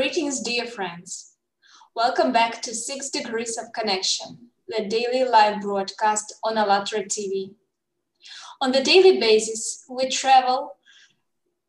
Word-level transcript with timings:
Greetings, 0.00 0.40
dear 0.40 0.64
friends. 0.64 1.36
Welcome 1.94 2.32
back 2.32 2.62
to 2.62 2.74
Six 2.74 3.10
Degrees 3.10 3.58
of 3.58 3.70
Connection, 3.74 4.48
the 4.66 4.86
daily 4.86 5.28
live 5.28 5.60
broadcast 5.60 6.32
on 6.42 6.56
ALLATRA 6.56 7.04
TV. 7.04 7.52
On 8.62 8.72
the 8.72 8.82
daily 8.82 9.20
basis, 9.20 9.84
we 9.90 10.08
travel 10.08 10.76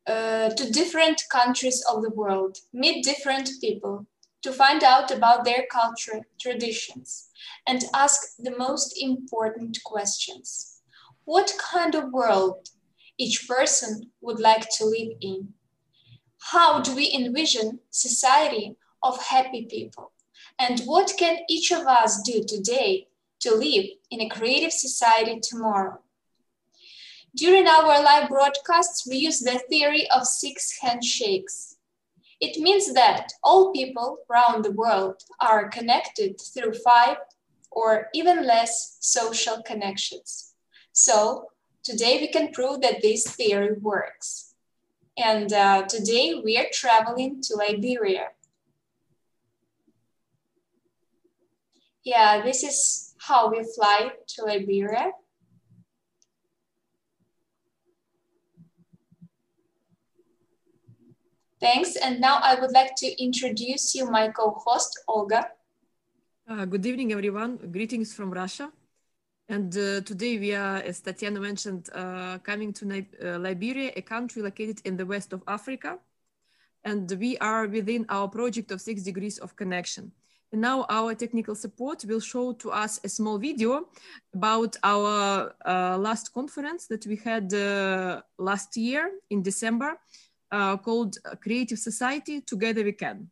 uh, 0.06 0.48
to 0.48 0.72
different 0.72 1.24
countries 1.30 1.84
of 1.92 2.00
the 2.00 2.08
world, 2.08 2.56
meet 2.72 3.04
different 3.04 3.50
people, 3.60 4.06
to 4.40 4.50
find 4.50 4.82
out 4.82 5.10
about 5.10 5.44
their 5.44 5.66
culture, 5.70 6.22
traditions, 6.40 7.28
and 7.68 7.84
ask 7.92 8.18
the 8.38 8.56
most 8.56 8.94
important 8.98 9.76
questions. 9.84 10.80
What 11.26 11.52
kind 11.60 11.94
of 11.94 12.14
world 12.14 12.70
each 13.18 13.46
person 13.46 14.10
would 14.22 14.40
like 14.40 14.70
to 14.78 14.86
live 14.86 15.18
in? 15.20 15.52
How 16.50 16.80
do 16.80 16.94
we 16.94 17.12
envision 17.12 17.78
society 17.90 18.76
of 19.02 19.22
happy 19.22 19.64
people? 19.64 20.12
And 20.58 20.80
what 20.80 21.14
can 21.16 21.38
each 21.48 21.70
of 21.72 21.86
us 21.86 22.20
do 22.22 22.42
today 22.44 23.06
to 23.40 23.54
live 23.54 23.86
in 24.10 24.20
a 24.20 24.28
creative 24.28 24.72
society 24.72 25.40
tomorrow? 25.40 26.00
During 27.34 27.66
our 27.66 28.02
live 28.02 28.28
broadcasts, 28.28 29.06
we 29.06 29.16
use 29.16 29.40
the 29.40 29.60
theory 29.70 30.06
of 30.10 30.26
six 30.26 30.78
handshakes. 30.80 31.76
It 32.40 32.60
means 32.60 32.92
that 32.92 33.32
all 33.42 33.72
people 33.72 34.18
around 34.28 34.64
the 34.64 34.72
world 34.72 35.22
are 35.40 35.68
connected 35.68 36.40
through 36.40 36.74
five 36.74 37.16
or 37.70 38.08
even 38.12 38.46
less 38.46 38.98
social 39.00 39.62
connections. 39.62 40.54
So 40.92 41.46
today 41.82 42.18
we 42.20 42.28
can 42.28 42.52
prove 42.52 42.82
that 42.82 43.00
this 43.00 43.24
theory 43.24 43.74
works. 43.80 44.51
And 45.16 45.52
uh, 45.52 45.82
today 45.86 46.40
we 46.42 46.56
are 46.56 46.66
traveling 46.72 47.42
to 47.42 47.56
Liberia. 47.56 48.28
Yeah, 52.02 52.42
this 52.42 52.64
is 52.64 53.14
how 53.18 53.50
we 53.50 53.62
fly 53.62 54.12
to 54.28 54.44
Liberia. 54.44 55.12
Thanks. 61.60 61.94
And 61.94 62.20
now 62.20 62.40
I 62.42 62.58
would 62.58 62.72
like 62.72 62.96
to 62.96 63.22
introduce 63.22 63.94
you 63.94 64.10
my 64.10 64.28
co-host, 64.28 64.98
Olga. 65.06 65.46
Uh, 66.48 66.64
good 66.64 66.84
evening, 66.84 67.12
everyone. 67.12 67.56
Greetings 67.70 68.12
from 68.12 68.32
Russia. 68.32 68.72
And 69.52 69.76
uh, 69.76 70.00
today 70.00 70.38
we 70.38 70.54
are, 70.54 70.76
as 70.76 71.00
Tatiana 71.00 71.38
mentioned, 71.38 71.90
uh, 71.94 72.38
coming 72.38 72.72
to 72.72 72.86
uh, 72.86 73.38
Liberia, 73.38 73.92
a 73.94 74.00
country 74.00 74.40
located 74.40 74.80
in 74.86 74.96
the 74.96 75.04
west 75.04 75.34
of 75.34 75.42
Africa. 75.46 75.98
And 76.84 77.12
we 77.20 77.36
are 77.36 77.66
within 77.66 78.06
our 78.08 78.28
project 78.28 78.70
of 78.70 78.80
six 78.80 79.02
degrees 79.02 79.36
of 79.36 79.54
connection. 79.54 80.10
And 80.52 80.62
now 80.62 80.86
our 80.88 81.14
technical 81.14 81.54
support 81.54 82.02
will 82.06 82.20
show 82.20 82.54
to 82.54 82.70
us 82.70 82.98
a 83.04 83.10
small 83.10 83.36
video 83.36 83.88
about 84.32 84.78
our 84.82 85.54
uh, 85.66 85.98
last 85.98 86.32
conference 86.32 86.86
that 86.86 87.06
we 87.06 87.16
had 87.16 87.52
uh, 87.52 88.22
last 88.38 88.74
year 88.78 89.10
in 89.28 89.42
December 89.42 89.98
uh, 90.50 90.78
called 90.78 91.18
Creative 91.42 91.78
Society 91.78 92.40
Together 92.40 92.84
We 92.84 92.92
Can. 92.92 93.28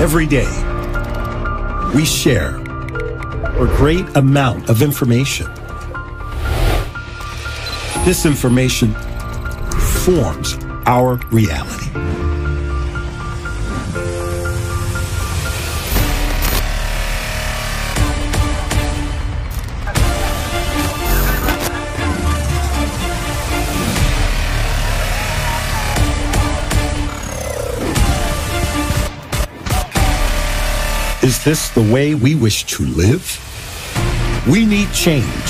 Every 0.00 0.26
day, 0.26 0.46
we 1.94 2.04
share 2.04 2.56
a 2.56 3.66
great 3.76 4.06
amount 4.16 4.68
of 4.68 4.82
information. 4.82 5.46
This 8.04 8.26
information 8.26 8.92
forms 10.04 10.58
our 10.86 11.16
reality. 11.30 11.90
This 31.48 31.70
the 31.70 31.92
way 31.94 32.14
we 32.14 32.34
wish 32.34 32.64
to 32.64 32.84
live? 32.84 33.24
We 34.46 34.66
need 34.66 34.92
change. 34.92 35.48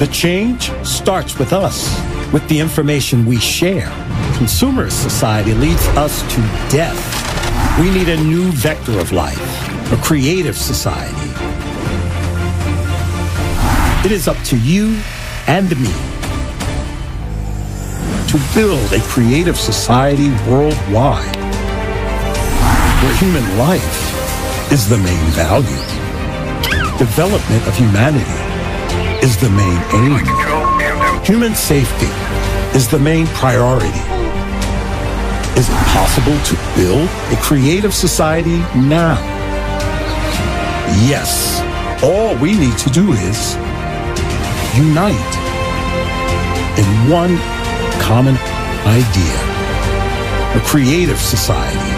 The 0.00 0.08
change 0.10 0.72
starts 0.84 1.38
with 1.38 1.52
us, 1.52 1.94
with 2.32 2.44
the 2.48 2.58
information 2.58 3.24
we 3.24 3.38
share. 3.38 3.86
Consumerist 4.34 5.00
society 5.00 5.54
leads 5.54 5.86
us 5.96 6.22
to 6.34 6.40
death. 6.76 6.98
We 7.78 7.88
need 7.88 8.08
a 8.08 8.20
new 8.24 8.50
vector 8.50 8.98
of 8.98 9.12
life, 9.12 9.92
a 9.92 9.96
creative 9.98 10.58
society. 10.58 11.30
It 14.04 14.10
is 14.10 14.26
up 14.26 14.38
to 14.46 14.58
you 14.58 14.98
and 15.46 15.70
me 15.80 15.94
to 18.26 18.40
build 18.56 18.92
a 18.92 19.00
creative 19.06 19.56
society 19.56 20.30
worldwide 20.50 21.36
where 23.04 23.16
human 23.18 23.56
life 23.56 24.07
is 24.70 24.86
the 24.86 24.98
main 24.98 25.24
value. 25.32 25.82
Development 26.98 27.66
of 27.66 27.74
humanity 27.74 28.38
is 29.24 29.38
the 29.38 29.48
main 29.48 29.80
aim. 29.94 31.24
Human 31.24 31.54
safety 31.54 32.10
is 32.76 32.86
the 32.86 32.98
main 32.98 33.26
priority. 33.28 33.88
Is 35.58 35.70
it 35.70 35.78
possible 35.96 36.38
to 36.44 36.54
build 36.76 37.08
a 37.32 37.36
creative 37.40 37.94
society 37.94 38.58
now? 38.76 39.16
Yes. 41.08 41.62
All 42.02 42.36
we 42.36 42.52
need 42.52 42.76
to 42.78 42.90
do 42.90 43.12
is 43.12 43.56
unite 44.76 45.32
in 46.76 47.10
one 47.10 47.38
common 48.02 48.36
idea, 48.84 49.36
a 50.54 50.62
creative 50.66 51.18
society 51.18 51.97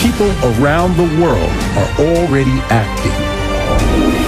people 0.00 0.30
around 0.54 0.96
the 0.96 1.08
world 1.20 1.50
are 1.76 1.90
already 2.06 2.58
acting 2.70 3.12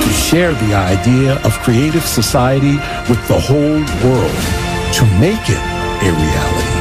to 0.02 0.10
share 0.12 0.52
the 0.52 0.74
idea 0.74 1.34
of 1.44 1.52
creative 1.60 2.04
society 2.04 2.76
with 3.08 3.20
the 3.28 3.38
whole 3.38 3.80
world 4.02 4.40
to 4.92 5.04
make 5.20 5.44
it 5.46 5.62
a 6.02 6.10
reality. 6.10 6.80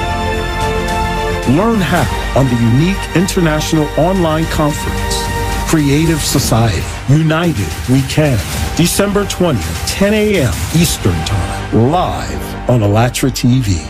Learn 1.55 1.79
how 1.79 2.07
on 2.35 2.45
the 2.45 2.55
unique 2.55 3.15
international 3.15 3.85
online 3.99 4.45
conference, 4.45 5.23
Creative 5.67 6.19
Society, 6.19 6.81
United 7.13 7.67
We 7.89 8.01
Can, 8.03 8.37
December 8.75 9.25
20th, 9.25 9.87
10 9.87 10.13
a.m. 10.13 10.53
Eastern 10.75 11.13
Time, 11.25 11.91
live 11.91 12.69
on 12.69 12.81
ALLATRA 12.81 13.31
TV. 13.31 13.85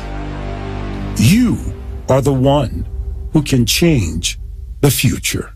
You 1.17 1.57
are 2.09 2.21
the 2.21 2.33
one 2.33 2.85
who 3.33 3.43
can 3.43 3.65
change 3.65 4.38
the 4.81 4.91
future. 4.91 5.53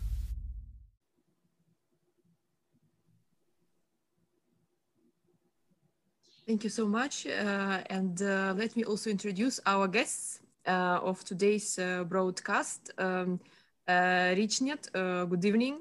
Thank 6.46 6.64
you 6.64 6.70
so 6.70 6.86
much. 6.86 7.26
Uh, 7.26 7.80
and 7.88 8.20
uh, 8.20 8.54
let 8.56 8.76
me 8.76 8.84
also 8.84 9.08
introduce 9.08 9.60
our 9.64 9.88
guests 9.88 10.40
uh, 10.66 11.00
of 11.02 11.24
today's 11.24 11.78
uh, 11.78 12.04
broadcast. 12.04 12.90
Um, 12.98 13.40
uh, 13.88 14.34
Richnet, 14.36 14.88
uh, 14.94 15.24
good 15.24 15.44
evening. 15.44 15.78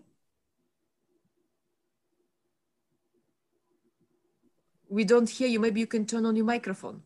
We 4.89 5.03
don't 5.03 5.29
hear 5.29 5.47
you. 5.49 5.59
Maybe 5.59 5.81
you 5.81 5.87
can 5.87 6.05
turn 6.05 6.25
on 6.25 6.35
your 6.35 6.45
microphone. 6.45 7.01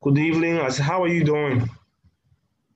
Good 0.00 0.18
evening. 0.18 0.56
How 0.56 1.02
are 1.02 1.08
you 1.08 1.24
doing? 1.24 1.68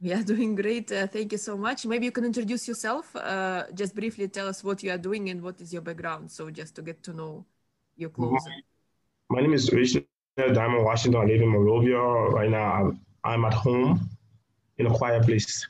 We 0.03 0.13
are 0.13 0.23
doing 0.33 0.55
great. 0.55 0.91
Uh, 0.91 1.07
thank 1.07 1.33
you 1.33 1.39
so 1.39 1.57
much. 1.57 1.87
Maybe 1.87 2.07
you 2.07 2.13
can 2.13 2.25
introduce 2.25 2.67
yourself. 2.67 3.15
Uh, 3.15 3.65
just 3.75 3.95
briefly 3.95 4.29
tell 4.29 4.49
us 4.49 4.65
what 4.65 4.83
you 4.83 4.91
are 4.91 4.99
doing 4.99 5.31
and 5.31 5.41
what 5.41 5.61
is 5.61 5.73
your 5.73 5.83
background. 5.83 6.31
So 6.31 6.51
just 6.51 6.75
to 6.77 6.83
get 6.83 7.03
to 7.05 7.13
know 7.13 7.45
you 7.97 8.09
closer. 8.09 8.51
My, 9.31 9.37
my 9.37 9.41
name 9.43 9.55
is 9.55 9.71
Richard 9.73 10.05
Diamond 10.37 10.85
Washington. 10.85 11.21
I 11.21 11.25
live 11.27 11.41
in 11.41 11.49
Monrovia. 11.49 12.01
Right 12.01 12.51
now, 12.51 12.73
I'm, 12.73 13.01
I'm 13.23 13.45
at 13.45 13.55
home 13.55 14.11
in 14.79 14.87
a 14.87 14.91
quiet 14.91 15.25
place. 15.25 15.67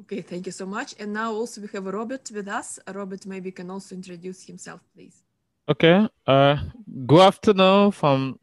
Okay, 0.00 0.22
thank 0.22 0.46
you 0.46 0.52
so 0.52 0.66
much. 0.66 0.94
And 0.98 1.12
now 1.12 1.32
also 1.32 1.60
we 1.60 1.68
have 1.72 1.86
Robert 1.86 2.30
with 2.34 2.48
us. 2.48 2.78
Robert 2.92 3.26
maybe 3.26 3.52
can 3.52 3.70
also 3.70 3.94
introduce 3.94 4.42
himself, 4.44 4.80
please. 4.94 5.22
Okay. 5.68 6.08
Uh, 6.26 6.56
good 7.06 7.20
afternoon 7.20 7.92
from 7.92 8.38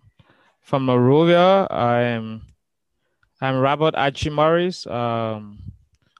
from 0.61 0.85
Monrovia. 0.85 1.67
I'm 1.69 2.41
I'm 3.43 3.57
Robert 3.57 3.95
Achimaris, 3.95 4.85
um, 4.85 5.57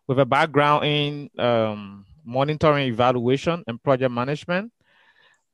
with 0.08 0.18
a 0.18 0.26
background 0.26 0.86
in 0.86 1.30
um, 1.38 2.04
monitoring, 2.26 2.88
evaluation, 2.88 3.64
and 3.68 3.82
project 3.84 4.12
management. 4.12 4.72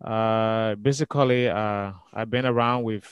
Uh, 0.01 0.75
basically, 0.75 1.49
uh, 1.49 1.91
I've 2.13 2.29
been 2.29 2.45
around 2.45 2.83
with 2.83 3.03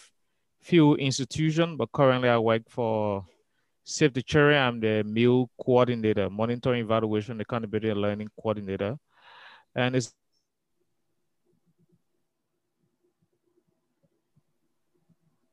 few 0.61 0.95
institutions, 0.95 1.75
but 1.77 1.91
currently 1.91 2.29
I 2.29 2.37
work 2.37 2.61
for 2.69 3.25
Save 3.83 4.13
the 4.13 4.23
Children. 4.23 4.57
I'm 4.57 4.79
the 4.79 5.03
meal 5.03 5.49
coordinator, 5.61 6.29
monitoring, 6.29 6.85
evaluation, 6.85 7.41
accountability, 7.41 7.89
and 7.89 7.99
learning 7.99 8.29
coordinator. 8.41 8.97
And 9.75 9.97
it's 9.97 10.13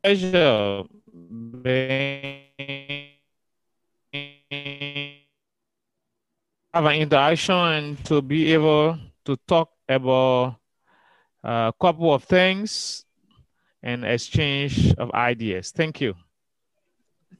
pleasure 0.04 0.84
have 6.72 6.86
an 6.86 6.94
interaction 6.94 7.54
and 7.54 8.04
to 8.06 8.22
be 8.22 8.52
able 8.52 8.98
to 9.24 9.36
talk 9.46 9.70
about 9.88 10.56
a 11.44 11.72
couple 11.80 12.12
of 12.14 12.24
things 12.24 13.04
and 13.82 14.04
exchange 14.04 14.94
of 14.94 15.10
ideas. 15.12 15.70
Thank 15.70 16.00
you. 16.00 16.14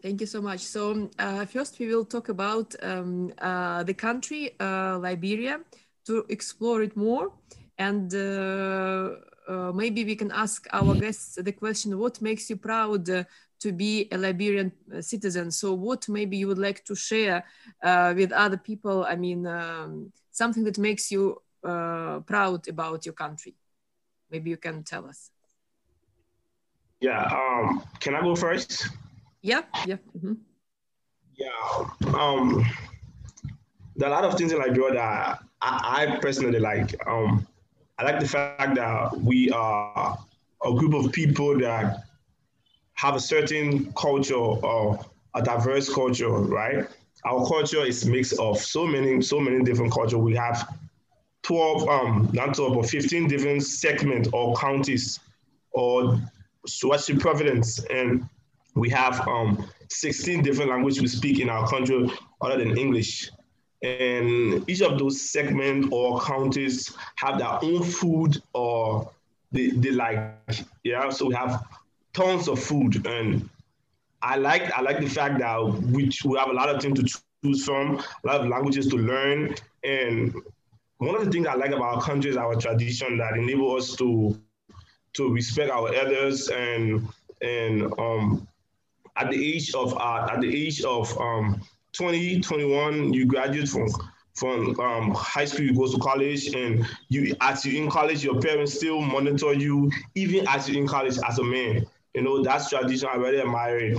Thank 0.02 0.20
you 0.20 0.26
so 0.26 0.42
much. 0.42 0.60
So 0.60 1.10
uh, 1.18 1.46
first 1.46 1.78
we 1.78 1.86
will 1.86 2.04
talk 2.04 2.28
about 2.28 2.74
um, 2.82 3.32
uh, 3.38 3.84
the 3.84 3.94
country, 3.94 4.56
uh, 4.58 4.98
Liberia, 4.98 5.60
to 6.06 6.24
explore 6.28 6.82
it 6.82 6.96
more. 6.96 7.32
And 7.78 8.12
uh, 8.14 9.10
uh, 9.48 9.72
maybe 9.72 10.04
we 10.04 10.16
can 10.16 10.30
ask 10.32 10.66
our 10.72 10.94
guests 10.94 11.38
the 11.40 11.52
question, 11.52 11.98
what 11.98 12.20
makes 12.20 12.50
you 12.50 12.56
proud 12.56 13.08
uh, 13.08 13.24
to 13.62 13.72
be 13.72 14.08
a 14.12 14.18
Liberian 14.18 14.72
citizen? 15.00 15.50
So 15.50 15.72
what 15.72 16.08
maybe 16.08 16.36
you 16.36 16.48
would 16.48 16.58
like 16.58 16.84
to 16.84 16.94
share 16.94 17.44
with 18.14 18.32
other 18.32 18.56
people? 18.58 19.04
I 19.04 19.16
mean, 19.16 19.46
um, 19.46 20.12
something 20.30 20.64
that 20.64 20.78
makes 20.78 21.10
you 21.10 21.40
proud 21.62 22.68
about 22.68 23.06
your 23.06 23.14
country. 23.14 23.54
Maybe 24.30 24.50
you 24.50 24.56
can 24.56 24.82
tell 24.82 25.06
us. 25.06 25.30
Yeah, 27.00 27.22
um, 27.24 27.82
can 27.98 28.14
I 28.14 28.20
go 28.20 28.34
first? 28.36 28.88
Yeah, 29.42 29.62
yeah. 29.86 29.96
Mm-hmm. 30.16 30.34
Yeah. 31.34 32.18
Um, 32.18 32.64
there 33.96 34.08
are 34.08 34.12
a 34.12 34.14
lot 34.14 34.24
of 34.24 34.38
things 34.38 34.52
in 34.52 34.58
Liberia 34.58 34.94
that 34.94 35.38
I, 35.60 36.06
I 36.06 36.18
personally 36.20 36.60
like. 36.60 36.94
Um, 37.06 37.46
I 37.98 38.04
like 38.04 38.20
the 38.20 38.28
fact 38.28 38.76
that 38.76 39.16
we 39.18 39.50
are 39.50 40.16
a 40.64 40.72
group 40.74 40.94
of 40.94 41.12
people 41.12 41.58
that 41.58 42.04
have 43.02 43.16
a 43.16 43.20
certain 43.20 43.92
culture 43.94 44.36
or 44.36 45.04
a 45.34 45.42
diverse 45.42 45.92
culture, 45.92 46.30
right? 46.30 46.86
Our 47.24 47.44
culture 47.48 47.84
is 47.84 48.06
mixed 48.06 48.38
of 48.38 48.58
so 48.58 48.86
many, 48.86 49.20
so 49.22 49.40
many 49.40 49.64
different 49.64 49.92
cultures. 49.92 50.20
We 50.20 50.36
have 50.36 50.78
12, 51.42 51.88
um, 51.88 52.30
not 52.32 52.54
12, 52.54 52.74
but 52.74 52.88
15 52.88 53.26
different 53.26 53.64
segments 53.64 54.28
or 54.32 54.54
counties 54.54 55.18
or 55.72 56.16
Swazi 56.64 57.16
province. 57.16 57.84
And 57.86 58.24
we 58.76 58.88
have 58.90 59.26
um, 59.26 59.68
16 59.88 60.44
different 60.44 60.70
languages 60.70 61.02
we 61.02 61.08
speak 61.08 61.40
in 61.40 61.48
our 61.48 61.68
country 61.68 62.08
other 62.40 62.58
than 62.58 62.78
English. 62.78 63.32
And 63.82 64.62
each 64.70 64.80
of 64.80 64.96
those 65.00 65.28
segments 65.28 65.88
or 65.90 66.20
counties 66.20 66.94
have 67.16 67.38
their 67.40 67.58
own 67.64 67.82
food 67.82 68.40
or 68.52 69.10
they, 69.50 69.70
they 69.70 69.90
like, 69.90 70.36
yeah. 70.84 71.10
So 71.10 71.26
we 71.26 71.34
have 71.34 71.64
tons 72.12 72.48
of 72.48 72.58
food. 72.58 73.06
And 73.06 73.48
I 74.22 74.36
like 74.36 74.70
I 74.72 74.80
like 74.82 75.00
the 75.00 75.08
fact 75.08 75.38
that 75.40 75.62
we, 75.64 76.10
we 76.24 76.38
have 76.38 76.48
a 76.48 76.52
lot 76.52 76.68
of 76.68 76.80
things 76.82 76.98
to 77.00 77.04
choose 77.06 77.64
from, 77.64 77.70
a 77.98 78.02
lot 78.02 78.40
of 78.40 78.48
languages 78.48 78.60
to 78.62 78.70
learn. 78.70 79.54
And 79.84 80.34
one 80.98 81.14
of 81.16 81.24
the 81.24 81.30
things 81.30 81.46
I 81.46 81.54
like 81.54 81.70
about 81.72 81.96
our 81.96 82.02
country 82.02 82.30
is 82.30 82.36
our 82.36 82.56
tradition 82.56 83.18
that 83.18 83.36
enable 83.36 83.76
us 83.76 83.96
to 83.96 84.38
to 85.14 85.32
respect 85.32 85.70
our 85.70 85.92
elders 85.94 86.48
and 86.48 87.06
and 87.40 87.92
um 87.98 88.46
at 89.16 89.30
the 89.30 89.54
age 89.54 89.74
of 89.74 89.94
uh, 89.96 90.28
at 90.30 90.40
the 90.40 90.66
age 90.66 90.82
of 90.82 91.16
um, 91.20 91.60
20, 91.92 92.40
21, 92.40 93.12
you 93.12 93.26
graduate 93.26 93.68
from 93.68 93.88
from 94.34 94.78
um, 94.80 95.12
high 95.14 95.44
school, 95.44 95.64
you 95.64 95.74
go 95.74 95.90
to 95.90 95.98
college, 95.98 96.48
and 96.54 96.86
you 97.08 97.34
as 97.40 97.64
you 97.66 97.82
in 97.82 97.90
college, 97.90 98.24
your 98.24 98.40
parents 98.40 98.74
still 98.74 99.00
monitor 99.00 99.52
you, 99.52 99.90
even 100.14 100.46
as 100.48 100.68
you 100.68 100.78
in 100.80 100.86
college 100.86 101.18
as 101.28 101.38
a 101.38 101.44
man. 101.44 101.84
You 102.14 102.22
know 102.22 102.42
that's 102.42 102.68
tradition. 102.70 103.08
I 103.10 103.16
really 103.16 103.40
admire 103.40 103.78
it. 103.78 103.98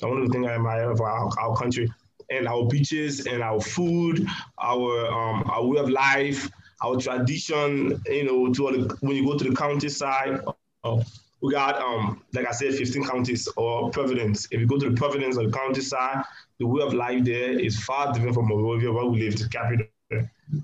One 0.00 0.18
of 0.18 0.26
the 0.26 0.32
things 0.32 0.46
I 0.46 0.54
admire 0.54 0.90
of 0.90 1.00
our, 1.00 1.30
our 1.38 1.56
country 1.56 1.90
and 2.30 2.46
our 2.46 2.66
beaches 2.66 3.26
and 3.26 3.42
our 3.42 3.60
food, 3.60 4.26
our 4.60 5.06
um, 5.06 5.44
our 5.50 5.64
way 5.64 5.78
of 5.78 5.88
life, 5.88 6.50
our 6.82 6.96
tradition. 6.98 8.00
You 8.06 8.24
know, 8.24 8.52
to 8.52 8.88
when 9.00 9.16
you 9.16 9.24
go 9.24 9.36
to 9.38 9.44
the 9.44 9.54
countryside. 9.54 10.40
Uh, 10.84 11.02
we 11.42 11.52
got, 11.52 11.78
um, 11.80 12.22
like 12.32 12.46
I 12.46 12.52
said, 12.52 12.74
15 12.74 13.04
counties 13.04 13.46
or 13.56 13.90
Providence. 13.90 14.48
If 14.50 14.60
you 14.60 14.66
go 14.66 14.78
to 14.78 14.88
the 14.90 14.96
Providence 14.96 15.36
or 15.36 15.46
the 15.46 15.52
county 15.52 15.80
side, 15.82 16.22
the 16.58 16.66
way 16.66 16.82
of 16.82 16.94
life 16.94 17.24
there 17.24 17.58
is 17.58 17.78
far 17.84 18.12
different 18.12 18.34
from 18.34 18.48
Monrovia, 18.48 18.90
where 18.90 19.04
we 19.04 19.20
live, 19.20 19.38
the 19.38 19.48
capital. 19.48 19.86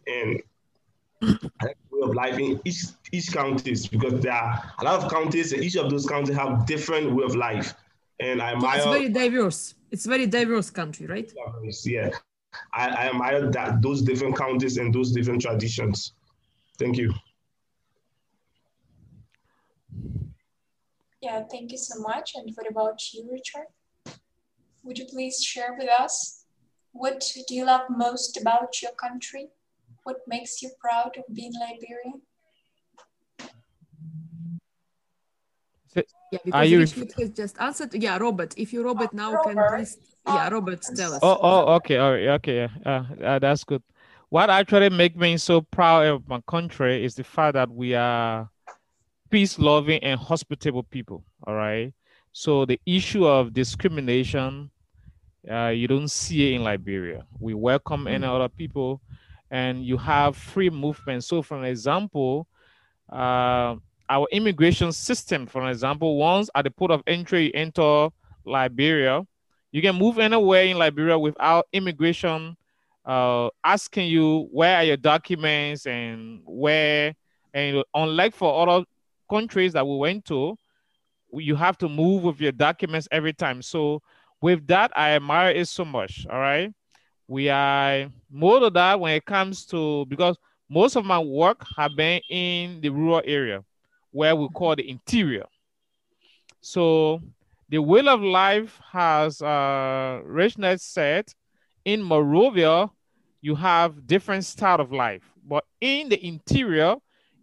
And 0.07 0.43
I 2.03 2.19
like 2.19 2.37
the 2.37 2.47
way 2.47 2.51
of 2.51 2.51
life 2.51 2.51
in 2.53 2.61
each 2.65 2.85
each 3.13 3.33
counties 3.33 3.87
because 3.87 4.21
there 4.21 4.33
are 4.33 4.75
a 4.79 4.85
lot 4.85 5.03
of 5.03 5.11
counties, 5.11 5.53
and 5.53 5.63
each 5.63 5.77
of 5.77 5.91
those 5.91 6.07
counties 6.07 6.37
have 6.37 6.67
different 6.67 7.13
way 7.13 7.25
of 7.25 7.35
life. 7.35 7.75
And 8.21 8.41
I 8.41 8.53
admire. 8.53 8.77
It's 8.77 8.87
very 8.87 9.09
diverse. 9.09 9.75
It's 9.91 10.07
very 10.07 10.27
diverse 10.27 10.71
country, 10.71 11.07
right? 11.07 11.33
Yeah, 11.85 12.11
I, 12.73 12.89
I 12.89 13.09
admire 13.09 13.51
that 13.51 13.83
those 13.83 14.03
different 14.03 14.37
counties 14.37 14.79
and 14.79 14.95
those 14.95 15.13
different 15.13 15.43
traditions. 15.43 16.13
Thank 16.79 16.97
you. 16.97 17.13
Yeah, 21.21 21.45
thank 21.51 21.71
you 21.71 21.79
so 21.79 22.01
much. 22.01 22.33
And 22.35 22.51
what 22.55 22.69
about 22.69 23.01
you, 23.13 23.29
Richard? 23.31 23.67
Would 24.83 24.99
you 24.99 25.07
please 25.07 25.43
share 25.43 25.77
with 25.79 25.89
us 25.89 26.45
what 26.93 27.25
do 27.49 27.55
you 27.55 27.65
love 27.65 27.83
most 27.89 28.41
about 28.41 28.83
your 28.83 28.93
country? 28.93 29.51
What 30.05 30.17
makes 30.27 30.63
you 30.63 30.71
proud 30.81 31.17
of 31.17 31.25
being 31.35 31.53
Liberian? 31.61 32.23
Yeah, 35.95 36.39
because 36.45 36.71
you 36.71 36.79
Richard 36.81 37.13
has 37.19 37.31
just 37.31 37.61
answered. 37.61 37.95
Yeah, 37.95 38.17
Robert. 38.17 38.55
If 38.57 38.73
you 38.73 38.83
Robert 38.83 39.13
now 39.13 39.35
Robert. 39.35 39.55
can 39.55 39.77
please. 39.77 39.99
Yeah, 40.27 40.49
Robert, 40.49 40.81
tell 40.97 41.13
us. 41.13 41.21
Oh, 41.23 41.39
oh, 41.43 41.75
okay, 41.75 41.99
all 41.99 42.13
right, 42.13 42.29
okay, 42.29 42.57
yeah, 42.57 42.69
uh, 42.87 43.05
uh, 43.23 43.39
that's 43.39 43.65
good. 43.65 43.83
What 44.31 44.49
actually 44.49 44.89
makes 44.89 45.17
me 45.17 45.37
so 45.37 45.61
proud 45.61 46.07
of 46.07 46.27
my 46.27 46.41
country 46.49 47.05
is 47.05 47.15
the 47.15 47.25
fact 47.25 47.53
that 47.53 47.69
we 47.71 47.95
are 47.95 48.49
peace 49.31 49.59
loving 49.59 50.03
and 50.03 50.19
hospitable 50.19 50.85
people. 50.85 51.23
All 51.47 51.55
right. 51.55 51.93
So 52.33 52.65
the 52.65 52.81
issue 52.87 53.27
of 53.27 53.53
discrimination, 53.53 54.71
uh, 55.51 55.69
you 55.69 55.87
don't 55.87 56.11
see 56.11 56.53
it 56.53 56.57
in 56.57 56.65
Liberia. 56.65 57.27
We 57.39 57.53
welcome 57.53 58.07
any 58.07 58.27
mm. 58.27 58.35
other 58.35 58.49
people, 58.49 59.03
and 59.53 59.85
you 59.85 59.99
have 59.99 60.35
free 60.37 60.71
movement. 60.71 61.23
So, 61.23 61.43
for 61.43 61.59
an 61.59 61.65
example, 61.65 62.49
uh, 63.13 63.77
our 64.09 64.27
immigration 64.33 64.91
system, 64.93 65.47
for 65.47 65.69
example, 65.71 66.17
once 66.17 66.51
at 66.55 66.65
the 66.65 66.71
port 66.71 66.91
of 66.91 67.03
entry 67.07 67.45
you 67.45 67.51
enter 67.55 68.09
Liberia, 68.45 69.23
you 69.71 69.83
can 69.83 69.95
move 69.95 70.19
anywhere 70.19 70.65
in 70.65 70.79
Liberia 70.79 71.19
without 71.19 71.67
immigration 71.73 72.57
uh, 73.05 73.49
asking 73.63 74.09
you 74.09 74.49
where 74.51 74.77
are 74.77 74.85
your 74.85 74.97
documents 74.97 75.87
and 75.87 76.41
where. 76.45 77.15
And 77.55 77.85
unlike 77.95 78.35
for 78.35 78.67
other 78.67 78.87
countries 79.29 79.75
that 79.75 79.87
we 79.87 79.97
went 79.97 80.25
to, 80.27 80.57
you 81.35 81.57
have 81.57 81.77
to 81.79 81.89
move 81.89 82.23
with 82.23 82.41
your 82.41 82.53
documents 82.53 83.09
every 83.11 83.35
time. 83.35 83.61
So 83.61 84.01
with 84.41 84.67
that, 84.69 84.93
I 84.97 85.11
admire 85.11 85.51
it 85.51 85.69
so 85.69 85.85
much. 85.85 86.27
All 86.31 86.39
right. 86.39 86.73
We 87.33 87.49
are 87.49 88.13
more 88.31 88.63
of 88.63 88.75
that 88.75 89.01
when 89.01 89.15
it 89.15 89.25
comes 89.25 89.65
to 89.69 90.05
because 90.05 90.37
most 90.69 90.97
of 90.97 91.07
my 91.07 91.19
work 91.19 91.65
have 91.79 91.97
been 91.97 92.21
in 92.29 92.83
the 92.83 92.91
rural 92.91 93.23
area 93.25 93.65
where 94.11 94.37
we 94.37 94.51
call 94.51 94.77
the 94.77 94.87
interior. 94.87 95.47
So 96.61 97.23
the 97.71 97.81
wheel 97.81 98.11
of 98.11 98.21
life 98.21 98.79
has 98.93 99.41
uh 99.41 100.21
Richnet 100.27 100.81
said 100.81 101.33
in 101.87 102.03
Monrovia, 102.03 102.91
you 103.41 103.55
have 103.55 104.07
different 104.07 104.45
style 104.45 104.83
of 104.83 104.93
life. 104.93 105.23
But 105.43 105.65
in 105.81 106.11
the 106.11 106.23
interior, 106.23 106.97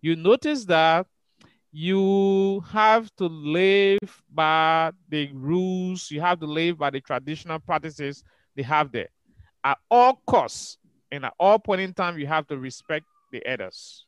you 0.03 0.15
notice 0.15 0.65
that 0.65 1.07
you 1.71 2.59
have 2.69 3.09
to 3.15 3.25
live 3.25 4.21
by 4.31 4.91
the 5.09 5.31
rules, 5.33 6.11
you 6.11 6.21
have 6.21 6.39
to 6.41 6.45
live 6.45 6.77
by 6.77 6.91
the 6.91 7.01
traditional 7.01 7.57
practices 7.57 8.23
they 8.55 8.61
have 8.61 8.91
there. 8.91 9.09
At 9.63 9.77
all 9.91 10.21
costs 10.25 10.77
and 11.11 11.25
at 11.25 11.33
all 11.39 11.59
point 11.59 11.81
in 11.81 11.93
time, 11.93 12.17
you 12.17 12.27
have 12.27 12.47
to 12.47 12.57
respect 12.57 13.05
the 13.31 13.45
elders. 13.45 14.05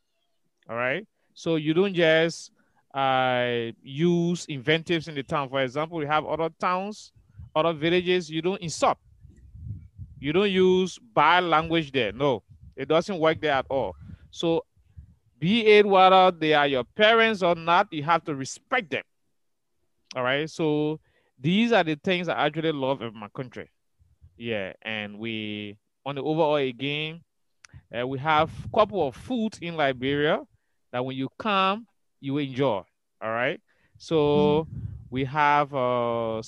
All 0.69 0.75
right. 0.75 1.05
So 1.33 1.55
you 1.55 1.73
don't 1.73 1.93
just 1.93 2.51
uh, 2.93 3.71
use 3.81 4.45
inventives 4.45 5.07
in 5.07 5.15
the 5.15 5.23
town. 5.23 5.49
For 5.49 5.61
example, 5.61 5.97
we 5.97 6.05
have 6.05 6.25
other 6.25 6.49
towns, 6.59 7.11
other 7.55 7.73
villages, 7.73 8.29
you 8.29 8.41
don't 8.41 8.61
insult. 8.61 8.97
You 10.19 10.33
don't 10.33 10.51
use 10.51 10.99
bad 11.15 11.45
language 11.45 11.91
there. 11.91 12.11
No, 12.11 12.43
it 12.75 12.87
doesn't 12.87 13.17
work 13.17 13.41
there 13.41 13.53
at 13.53 13.65
all. 13.69 13.95
So 14.29 14.65
be 15.39 15.65
it 15.65 15.85
whether 15.85 16.31
they 16.31 16.53
are 16.53 16.67
your 16.67 16.83
parents 16.83 17.41
or 17.41 17.55
not, 17.55 17.91
you 17.91 18.03
have 18.03 18.23
to 18.25 18.35
respect 18.35 18.91
them. 18.91 19.03
All 20.15 20.23
right. 20.23 20.49
So 20.49 20.99
these 21.39 21.71
are 21.71 21.83
the 21.83 21.95
things 21.95 22.29
I 22.29 22.45
actually 22.45 22.71
love 22.71 23.01
in 23.01 23.17
my 23.17 23.29
country. 23.29 23.69
Yeah. 24.41 24.73
And 24.81 25.19
we, 25.19 25.77
on 26.03 26.15
the 26.15 26.23
overall 26.23 26.55
again, 26.55 27.21
uh, 27.95 28.07
we 28.07 28.17
have 28.17 28.49
a 28.65 28.75
couple 28.75 29.07
of 29.07 29.15
food 29.15 29.55
in 29.61 29.75
Liberia 29.75 30.39
that 30.91 31.05
when 31.05 31.15
you 31.15 31.29
come, 31.37 31.85
you 32.19 32.39
enjoy. 32.39 32.81
All 33.21 33.29
right. 33.29 33.61
So 33.99 34.67
we 35.11 35.25
have 35.25 35.71
uh, 35.75 36.41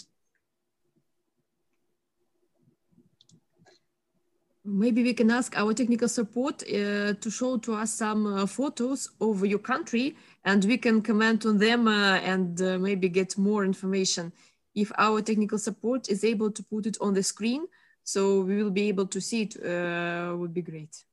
Maybe 4.66 5.04
we 5.04 5.14
can 5.14 5.30
ask 5.30 5.56
our 5.56 5.74
technical 5.74 6.08
support 6.08 6.64
uh, 6.64 7.14
to 7.14 7.30
show 7.30 7.58
to 7.58 7.76
us 7.76 7.94
some 7.94 8.26
uh, 8.26 8.46
photos 8.48 9.10
of 9.22 9.46
your 9.46 9.60
country 9.60 10.16
and 10.46 10.64
we 10.66 10.78
can 10.78 11.02
comment 11.02 11.46
on 11.46 11.60
them 11.60 11.88
uh, 11.88 12.16
and 12.24 12.60
uh, 12.62 12.80
maybe 12.80 13.10
get 13.10 13.38
more 13.38 13.66
information. 13.66 14.32
If 14.74 14.92
our 14.98 15.22
technical 15.22 15.60
support 15.60 16.10
is 16.10 16.24
able 16.24 16.50
to 16.50 16.64
put 16.64 16.88
it 16.88 16.98
on 17.02 17.14
the 17.14 17.22
screen, 17.22 17.68
so 18.04 18.42
we 18.42 18.62
will 18.62 18.72
be 18.72 18.88
able 18.90 19.08
to 19.08 19.22
see 19.22 19.44
it, 19.44 19.56
uh, 19.64 20.36
would 20.36 20.54
be 20.54 20.62
great. 20.62 21.04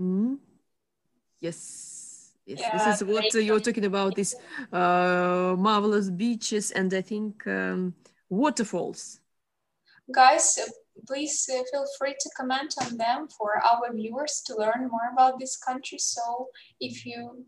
Mm. 0.00 0.38
Yes, 1.40 2.32
yes, 2.46 2.60
yeah, 2.60 2.76
this 2.76 3.00
is 3.00 3.06
what 3.06 3.34
you're 3.34 3.60
talking 3.60 3.84
about, 3.84 4.14
these 4.14 4.34
uh, 4.72 5.54
marvelous 5.58 6.10
beaches 6.10 6.70
and 6.70 6.92
I 6.92 7.02
think 7.02 7.46
um, 7.46 7.94
waterfalls. 8.28 9.20
Guys, 10.12 10.58
please 11.06 11.48
uh, 11.52 11.62
feel 11.70 11.86
free 11.98 12.14
to 12.18 12.30
comment 12.36 12.74
on 12.82 12.96
them 12.96 13.28
for 13.28 13.62
our 13.64 13.92
viewers 13.92 14.42
to 14.46 14.56
learn 14.56 14.88
more 14.90 15.10
about 15.12 15.38
this 15.38 15.56
country. 15.56 15.98
So 15.98 16.48
if 16.80 17.06
you 17.06 17.44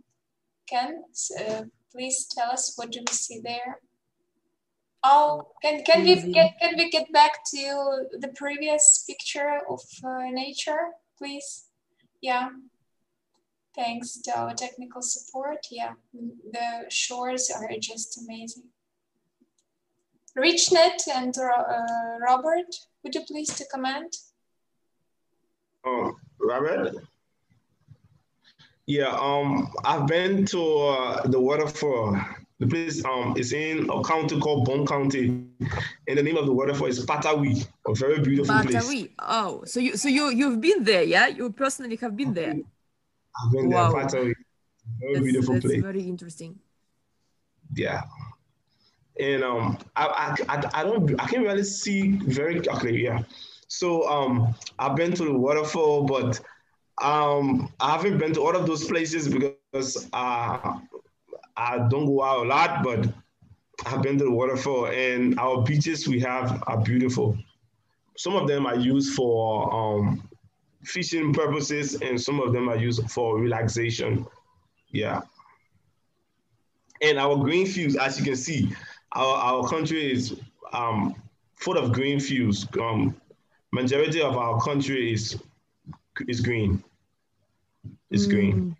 can, 0.68 1.02
uh, 1.40 1.62
please 1.92 2.26
tell 2.26 2.50
us 2.50 2.72
what 2.76 2.92
do 2.92 3.00
we 3.00 3.12
see 3.12 3.40
there. 3.42 3.80
Oh, 5.04 5.48
can, 5.62 5.84
can 5.84 6.02
we 6.02 6.32
get 6.32 6.58
can 6.60 6.76
we 6.76 6.90
get 6.90 7.12
back 7.12 7.44
to 7.54 8.06
the 8.18 8.28
previous 8.34 9.04
picture 9.06 9.60
of 9.68 9.80
uh, 10.04 10.30
nature, 10.30 10.92
please? 11.18 11.66
Yeah. 12.20 12.48
Thanks 13.76 14.18
to 14.22 14.38
our 14.38 14.54
technical 14.54 15.02
support. 15.02 15.66
Yeah, 15.70 15.92
the 16.12 16.86
shores 16.88 17.50
are 17.50 17.68
just 17.78 18.18
amazing. 18.18 18.64
Richnet 20.36 21.06
and 21.14 21.36
uh, 21.38 22.18
Robert, 22.20 22.74
would 23.02 23.14
you 23.14 23.22
please 23.26 23.54
to 23.54 23.64
comment? 23.72 24.16
Oh, 25.84 26.16
Robert? 26.40 26.94
Yeah, 28.86 29.08
um, 29.08 29.70
I've 29.84 30.06
been 30.06 30.46
to 30.46 30.78
uh, 30.78 31.26
the 31.26 31.40
waterfall. 31.40 32.18
The 32.58 32.66
place 32.66 33.04
um 33.04 33.36
is 33.36 33.52
in 33.52 33.88
a 33.90 34.02
county 34.02 34.38
called 34.40 34.64
Bong 34.64 34.86
County, 34.86 35.26
and 36.08 36.18
the 36.18 36.22
name 36.22 36.36
of 36.36 36.46
the 36.46 36.52
waterfall 36.52 36.86
is 36.86 37.04
Kpatawee, 37.04 37.66
a 37.86 37.94
very 37.94 38.20
beautiful 38.20 38.54
Kpatawee. 38.54 38.70
place. 38.70 38.84
Kpatawee. 38.84 39.10
Oh, 39.18 39.64
so 39.64 39.80
you 39.80 39.96
so 39.96 40.08
you 40.08 40.30
you've 40.30 40.60
been 40.60 40.82
there, 40.84 41.02
yeah? 41.02 41.26
You 41.26 41.52
personally 41.52 41.96
have 41.96 42.16
been 42.16 42.32
there. 42.32 42.54
I've 43.36 43.52
been 43.52 43.70
wow. 43.70 43.92
there, 43.92 44.06
Kpatawee. 44.06 44.34
Very 45.00 45.14
that's, 45.14 45.24
beautiful 45.24 45.54
that's 45.54 45.66
place. 45.66 45.82
Very 45.82 46.02
interesting. 46.02 46.58
Yeah 47.74 48.02
and 49.18 49.42
um, 49.42 49.78
I, 49.94 50.36
I, 50.48 50.70
I 50.74 50.84
don't 50.84 51.20
I 51.20 51.26
can't 51.26 51.42
really 51.42 51.64
see 51.64 52.12
very 52.12 52.60
clearly. 52.60 53.04
Yeah, 53.04 53.22
so 53.68 54.08
um, 54.08 54.54
I've 54.78 54.96
been 54.96 55.12
to 55.14 55.24
the 55.24 55.32
waterfall, 55.32 56.04
but 56.04 56.40
um, 57.02 57.72
I 57.80 57.92
haven't 57.92 58.18
been 58.18 58.34
to 58.34 58.40
all 58.40 58.56
of 58.56 58.66
those 58.66 58.84
places 58.84 59.28
because 59.28 60.08
uh, 60.12 60.78
I 61.56 61.78
don't 61.88 62.06
go 62.06 62.22
out 62.22 62.44
a 62.44 62.48
lot. 62.48 62.82
But 62.82 63.12
I've 63.84 64.02
been 64.02 64.18
to 64.18 64.24
the 64.24 64.30
waterfall, 64.30 64.86
and 64.86 65.38
our 65.38 65.62
beaches 65.62 66.08
we 66.08 66.20
have 66.20 66.62
are 66.66 66.80
beautiful. 66.80 67.36
Some 68.16 68.34
of 68.34 68.48
them 68.48 68.66
are 68.66 68.76
used 68.76 69.14
for 69.14 69.72
um, 69.72 70.26
fishing 70.82 71.34
purposes, 71.34 72.00
and 72.00 72.20
some 72.20 72.40
of 72.40 72.52
them 72.52 72.68
are 72.68 72.76
used 72.76 73.10
for 73.10 73.38
relaxation. 73.38 74.26
Yeah. 74.90 75.20
And 77.02 77.18
our 77.18 77.36
green 77.36 77.66
fields, 77.66 77.96
as 77.96 78.18
you 78.18 78.24
can 78.24 78.36
see, 78.36 78.74
our, 79.12 79.36
our 79.36 79.68
country 79.68 80.10
is 80.10 80.40
um, 80.72 81.14
full 81.54 81.76
of 81.76 81.92
green 81.92 82.18
fields. 82.18 82.66
Um, 82.80 83.20
majority 83.72 84.22
of 84.22 84.36
our 84.36 84.60
country 84.62 85.12
is 85.12 85.38
is 86.28 86.40
green. 86.40 86.82
Is 88.10 88.26
mm. 88.26 88.30
green 88.30 88.76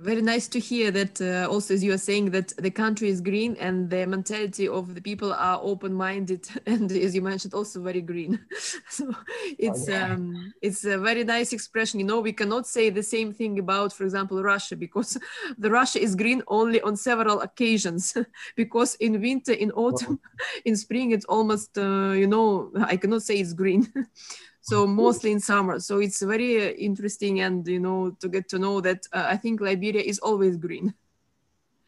very 0.00 0.22
nice 0.22 0.48
to 0.48 0.58
hear 0.58 0.90
that 0.90 1.20
uh, 1.20 1.46
also 1.50 1.74
as 1.74 1.84
you 1.84 1.92
are 1.92 1.98
saying 1.98 2.30
that 2.30 2.48
the 2.56 2.70
country 2.70 3.10
is 3.10 3.20
green 3.20 3.54
and 3.60 3.90
the 3.90 4.06
mentality 4.06 4.66
of 4.66 4.94
the 4.94 5.00
people 5.00 5.32
are 5.32 5.60
open-minded 5.62 6.48
and 6.66 6.90
as 6.90 7.14
you 7.14 7.20
mentioned 7.20 7.54
also 7.54 7.82
very 7.82 8.00
green. 8.00 8.40
So 8.88 9.14
it's 9.58 9.88
oh, 9.88 9.92
yeah. 9.92 10.12
um, 10.12 10.52
it's 10.62 10.84
a 10.84 10.98
very 10.98 11.24
nice 11.24 11.52
expression. 11.52 12.00
You 12.00 12.06
know 12.06 12.20
we 12.20 12.32
cannot 12.32 12.66
say 12.66 12.90
the 12.90 13.02
same 13.02 13.32
thing 13.32 13.58
about 13.58 13.92
for 13.92 14.04
example 14.04 14.42
russia 14.42 14.76
because 14.76 15.18
the 15.58 15.70
russia 15.70 16.00
is 16.00 16.14
green 16.14 16.42
only 16.48 16.80
on 16.80 16.96
several 16.96 17.40
occasions 17.40 18.16
because 18.56 18.94
in 18.96 19.20
winter 19.20 19.52
in 19.52 19.70
autumn 19.72 20.18
in 20.64 20.76
spring 20.76 21.12
it's 21.12 21.24
almost 21.26 21.78
uh, 21.78 22.12
you 22.12 22.26
know 22.26 22.70
i 22.84 22.96
cannot 22.96 23.22
say 23.22 23.36
it's 23.38 23.52
green 23.52 23.86
so 24.60 24.86
mostly 24.86 25.32
in 25.32 25.40
summer. 25.40 25.80
So 25.80 25.98
it's 25.98 26.22
very 26.22 26.68
uh, 26.68 26.72
interesting 26.72 27.40
and 27.40 27.66
you 27.66 27.80
know 27.80 28.16
to 28.20 28.28
get 28.28 28.48
to 28.50 28.58
know 28.58 28.80
that 28.80 29.06
uh, 29.12 29.26
i 29.28 29.36
think 29.36 29.60
liberia 29.60 30.02
is 30.02 30.18
always 30.18 30.56
green. 30.56 30.94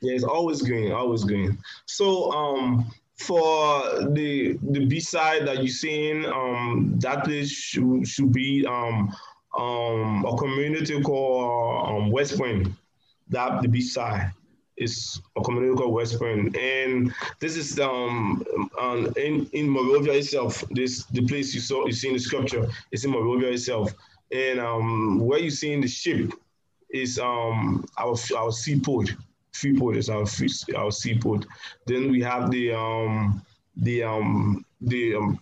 Yeah 0.00 0.14
it's 0.14 0.24
always 0.24 0.62
green 0.62 0.92
always 0.92 1.24
green. 1.24 1.58
So 1.86 2.32
um 2.32 2.90
for 3.18 3.82
the 4.10 4.58
the 4.70 4.86
b 4.86 4.98
side 5.00 5.46
that 5.46 5.58
you're 5.58 5.68
seeing 5.68 6.24
um 6.26 6.98
that 6.98 7.24
place 7.24 7.50
should, 7.50 8.06
should 8.06 8.32
be 8.32 8.66
um 8.66 9.14
um 9.56 10.24
a 10.24 10.36
community 10.36 11.00
called 11.02 11.88
um, 11.88 12.10
west 12.10 12.38
point 12.38 12.68
that 13.28 13.62
the 13.62 13.68
b 13.68 13.80
side 13.80 14.32
is 14.82 15.20
called 15.34 15.92
West 15.92 16.18
Point, 16.18 16.56
and 16.56 17.12
this 17.40 17.56
is 17.56 17.78
um, 17.78 18.44
um 18.80 19.12
in 19.16 19.46
in 19.52 19.68
Monrovia 19.68 20.14
itself. 20.14 20.64
This 20.70 21.04
the 21.06 21.26
place 21.26 21.54
you 21.54 21.60
saw 21.60 21.86
you 21.86 21.92
see 21.92 22.08
in 22.08 22.14
the 22.14 22.20
sculpture 22.20 22.68
is 22.90 23.04
in 23.04 23.10
Monrovia 23.10 23.50
itself, 23.50 23.92
and 24.30 24.60
um, 24.60 25.20
where 25.20 25.38
you 25.38 25.50
see 25.50 25.72
in 25.72 25.80
the 25.80 25.88
ship 25.88 26.32
is 26.90 27.18
um 27.18 27.84
our 27.98 28.16
our 28.36 28.52
seaport. 28.52 29.10
Freeport 29.52 29.96
is 29.96 30.08
our 30.08 30.24
our 30.76 30.90
seaport. 30.90 31.46
Then 31.86 32.10
we 32.10 32.20
have 32.22 32.50
the 32.50 32.72
um 32.72 33.42
the 33.76 34.02
um 34.02 34.64
the 34.80 35.14
um 35.14 35.38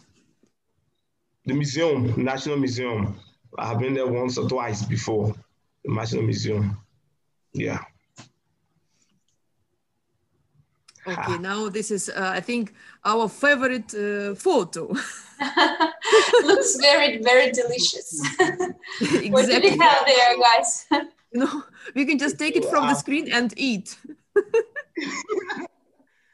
the 1.47 1.54
museum, 1.54 2.23
National 2.23 2.56
Museum. 2.56 3.18
I've 3.59 3.78
been 3.78 3.94
there 3.94 4.06
once 4.06 4.38
or 4.38 4.49
twice 4.49 4.85
before. 4.85 5.35
The 5.85 5.92
National 5.92 6.23
Museum. 6.23 6.76
Yeah. 7.52 7.80
Okay, 11.07 11.38
now 11.38 11.69
this 11.69 11.90
is, 11.90 12.11
uh, 12.11 12.33
I 12.35 12.40
think, 12.40 12.75
our 13.04 13.28
favorite 13.28 13.95
uh, 13.95 14.35
photo. 14.35 14.92
Looks 16.45 16.76
very, 16.76 17.23
very 17.23 17.50
delicious. 17.52 18.21
exactly. 19.00 19.30
What 19.30 19.47
do 19.47 19.61
we 19.61 19.78
have 19.78 20.04
there, 20.07 20.37
guys? 20.38 20.87
you 21.33 21.40
know, 21.40 21.64
we 21.95 22.04
can 22.04 22.19
just 22.19 22.38
take 22.38 22.57
it 22.57 22.64
from 22.66 22.87
the 22.88 22.95
screen 22.95 23.33
and 23.33 23.52
eat. 23.57 23.97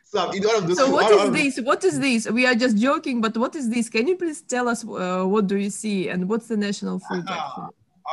so, 0.04 0.32
so 0.74 0.90
what 0.90 1.12
is 1.12 1.30
this? 1.30 1.64
What 1.64 1.84
is 1.84 2.00
this? 2.00 2.28
We 2.30 2.46
are 2.46 2.54
just 2.54 2.76
joking, 2.76 3.20
but 3.20 3.36
what 3.36 3.54
is 3.54 3.68
this? 3.70 3.88
Can 3.88 4.08
you 4.08 4.16
please 4.16 4.42
tell 4.42 4.68
us 4.68 4.84
uh, 4.84 5.24
what 5.24 5.46
do 5.46 5.56
you 5.56 5.70
see 5.70 6.08
and 6.08 6.28
what's 6.28 6.48
the 6.48 6.56
national 6.56 6.98
food? 6.98 7.24
Uh, 7.28 7.68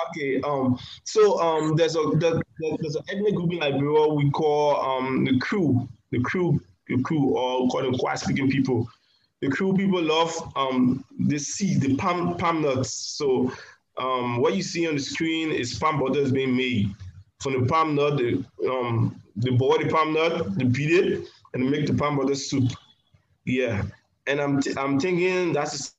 okay, 0.09 0.41
um, 0.41 0.77
so 1.03 1.39
um, 1.39 1.75
there's 1.75 1.95
a 1.95 2.03
there's 2.19 2.95
an 2.95 3.03
ethnic 3.09 3.35
group 3.35 3.51
in 3.53 3.59
Liberia 3.59 4.07
we 4.13 4.29
call 4.29 4.77
um 4.77 5.25
the 5.25 5.39
Kru 5.39 5.87
the 6.13 6.21
Kru, 6.21 6.59
the 6.87 7.01
Kru, 7.03 7.35
or 7.35 7.67
call 7.67 7.81
them 7.81 7.95
quiet 7.95 8.19
speaking 8.19 8.49
people. 8.49 8.87
The 9.41 9.49
Kru 9.49 9.75
people 9.75 10.01
love 10.01 10.53
um, 10.55 11.03
the 11.19 11.37
seed, 11.37 11.81
the 11.81 11.95
palm 11.97 12.37
palm 12.37 12.61
nuts. 12.61 12.93
So 12.93 13.51
um, 13.97 14.37
what 14.37 14.55
you 14.55 14.63
see 14.63 14.87
on 14.87 14.95
the 14.95 15.01
screen 15.01 15.51
is 15.51 15.77
palm 15.77 15.99
butter 15.99 16.29
being 16.31 16.55
made 16.55 16.93
from 17.41 17.59
the 17.59 17.67
palm 17.67 17.95
nut. 17.95 18.17
The 18.17 18.45
um, 18.69 19.21
the 19.35 19.51
boil 19.51 19.79
the 19.79 19.89
palm 19.89 20.13
nut, 20.13 20.57
they 20.57 20.65
beat 20.65 20.91
it, 20.91 21.27
and 21.53 21.69
make 21.69 21.87
the 21.87 21.93
palm 21.93 22.17
butter 22.17 22.35
soup. 22.35 22.71
Yeah, 23.45 23.83
and 24.27 24.39
I'm 24.39 24.61
t- 24.61 24.73
I'm 24.77 24.99
thinking 24.99 25.51
that's 25.51 25.93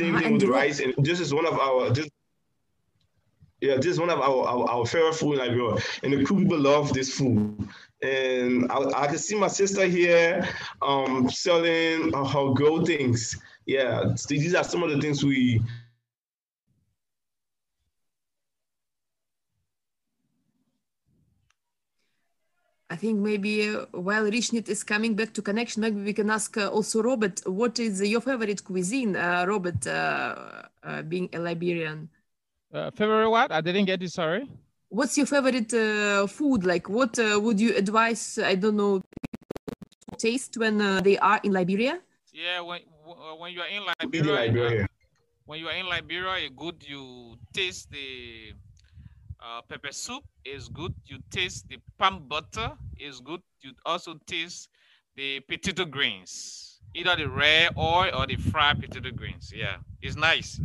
same 0.00 0.18
thing 0.18 0.34
with 0.34 0.42
rice, 0.44 0.80
and 0.80 0.94
this 0.98 1.20
is 1.20 1.32
one 1.32 1.46
of 1.46 1.58
our 1.58 1.90
this 1.90 2.08
yeah, 3.60 3.76
this 3.76 3.86
is 3.86 4.00
one 4.00 4.10
of 4.10 4.20
our, 4.20 4.46
our, 4.46 4.70
our 4.70 4.86
favorite 4.86 5.14
food 5.14 5.34
in 5.34 5.38
Liberia, 5.38 5.82
and 6.02 6.12
the 6.12 6.24
Kru 6.24 6.36
people 6.36 6.58
love 6.58 6.92
this 6.92 7.14
food. 7.14 7.68
And 8.02 8.70
I, 8.70 9.04
I 9.04 9.06
can 9.06 9.18
see 9.18 9.34
my 9.34 9.48
sister 9.48 9.86
here 9.86 10.46
um, 10.82 11.30
selling 11.30 12.14
uh, 12.14 12.24
her 12.24 12.52
gold 12.52 12.86
things. 12.86 13.38
Yeah, 13.64 14.12
these 14.28 14.54
are 14.54 14.62
some 14.62 14.82
of 14.82 14.90
the 14.90 15.00
things 15.00 15.24
we. 15.24 15.62
I 22.88 22.94
think 22.94 23.18
maybe 23.18 23.74
uh, 23.74 23.86
while 23.92 24.30
Richnet 24.30 24.68
is 24.68 24.84
coming 24.84 25.14
back 25.14 25.32
to 25.32 25.42
connection, 25.42 25.80
maybe 25.80 26.02
we 26.02 26.12
can 26.12 26.30
ask 26.30 26.56
uh, 26.56 26.68
also 26.68 27.02
Robert, 27.02 27.40
what 27.46 27.78
is 27.80 28.00
your 28.02 28.20
favorite 28.20 28.62
cuisine, 28.62 29.16
uh, 29.16 29.44
Robert, 29.48 29.86
uh, 29.86 30.62
uh 30.84 31.02
being 31.02 31.28
a 31.32 31.38
Liberian? 31.38 32.08
Uh, 32.72 32.90
favorite 32.90 33.30
what? 33.30 33.52
I 33.52 33.60
didn't 33.60 33.84
get 33.84 34.02
it, 34.02 34.10
sorry. 34.10 34.48
What's 34.88 35.16
your 35.16 35.26
favorite 35.26 35.70
food? 36.30 36.64
Like 36.64 36.88
what 36.88 37.18
would 37.18 37.60
you 37.60 37.74
advise, 37.76 38.38
I 38.38 38.54
don't 38.54 38.76
know, 38.76 39.02
taste 40.18 40.56
when 40.56 40.78
they 41.02 41.18
are 41.18 41.40
in 41.42 41.52
Liberia? 41.52 42.00
Yeah, 42.32 42.60
when, 42.60 42.80
when 43.38 43.52
you 43.52 43.60
are 43.60 43.68
in 43.68 43.82
Liberia, 43.84 44.32
Liberia. 44.32 44.88
when 45.46 45.58
you 45.58 45.68
are 45.68 45.74
in 45.74 45.86
Liberia, 45.86 46.44
it's 46.44 46.54
good 46.54 46.76
you 46.86 47.36
taste 47.52 47.90
the 47.90 48.52
uh, 49.40 49.62
pepper 49.68 49.92
soup 49.92 50.24
is 50.44 50.68
good. 50.68 50.94
You 51.06 51.18
taste 51.30 51.68
the 51.68 51.78
palm 51.98 52.26
butter 52.28 52.72
is 52.98 53.20
good. 53.20 53.40
You 53.62 53.72
also 53.84 54.18
taste 54.26 54.68
the 55.16 55.40
potato 55.40 55.84
greens, 55.84 56.80
either 56.94 57.16
the 57.16 57.28
red 57.28 57.70
oil 57.76 58.10
or 58.14 58.26
the 58.26 58.36
fried 58.36 58.80
potato 58.80 59.10
greens. 59.10 59.52
Yeah, 59.54 59.76
it's 60.02 60.16
nice. 60.16 60.60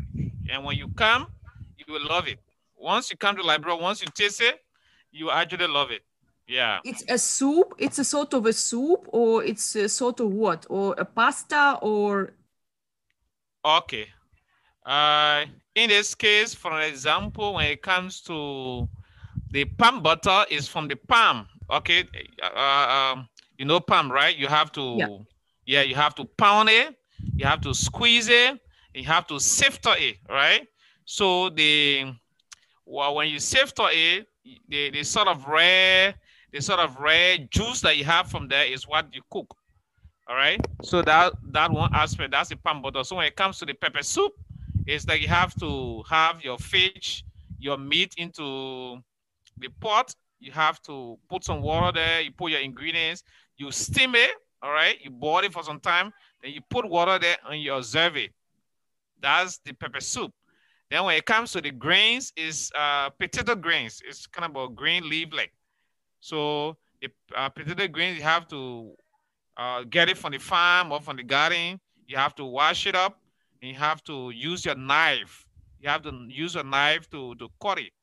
And 0.50 0.66
when 0.66 0.78
you 0.78 0.90
come, 0.90 1.28
you 1.92 2.00
will 2.00 2.08
love 2.08 2.28
it. 2.28 2.40
Once 2.76 3.10
you 3.10 3.18
come 3.18 3.36
to 3.36 3.44
Liberia, 3.44 3.76
once 3.76 4.02
you 4.02 4.08
taste 4.14 4.42
it, 4.42 4.60
you 5.12 5.30
actually 5.30 5.68
love 5.68 5.92
it. 5.92 6.02
Yeah. 6.48 6.80
It's 6.84 7.04
a 7.08 7.18
soup. 7.18 7.74
It's 7.78 8.00
a 8.00 8.04
sort 8.04 8.34
of 8.34 8.46
a 8.46 8.54
soup, 8.54 9.08
or 9.10 9.44
it's 9.44 9.76
a 9.76 9.88
sort 9.88 10.20
of 10.20 10.32
what, 10.32 10.66
or 10.70 10.96
a 10.98 11.06
pasta, 11.06 11.78
or. 11.82 12.34
Okay. 13.64 14.08
Uh, 14.86 15.46
in 15.76 15.90
this 15.90 16.16
case, 16.16 16.54
for 16.54 16.82
example, 16.82 17.54
when 17.54 17.68
it 17.68 17.82
comes 17.82 18.22
to 18.22 18.90
the 19.52 19.66
palm 19.66 20.02
butter 20.02 20.46
is 20.50 20.68
from 20.68 20.88
the 20.88 20.96
palm. 20.96 21.48
Okay, 21.70 22.04
uh, 22.44 23.14
um, 23.14 23.30
you 23.58 23.66
know 23.66 23.80
palm, 23.80 24.12
right? 24.12 24.36
You 24.36 24.48
have 24.48 24.72
to, 24.74 24.96
yeah. 24.98 25.18
yeah, 25.66 25.82
you 25.84 25.96
have 25.96 26.16
to 26.16 26.26
pound 26.26 26.70
it, 26.70 26.96
you 27.36 27.46
have 27.46 27.62
to 27.62 27.74
squeeze 27.74 28.28
it, 28.28 28.60
you 28.94 29.04
have 29.04 29.28
to 29.28 29.40
sift 29.40 29.86
it, 29.86 30.18
right? 30.28 30.68
So 31.06 31.50
the 31.50 32.14
well, 32.86 33.16
when 33.16 33.30
you 33.30 33.40
sift 33.40 33.80
it, 33.80 34.28
the, 34.68 34.90
the 34.90 35.04
sort 35.04 35.28
of 35.28 35.46
red, 35.48 36.16
the 36.52 36.62
sort 36.62 36.80
of 36.80 36.98
red 37.00 37.50
juice 37.52 37.82
that 37.82 37.98
you 37.98 38.04
have 38.04 38.30
from 38.30 38.48
there 38.48 38.66
is 38.66 38.88
what 38.88 39.14
you 39.14 39.22
cook. 39.30 39.56
All 40.28 40.36
right. 40.36 40.60
So 40.84 41.02
that 41.02 41.34
that 41.52 41.72
one 41.72 41.94
aspect, 41.94 42.32
that's 42.32 42.50
the 42.50 42.56
palm 42.56 42.82
butter. 42.82 43.04
So 43.04 43.16
when 43.18 43.26
it 43.26 43.36
comes 43.36 43.60
to 43.60 43.66
the 43.66 43.74
pepper 43.74 44.04
soup, 44.04 44.34
is 44.88 45.06
that 45.06 45.22
you 45.22 45.28
have 45.28 45.54
to 45.60 46.04
have 46.10 46.44
your 46.44 46.58
fish, 46.58 47.24
your 47.60 47.78
meat 47.78 48.14
into 48.18 48.98
the 49.58 49.70
pot. 49.80 50.14
You 50.40 50.52
have 50.52 50.82
to 50.84 51.18
put 51.30 51.44
some 51.44 51.62
water 51.62 51.92
there. 51.94 52.22
You 52.22 52.32
put 52.32 52.52
your 52.52 52.62
ingredients. 52.62 53.24
You 53.58 53.72
steam 53.72 54.16
it. 54.16 54.32
All 54.62 54.72
right. 54.72 54.98
You 55.02 55.12
boil 55.12 55.44
it 55.44 55.54
for 55.54 55.64
some 55.64 55.80
time. 55.80 56.12
Then 56.42 56.52
you 56.54 56.62
put 56.70 56.90
water 56.90 57.20
there 57.20 57.38
and 57.48 57.62
you 57.62 57.74
observe 57.74 58.18
it. 58.18 58.32
That's 59.22 59.60
the 59.60 59.74
pepper 59.74 60.02
soup. 60.02 60.34
Then 60.92 61.06
when 61.06 61.16
it 61.16 61.26
comes 61.26 61.54
to 61.54 61.62
the 61.62 61.72
grains, 61.72 62.34
is 62.36 62.70
uh, 62.78 63.10
potato 63.12 63.56
grains. 63.56 64.02
It's 64.06 64.28
kind 64.28 64.54
of 64.54 64.62
a 64.62 64.68
green 64.68 65.10
leaf 65.10 65.30
like. 65.32 65.54
So 66.20 66.76
the 67.02 67.08
uh, 67.34 67.48
potato 67.48 67.88
grains, 67.88 68.18
you 68.18 68.24
have 68.24 68.46
to 68.50 68.94
uh, 69.56 69.84
get 69.90 70.10
it 70.10 70.18
from 70.18 70.34
the 70.34 70.38
farm 70.38 70.92
or 70.92 71.00
from 71.00 71.16
the 71.16 71.24
garden. 71.24 71.80
You 72.08 72.18
have 72.18 72.36
to 72.36 72.46
wash 72.46 72.86
it 72.88 72.96
up 72.96 73.22
And 73.62 73.72
you 73.72 73.78
have 73.78 74.04
to 74.04 74.32
use 74.32 74.66
your 74.66 74.76
knife. 74.76 75.46
You 75.80 75.88
have 75.88 76.02
to 76.04 76.12
use 76.28 76.58
a 76.58 76.64
knife 76.64 77.10
to, 77.12 77.36
to 77.36 77.48
cut 77.62 77.80
it. 77.80 77.94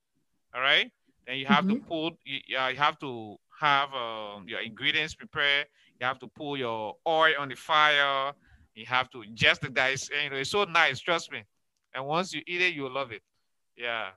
All 0.55 0.63
right. 0.63 0.91
Then 1.27 1.37
you 1.37 1.47
have 1.47 1.65
mm 1.65 1.71
-hmm. 1.71 1.81
to 1.81 2.11
put, 2.11 2.19
you, 2.25 2.41
you 2.49 2.79
have 2.79 2.97
to 2.99 3.39
have 3.61 3.89
uh, 3.93 4.41
your 4.47 4.63
ingredients 4.63 5.15
prepared. 5.15 5.67
You 6.01 6.07
have 6.07 6.19
to 6.21 6.29
pull 6.29 6.57
your 6.57 6.97
oil 7.05 7.35
on 7.39 7.49
the 7.49 7.57
fire. 7.57 8.33
You 8.75 8.87
have 8.87 9.09
to 9.11 9.25
just 9.35 9.61
the 9.61 9.69
dice. 9.69 10.09
You 10.23 10.31
know, 10.31 10.39
it's 10.39 10.51
so 10.51 10.65
nice, 10.65 11.03
trust 11.03 11.31
me. 11.31 11.45
And 11.99 12.07
once 12.07 12.33
you 12.33 12.43
eat 12.47 12.61
it, 12.61 12.75
you'll 12.75 12.93
love 12.93 13.11
it. 13.11 13.23
Yeah. 13.77 14.11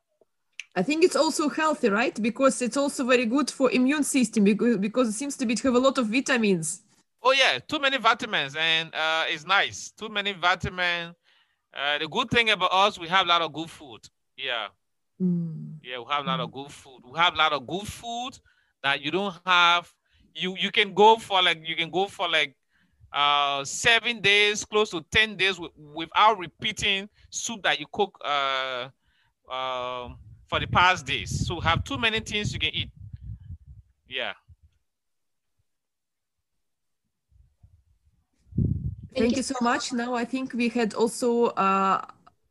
I 0.76 0.84
think 0.84 1.04
it's 1.04 1.16
also 1.16 1.50
healthy, 1.50 1.90
right? 1.90 2.22
Because 2.22 2.62
it's 2.62 2.78
also 2.78 3.04
very 3.08 3.26
good 3.26 3.50
for 3.50 3.72
immune 3.72 4.04
system 4.04 4.44
because, 4.44 4.78
because 4.78 5.10
it 5.10 5.14
seems 5.14 5.36
to 5.38 5.48
be 5.48 5.56
to 5.56 5.68
have 5.70 5.74
a 5.74 5.80
lot 5.80 5.98
of 5.98 6.06
vitamins. 6.06 6.84
Oh 7.24 7.32
yeah, 7.32 7.58
too 7.68 7.80
many 7.80 7.98
vitamins 7.98 8.56
and 8.56 8.94
uh, 8.94 9.26
it's 9.28 9.48
nice. 9.48 9.92
Too 9.98 10.10
many 10.10 10.34
vitamins 10.34 11.16
uh, 11.74 11.98
the 11.98 12.08
good 12.08 12.30
thing 12.30 12.52
about 12.52 12.72
us, 12.72 13.00
we 13.00 13.08
have 13.08 13.26
a 13.26 13.30
lot 13.30 13.42
of 13.42 13.52
good 13.52 13.70
food. 13.70 14.02
Yeah. 14.38 14.68
Mm. 15.20 15.78
Yeah, 15.82 16.00
we 16.00 16.06
have 16.12 16.26
a 16.26 16.28
lot 16.28 16.40
of 16.40 16.52
good 16.52 16.72
food. 16.72 17.00
We 17.04 17.18
have 17.18 17.34
a 17.34 17.38
lot 17.38 17.54
of 17.54 17.66
good 17.66 17.88
food 17.88 18.38
that 18.84 19.02
you 19.02 19.10
don't 19.10 19.36
have. 19.46 19.92
You 20.36 20.56
you 20.56 20.70
can 20.70 20.94
go 20.94 21.16
for 21.18 21.42
like 21.42 21.68
you 21.68 21.76
can 21.76 21.90
go 21.90 22.08
for 22.08 22.30
like 22.30 22.56
uh 23.14 23.64
seven 23.66 24.22
days, 24.22 24.64
close 24.66 24.90
to 24.92 25.02
10 25.12 25.36
days 25.36 25.60
without 25.94 26.38
repeating 26.40 27.10
soup 27.30 27.62
that 27.64 27.80
you 27.80 27.86
cook 27.92 28.18
uh 28.24 28.88
um 29.52 30.18
for 30.48 30.60
the 30.60 30.68
past 30.68 31.06
days. 31.06 31.48
So 31.48 31.60
have 31.60 31.84
too 31.84 31.98
many 31.98 32.20
things 32.20 32.54
you 32.54 32.60
can 32.60 32.74
eat. 32.74 32.90
Yeah. 34.08 34.34
Thank, 39.16 39.38
you 39.38 39.44
so 39.44 39.56
much. 39.62 39.92
Now 39.94 40.14
I 40.14 40.26
think 40.26 40.54
we 40.54 40.70
had 40.70 40.94
also 40.94 41.48
uh, 41.48 42.02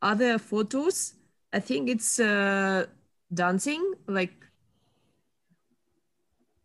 other 0.02 0.38
photos. 0.38 1.14
I 1.52 1.60
think 1.60 1.88
it's 1.88 2.20
uh, 2.20 2.86
dancing, 3.32 3.94
like. 4.06 4.32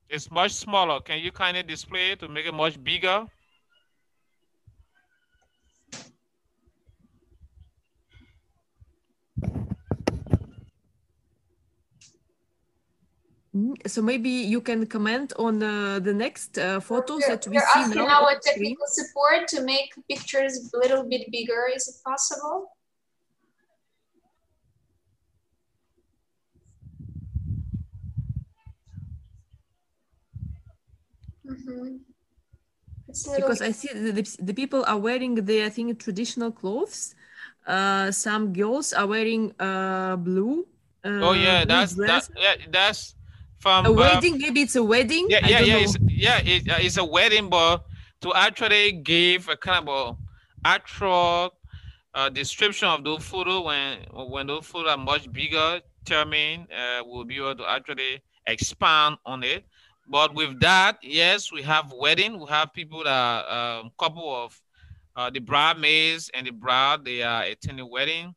It's 0.09 0.29
much 0.29 0.51
smaller. 0.51 0.99
Can 1.01 1.19
you 1.19 1.31
kind 1.31 1.57
of 1.57 1.65
display 1.67 2.11
it 2.11 2.19
to 2.19 2.27
make 2.27 2.45
it 2.45 2.53
much 2.53 2.81
bigger? 2.83 3.25
So 13.87 14.01
maybe 14.01 14.29
you 14.29 14.59
can 14.59 14.85
comment 14.85 15.31
on 15.37 15.63
uh, 15.63 15.99
the 15.99 16.13
next 16.13 16.57
uh, 16.57 16.79
photos 16.81 17.21
we're, 17.21 17.35
that 17.35 17.47
we 17.47 17.55
we're 17.55 17.61
see 17.61 17.79
asking 17.79 18.05
now. 18.05 18.25
our 18.25 18.39
technical 18.39 18.85
support 18.87 19.47
to 19.47 19.61
make 19.61 19.93
pictures 20.09 20.73
a 20.73 20.77
little 20.77 21.03
bit 21.03 21.31
bigger. 21.31 21.69
Is 21.73 21.87
it 21.87 21.95
possible? 22.03 22.71
Mm 31.45 31.55
-hmm. 31.63 31.99
Because 33.35 33.61
I 33.61 33.71
see 33.71 33.89
the, 33.93 34.23
the 34.43 34.53
people 34.53 34.83
are 34.83 34.99
wearing 34.99 35.45
the, 35.45 35.65
I 35.65 35.69
think, 35.69 35.99
traditional 36.03 36.51
clothes. 36.51 37.15
Uh, 37.65 38.11
some 38.11 38.51
girls 38.51 38.93
are 38.93 39.07
wearing 39.07 39.53
uh, 39.59 40.15
blue. 40.17 40.67
oh 41.05 41.33
yeah, 41.33 41.65
that's 41.65 41.93
that, 41.95 42.29
yeah, 42.35 42.55
that's 42.71 43.14
from 43.65 43.85
a 43.87 43.91
wedding. 43.91 44.37
maybe 44.37 44.61
it's 44.61 44.75
a 44.75 44.83
wedding. 44.83 45.25
Yeah, 45.27 45.47
yeah, 45.47 45.59
yeah. 45.61 45.77
It's, 45.77 45.97
yeah, 46.07 46.39
it, 46.45 46.69
uh, 46.69 46.77
it's 46.77 46.97
a 46.97 47.03
wedding, 47.03 47.49
but 47.49 47.83
to 48.21 48.31
actually 48.35 48.91
give 48.91 49.49
a 49.49 49.57
kind 49.57 49.89
of 49.89 50.15
a 50.63 50.67
actual 50.67 51.55
uh, 52.13 52.29
description 52.29 52.87
of 52.87 53.03
those 53.03 53.23
photo 53.23 53.63
when 53.65 53.97
when 54.29 54.45
those 54.45 54.67
photos 54.67 54.91
are 54.91 54.97
much 54.97 55.31
bigger, 55.33 55.81
Termin 56.05 56.67
uh, 56.71 57.03
will 57.03 57.25
be 57.25 57.37
able 57.37 57.55
to 57.55 57.67
actually 57.67 58.21
expand 58.45 59.17
on 59.25 59.43
it. 59.43 59.65
But 60.07 60.35
with 60.35 60.59
that, 60.59 60.99
yes, 61.01 61.51
we 61.51 61.63
have 61.63 61.91
wedding. 61.91 62.39
We 62.39 62.45
have 62.49 62.71
people 62.71 63.03
that 63.03 63.45
a 63.49 63.81
um, 63.81 63.91
couple 63.97 64.29
of 64.43 64.61
uh, 65.15 65.31
the 65.31 65.39
bridesmaids 65.39 66.29
and 66.35 66.45
the 66.45 66.51
bride, 66.51 67.03
they 67.03 67.23
are 67.23 67.41
attending 67.41 67.89
wedding. 67.89 68.35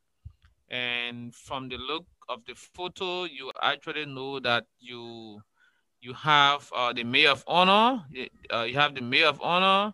And 0.71 1.35
from 1.35 1.69
the 1.69 1.77
look 1.77 2.07
of 2.29 2.45
the 2.47 2.55
photo, 2.55 3.25
you 3.25 3.51
actually 3.63 4.07
know 4.07 4.41
that 4.41 4.65
you 4.79 5.41
you 6.01 6.13
have 6.15 6.71
uh, 6.75 6.93
the 6.93 7.05
maid 7.05 7.27
of 7.27 7.43
honor. 7.47 8.05
Uh, 8.53 8.63
you 8.63 8.75
have 8.75 8.95
the 8.95 9.01
maid 9.01 9.25
of 9.25 9.41
honor 9.43 9.93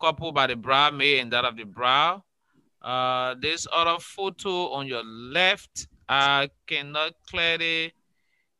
coupled 0.00 0.34
by 0.34 0.46
the 0.46 0.56
bridesmaid 0.56 1.20
and 1.20 1.32
that 1.32 1.44
of 1.44 1.56
the 1.56 1.64
bride. 1.64 2.20
Uh, 2.82 3.34
this 3.40 3.66
other 3.72 3.98
photo 4.00 4.68
on 4.72 4.86
your 4.86 5.04
left, 5.04 5.86
I 6.08 6.50
cannot 6.66 7.12
clearly 7.28 7.94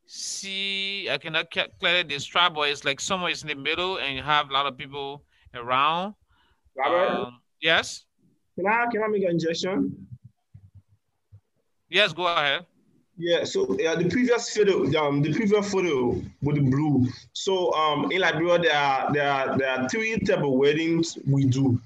see. 0.07 1.11
I 1.11 1.19
cannot 1.19 1.51
clearly 1.51 2.05
describe, 2.05 2.55
but 2.55 2.71
it's 2.71 2.85
like 2.85 3.01
somewhere 3.01 3.31
is 3.31 3.43
in 3.43 3.49
the 3.49 3.55
middle, 3.55 3.99
and 3.99 4.17
you 4.17 4.23
have 4.23 4.51
a 4.51 4.53
lot 4.53 4.67
of 4.67 4.79
people 4.79 5.25
around. 5.55 6.15
Robert. 6.77 7.27
Um, 7.27 7.41
yes. 7.61 8.05
Can 8.57 8.67
I 8.67 8.87
can 8.91 9.03
I 9.03 9.09
make 9.09 9.25
an 9.25 9.31
injection? 9.31 10.07
Yes, 11.89 12.13
go 12.13 12.27
ahead. 12.27 12.67
Yeah, 13.17 13.45
so 13.45 13.77
yeah, 13.79 13.95
the 13.95 14.09
previous 14.09 14.51
photo, 14.51 14.83
um, 14.99 15.23
the 15.23 15.33
previous 15.33 15.71
photo 15.71 16.21
with 16.43 16.57
the 16.57 16.63
blue. 16.63 17.07
So 17.33 17.73
um, 17.75 18.11
in 18.11 18.21
Liberia, 18.21 18.59
there 18.59 18.77
are 18.77 19.13
there 19.13 19.31
are 19.31 19.59
there 19.59 19.71
are 19.71 19.89
three 19.89 20.19
type 20.19 20.43
of 20.43 20.51
weddings 20.51 21.17
we 21.27 21.45
do. 21.45 21.81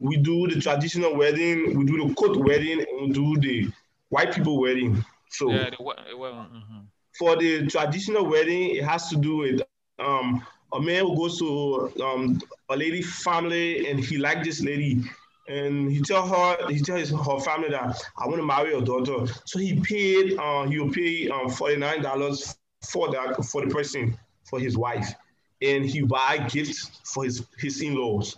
We 0.00 0.16
do 0.16 0.48
the 0.48 0.60
traditional 0.60 1.16
wedding, 1.16 1.78
we 1.78 1.84
do 1.84 2.08
the 2.08 2.14
court 2.14 2.36
wedding, 2.36 2.80
and 2.80 3.00
we 3.00 3.12
do 3.12 3.36
the 3.40 3.72
white 4.08 4.34
people 4.34 4.60
wedding. 4.60 5.04
So 5.30 5.50
yeah, 5.50 5.70
the, 5.70 5.76
well, 5.80 6.48
mm 6.50 6.62
-hmm. 6.62 6.82
for 7.18 7.36
the 7.36 7.66
traditional 7.66 8.26
wedding, 8.26 8.76
it 8.76 8.84
has 8.84 9.08
to 9.10 9.16
do 9.16 9.36
with 9.36 9.62
um, 9.98 10.42
a 10.72 10.80
man 10.80 11.06
who 11.06 11.14
goes 11.16 11.38
to 11.38 11.92
um, 12.02 12.40
a 12.68 12.76
lady 12.76 13.02
family 13.02 13.88
and 13.88 14.00
he 14.00 14.18
like 14.18 14.42
this 14.42 14.60
lady 14.60 15.04
and 15.48 15.90
he 15.90 16.00
tell 16.00 16.26
her 16.26 16.68
he 16.68 16.80
tell 16.80 16.96
his 16.96 17.10
her 17.10 17.40
family 17.40 17.70
that 17.70 18.00
I 18.18 18.26
want 18.26 18.38
to 18.38 18.46
marry 18.46 18.70
your 18.70 18.82
daughter. 18.82 19.32
So 19.44 19.58
he 19.58 19.80
paid 19.80 20.38
uh, 20.38 20.64
he'll 20.64 20.90
pay 20.90 21.28
um, 21.28 21.50
forty 21.50 21.76
nine 21.76 22.02
dollars 22.02 22.56
for 22.82 23.10
that 23.12 23.44
for 23.44 23.64
the 23.64 23.72
person 23.72 24.16
for 24.44 24.58
his 24.60 24.76
wife, 24.76 25.14
and 25.62 25.84
he 25.84 26.02
buy 26.02 26.46
gifts 26.50 27.00
for 27.04 27.24
his 27.24 27.46
his 27.58 27.80
in 27.82 27.94
laws. 27.94 28.36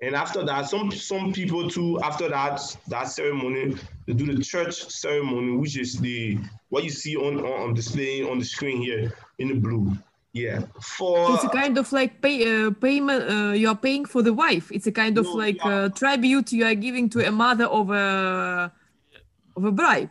And 0.00 0.14
after 0.14 0.44
that, 0.44 0.68
some 0.68 0.90
some 0.90 1.32
people 1.32 1.68
too. 1.68 2.00
After 2.02 2.28
that 2.28 2.60
that 2.86 3.08
ceremony, 3.08 3.76
they 4.06 4.12
do 4.12 4.32
the 4.32 4.42
church 4.42 4.88
ceremony, 4.90 5.56
which 5.56 5.76
is 5.76 5.98
the 5.98 6.38
what 6.68 6.84
you 6.84 6.90
see 6.90 7.16
on 7.16 7.44
on 7.44 7.74
display 7.74 8.22
on 8.22 8.38
the 8.38 8.44
screen 8.44 8.80
here 8.80 9.12
in 9.38 9.48
the 9.48 9.54
blue. 9.54 9.92
Yeah, 10.34 10.60
for 10.82 11.26
So 11.26 11.34
it's 11.34 11.44
a 11.44 11.48
kind 11.48 11.78
of 11.78 11.90
like 11.92 12.20
pay 12.20 12.44
uh, 12.66 12.70
payment. 12.70 13.24
Uh, 13.30 13.52
you 13.52 13.68
are 13.68 13.74
paying 13.76 14.04
for 14.04 14.22
the 14.22 14.32
wife. 14.32 14.70
It's 14.70 14.86
a 14.86 14.92
kind 14.92 15.16
of 15.18 15.24
No, 15.24 15.32
like 15.32 15.56
yeah. 15.56 15.68
uh, 15.68 15.88
tribute 15.88 16.52
you 16.52 16.64
are 16.66 16.74
giving 16.74 17.08
to 17.10 17.26
a 17.26 17.30
mother 17.32 17.64
of 17.64 17.90
a 17.90 18.70
of 19.56 19.64
a 19.64 19.72
bribe. 19.72 20.10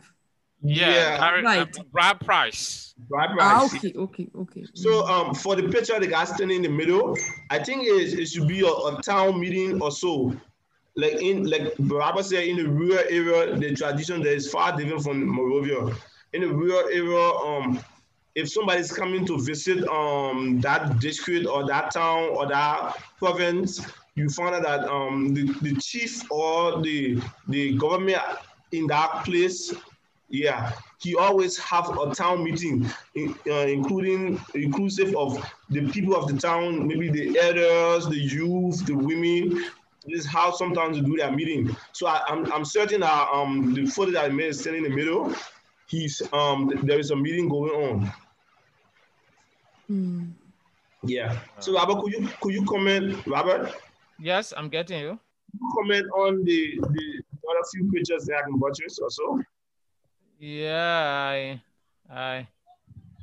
Yeah, 0.60 0.90
Yeah. 0.90 1.24
I- 1.24 1.40
Right. 1.42 1.78
uh, 1.78 1.82
bride 1.92 2.20
price. 2.20 2.94
bride 3.08 3.30
Ah, 3.38 3.60
price. 3.68 3.74
okay, 3.76 3.92
okay, 3.96 4.28
okay. 4.34 4.64
So 4.74 5.06
um, 5.06 5.34
for 5.34 5.54
the 5.54 5.68
picture, 5.68 5.98
the 6.00 6.08
guy 6.08 6.24
standing 6.24 6.56
in 6.56 6.62
the 6.62 6.68
middle, 6.80 7.16
I 7.48 7.62
think 7.62 7.84
it, 7.86 8.18
it 8.18 8.26
should 8.26 8.48
be 8.48 8.60
a, 8.62 8.66
a 8.90 9.00
town 9.00 9.38
meeting 9.38 9.80
or 9.80 9.92
so. 9.92 10.34
Like 10.96 11.22
in 11.22 11.44
like 11.48 11.74
Barbara 11.78 12.24
said, 12.24 12.42
in 12.44 12.56
the 12.56 12.66
rural 12.68 13.04
area, 13.08 13.54
the 13.56 13.72
tradition 13.76 14.20
there 14.20 14.34
is 14.34 14.50
far 14.50 14.76
different 14.76 15.04
from 15.04 15.24
Monrovia. 15.24 15.94
In 16.32 16.40
the 16.42 16.48
rural 16.52 16.88
area, 16.90 17.24
um, 17.46 17.78
if 18.38 18.48
somebody's 18.50 18.92
coming 18.92 19.26
to 19.26 19.38
visit 19.40 19.86
um 19.88 20.60
that 20.60 20.98
district 21.00 21.46
or 21.46 21.66
that 21.66 21.90
town 21.92 22.28
or 22.30 22.46
that 22.46 22.96
province, 23.18 23.84
you 24.14 24.28
find 24.28 24.54
out 24.54 24.62
that 24.62 24.88
um 24.88 25.34
the, 25.34 25.44
the 25.62 25.74
chief 25.80 26.30
or 26.30 26.80
the 26.82 27.20
the 27.48 27.76
government 27.78 28.22
in 28.72 28.86
that 28.86 29.24
place 29.24 29.74
yeah, 30.30 30.72
he 31.00 31.16
always 31.16 31.56
have 31.58 31.88
a 31.98 32.14
town 32.14 32.44
meeting, 32.44 32.86
in- 33.14 33.34
uh, 33.48 33.66
including 33.66 34.38
inclusive 34.54 35.16
of 35.16 35.42
the 35.70 35.88
people 35.90 36.14
of 36.14 36.28
the 36.28 36.38
town, 36.38 36.86
maybe 36.86 37.08
the 37.10 37.38
elders, 37.38 38.06
the 38.06 38.18
youth, 38.18 38.84
the 38.84 38.94
women. 38.94 39.64
This 40.06 40.20
is 40.20 40.26
how 40.26 40.50
sometimes 40.52 40.96
they 40.98 41.02
do 41.04 41.16
their 41.16 41.32
meeting. 41.32 41.74
So 41.92 42.06
I, 42.08 42.22
I'm, 42.28 42.50
I'm 42.52 42.64
certain 42.64 43.00
that 43.00 43.28
um 43.32 43.74
the 43.74 43.86
photo 43.86 44.12
that 44.12 44.24
I 44.26 44.28
made 44.28 44.48
is 44.48 44.60
standing 44.60 44.84
in 44.84 44.90
the 44.90 44.96
middle. 44.96 45.32
He's 45.86 46.20
um 46.32 46.72
there 46.84 46.98
is 46.98 47.10
a 47.10 47.16
meeting 47.16 47.48
going 47.48 47.72
on. 47.72 48.12
Hmm. 49.88 50.30
Yeah. 51.02 51.38
So 51.60 51.72
Robert, 51.74 52.02
could 52.02 52.12
you 52.12 52.28
could 52.40 52.54
you 52.54 52.64
comment, 52.64 53.26
Robert? 53.26 53.72
Yes, 54.18 54.52
I'm 54.56 54.68
getting 54.68 55.00
you. 55.00 55.18
Comment 55.74 56.06
on 56.14 56.44
the 56.44 56.78
the 56.78 57.22
other 57.48 57.64
few 57.72 57.90
pictures 57.90 58.26
that 58.26 58.36
I 58.36 58.42
can 58.42 58.58
buttress 58.58 58.98
also. 58.98 59.40
Yeah, 60.38 61.32
I, 61.34 61.62
I, 62.08 62.46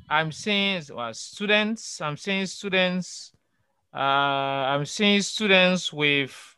I'm 0.08 0.32
seeing 0.32 0.82
well, 0.92 1.14
students. 1.14 2.00
I'm 2.00 2.16
seeing 2.16 2.46
students. 2.46 3.32
Uh, 3.94 3.98
I'm 4.74 4.84
seeing 4.84 5.22
students 5.22 5.90
with, 5.92 6.56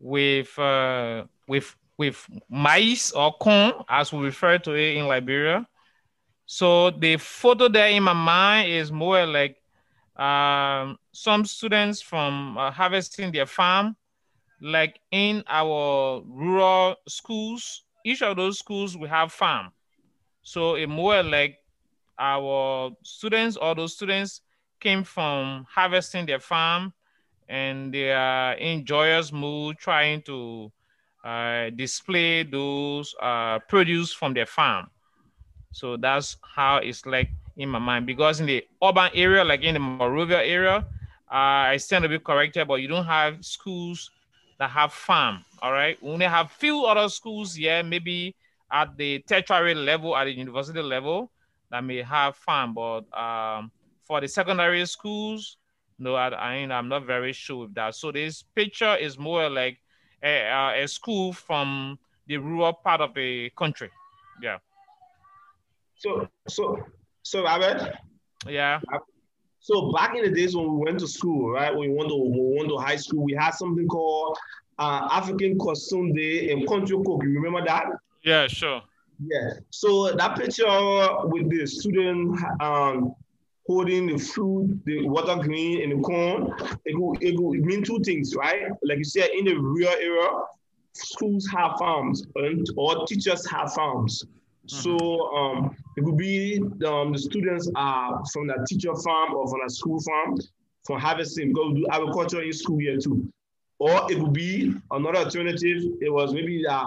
with, 0.00 0.58
uh, 0.58 1.24
with, 1.46 1.76
with 1.96 2.26
maize 2.50 3.12
or 3.12 3.32
corn, 3.34 3.72
as 3.88 4.12
we 4.12 4.24
refer 4.24 4.58
to 4.58 4.72
it 4.72 4.96
in 4.96 5.06
Liberia. 5.06 5.64
So 6.46 6.90
the 6.90 7.16
photo 7.16 7.68
there 7.68 7.88
in 7.88 8.02
my 8.02 8.12
mind 8.12 8.70
is 8.70 8.92
more 8.92 9.26
like 9.26 9.56
um, 10.16 10.98
some 11.12 11.44
students 11.44 12.00
from 12.02 12.56
uh, 12.58 12.70
harvesting 12.70 13.32
their 13.32 13.46
farm, 13.46 13.96
like 14.60 15.00
in 15.10 15.42
our 15.48 16.22
rural 16.26 16.96
schools. 17.08 17.84
Each 18.04 18.22
of 18.22 18.36
those 18.36 18.58
schools 18.58 18.96
we 18.96 19.08
have 19.08 19.32
farm. 19.32 19.72
So 20.42 20.74
it 20.74 20.88
more 20.88 21.22
like 21.22 21.58
our 22.18 22.90
students, 23.02 23.56
all 23.56 23.74
those 23.74 23.94
students 23.94 24.42
came 24.78 25.02
from 25.02 25.66
harvesting 25.68 26.26
their 26.26 26.40
farm 26.40 26.92
and 27.48 27.92
they 27.92 28.12
are 28.12 28.52
in 28.54 28.84
joyous 28.84 29.32
mood 29.32 29.78
trying 29.78 30.22
to 30.22 30.70
uh, 31.24 31.70
display 31.70 32.42
those 32.42 33.14
uh, 33.20 33.58
produce 33.60 34.12
from 34.12 34.34
their 34.34 34.46
farm. 34.46 34.90
So 35.74 35.96
that's 35.96 36.36
how 36.54 36.76
it's 36.76 37.04
like 37.04 37.30
in 37.56 37.68
my 37.68 37.80
mind. 37.80 38.06
Because 38.06 38.38
in 38.38 38.46
the 38.46 38.64
urban 38.80 39.10
area, 39.12 39.42
like 39.42 39.62
in 39.62 39.74
the 39.74 39.80
Monrovia 39.80 40.38
area, 40.38 40.86
uh, 41.30 41.74
I 41.74 41.78
stand 41.78 42.04
to 42.04 42.08
be 42.08 42.20
corrected, 42.20 42.68
but 42.68 42.76
you 42.76 42.86
don't 42.86 43.04
have 43.04 43.44
schools 43.44 44.08
that 44.60 44.70
have 44.70 44.92
farm. 44.92 45.44
All 45.60 45.72
right, 45.72 46.00
we 46.00 46.10
only 46.10 46.26
have 46.26 46.52
few 46.52 46.84
other 46.84 47.08
schools 47.08 47.56
here, 47.56 47.82
maybe 47.82 48.36
at 48.70 48.96
the 48.96 49.18
tertiary 49.26 49.74
level, 49.74 50.16
at 50.16 50.26
the 50.26 50.32
university 50.32 50.80
level, 50.80 51.32
that 51.70 51.82
may 51.82 52.02
have 52.02 52.36
farm. 52.36 52.72
But 52.72 53.02
um, 53.12 53.72
for 54.04 54.20
the 54.20 54.28
secondary 54.28 54.86
schools, 54.86 55.56
no, 55.98 56.14
I, 56.14 56.28
I 56.28 56.54
am 56.54 56.88
not 56.88 57.04
very 57.04 57.32
sure 57.32 57.66
with 57.66 57.74
that. 57.74 57.96
So 57.96 58.12
this 58.12 58.44
picture 58.54 58.94
is 58.94 59.18
more 59.18 59.50
like 59.50 59.78
a, 60.22 60.82
a 60.84 60.86
school 60.86 61.32
from 61.32 61.98
the 62.28 62.36
rural 62.36 62.74
part 62.74 63.00
of 63.00 63.12
the 63.14 63.50
country. 63.58 63.90
Yeah. 64.40 64.58
So 65.96 66.28
so 66.48 66.78
so 67.22 67.42
Robert. 67.42 67.94
Yeah. 68.48 68.80
So 69.60 69.92
back 69.92 70.14
in 70.14 70.24
the 70.24 70.30
days 70.30 70.54
when 70.54 70.70
we 70.70 70.84
went 70.84 71.00
to 71.00 71.08
school, 71.08 71.52
right? 71.52 71.74
When 71.74 71.90
we 71.90 71.96
went 71.96 72.10
to 72.10 72.16
we 72.16 72.56
went 72.58 72.68
to 72.68 72.76
high 72.76 72.96
school, 72.96 73.24
we 73.24 73.32
had 73.32 73.52
something 73.52 73.88
called 73.88 74.36
uh, 74.78 75.08
African 75.10 75.58
Costume 75.58 76.14
Day 76.14 76.50
in 76.50 76.66
Country 76.66 76.96
Cook. 76.96 77.22
You 77.22 77.40
remember 77.40 77.64
that? 77.64 77.86
Yeah, 78.22 78.46
sure. 78.46 78.82
Yeah. 79.24 79.54
So 79.70 80.12
that 80.12 80.36
picture 80.36 80.66
with 81.24 81.48
the 81.50 81.66
student 81.66 82.38
um, 82.60 83.14
holding 83.66 84.06
the 84.06 84.18
fruit, 84.18 84.78
the 84.84 85.08
water 85.08 85.36
green 85.36 85.82
and 85.82 85.98
the 85.98 86.02
corn, 86.02 86.52
it 86.84 86.94
could, 86.94 87.22
it 87.22 87.36
could 87.36 87.64
mean 87.64 87.82
two 87.82 88.00
things, 88.00 88.34
right? 88.34 88.70
Like 88.82 88.98
you 88.98 89.04
said, 89.04 89.30
in 89.30 89.46
the 89.46 89.54
real 89.54 89.88
era, 89.88 90.42
schools 90.92 91.48
have 91.52 91.78
farms 91.78 92.26
and, 92.36 92.66
or 92.76 93.06
teachers 93.06 93.48
have 93.48 93.72
farms. 93.72 94.24
So 94.66 94.96
um, 95.34 95.76
it 95.96 96.04
could 96.04 96.16
be 96.16 96.58
um, 96.86 97.12
the 97.12 97.18
students 97.18 97.70
are 97.74 98.22
from 98.32 98.46
the 98.46 98.64
teacher 98.68 98.94
farm 98.94 99.34
or 99.34 99.48
from 99.48 99.60
a 99.66 99.70
school 99.70 100.00
farm 100.00 100.38
for 100.86 100.98
harvesting, 100.98 101.52
go 101.52 101.72
do 101.72 101.86
agriculture 101.90 102.42
in 102.42 102.52
school 102.52 102.80
year 102.80 102.98
too. 102.98 103.30
Or 103.78 104.10
it 104.10 104.18
would 104.18 104.32
be 104.32 104.72
another 104.90 105.18
alternative. 105.18 105.82
It 106.00 106.12
was 106.12 106.32
maybe 106.32 106.66
uh, 106.66 106.86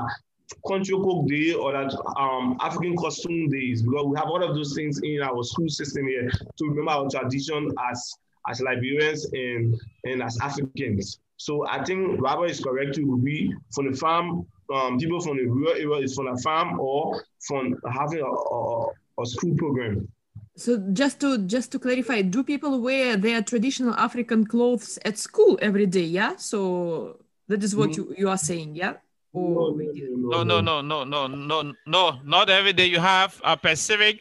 country 0.68 0.96
cook 0.96 1.28
day 1.28 1.54
or 1.54 1.74
that 1.74 1.94
um, 2.18 2.58
African 2.62 2.96
costume 2.96 3.50
days 3.50 3.82
because 3.84 4.06
we 4.06 4.18
have 4.18 4.28
all 4.28 4.44
of 4.44 4.56
those 4.56 4.74
things 4.74 5.00
in 5.04 5.22
our 5.22 5.44
school 5.44 5.70
system 5.70 6.08
here 6.08 6.30
to 6.30 6.66
remember 6.66 6.92
our 6.92 7.10
tradition 7.10 7.72
as 7.90 8.14
as 8.50 8.62
Liberians 8.62 9.26
and 9.34 9.76
and 10.06 10.24
as 10.24 10.38
Africans. 10.42 11.20
So 11.38 11.68
I 11.68 11.84
think 11.84 12.22
Robert 12.22 12.50
is 12.50 12.60
correct. 12.60 12.98
It 12.98 13.04
would 13.06 13.24
be 13.24 13.54
from 13.74 13.92
the 13.92 13.98
farm, 13.98 14.48
um, 14.74 14.98
people 14.98 15.22
from 15.22 15.38
the 15.38 15.46
rural 15.46 15.74
area 15.74 16.04
is 16.06 16.16
from 16.16 16.28
a 16.28 16.38
farm 16.40 16.80
or 16.80 17.24
from 17.48 17.76
having 17.92 18.20
a, 18.20 18.26
a, 18.26 18.88
a 19.22 19.26
school 19.26 19.56
program. 19.56 20.08
So 20.56 20.78
just 20.94 21.20
to 21.22 21.38
just 21.40 21.72
to 21.74 21.80
clarify, 21.80 22.22
do 22.24 22.44
people 22.44 22.82
wear 22.82 23.16
their 23.16 23.42
traditional 23.44 23.94
African 23.94 24.46
clothes 24.46 24.98
at 25.06 25.18
school 25.18 25.60
every 25.62 25.86
day? 25.86 26.04
Yeah. 26.06 26.36
So 26.38 27.20
that 27.48 27.64
is 27.64 27.76
what 27.76 27.96
you, 27.96 28.14
you 28.18 28.28
are 28.30 28.38
saying, 28.40 28.76
yeah? 28.76 28.94
Or 29.34 29.74
we 29.74 29.86
did- 29.94 30.10
No, 30.18 30.44
no, 30.44 30.60
no, 30.62 30.82
no, 30.82 31.04
no, 31.06 31.28
no, 31.28 31.74
no. 31.86 32.20
Not 32.26 32.50
every 32.50 32.74
day 32.74 32.88
you 32.88 33.00
have 33.00 33.40
a 33.44 33.56
Pacific 33.56 34.20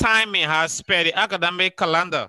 timing 0.00 0.44
has 0.44 0.80
per 0.82 1.02
the 1.02 1.12
academic 1.18 1.76
calendar. 1.76 2.28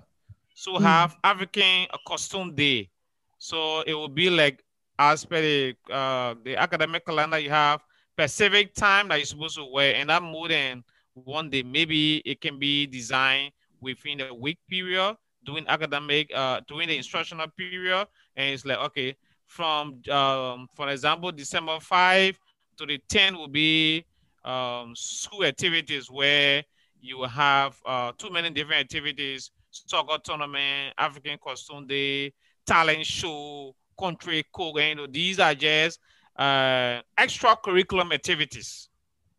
So 0.54 0.78
have 0.78 1.16
African 1.22 1.86
costume 2.06 2.54
day. 2.56 2.90
So 3.38 3.82
it 3.86 3.94
will 3.94 4.08
be 4.08 4.30
like 4.30 4.63
as 4.98 5.24
per 5.24 5.40
the 5.40 5.74
uh, 5.92 6.34
the 6.44 6.56
academic 6.56 7.04
calendar 7.04 7.38
you 7.38 7.50
have 7.50 7.80
specific 8.12 8.74
time 8.74 9.08
that 9.08 9.16
you're 9.16 9.26
supposed 9.26 9.56
to 9.56 9.64
wear, 9.64 9.94
and 9.96 10.08
that 10.10 10.22
more 10.22 10.48
than 10.48 10.84
one 11.14 11.50
day. 11.50 11.62
Maybe 11.62 12.18
it 12.24 12.40
can 12.40 12.58
be 12.58 12.86
designed 12.86 13.52
within 13.80 14.18
the 14.18 14.32
week 14.32 14.58
period 14.68 15.16
during 15.44 15.66
academic 15.68 16.30
uh 16.34 16.60
during 16.68 16.88
the 16.88 16.96
instructional 16.96 17.46
period, 17.56 18.06
and 18.36 18.54
it's 18.54 18.64
like 18.64 18.78
okay 18.78 19.16
from 19.46 20.00
um 20.10 20.68
for 20.74 20.88
example 20.88 21.30
December 21.32 21.78
5 21.80 22.38
to 22.78 22.86
the 22.86 22.98
10 23.08 23.36
will 23.36 23.48
be 23.48 24.04
um, 24.44 24.94
school 24.94 25.44
activities 25.44 26.10
where 26.10 26.62
you 27.00 27.18
will 27.18 27.28
have 27.28 27.76
uh, 27.86 28.12
too 28.18 28.30
many 28.30 28.50
different 28.50 28.80
activities 28.80 29.50
soccer 29.70 30.18
tournament 30.22 30.94
african 30.98 31.36
costume 31.42 31.86
day 31.86 32.32
talent 32.66 33.04
show 33.04 33.74
country 33.98 34.44
cook 34.52 34.78
you 34.78 34.94
know 34.94 35.06
these 35.06 35.38
are 35.40 35.54
just 35.54 35.98
uh, 36.36 37.00
extra 37.16 37.56
curriculum 37.64 38.12
activities 38.12 38.88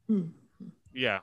Hmm. 0.07 0.29
yeah 0.93 1.19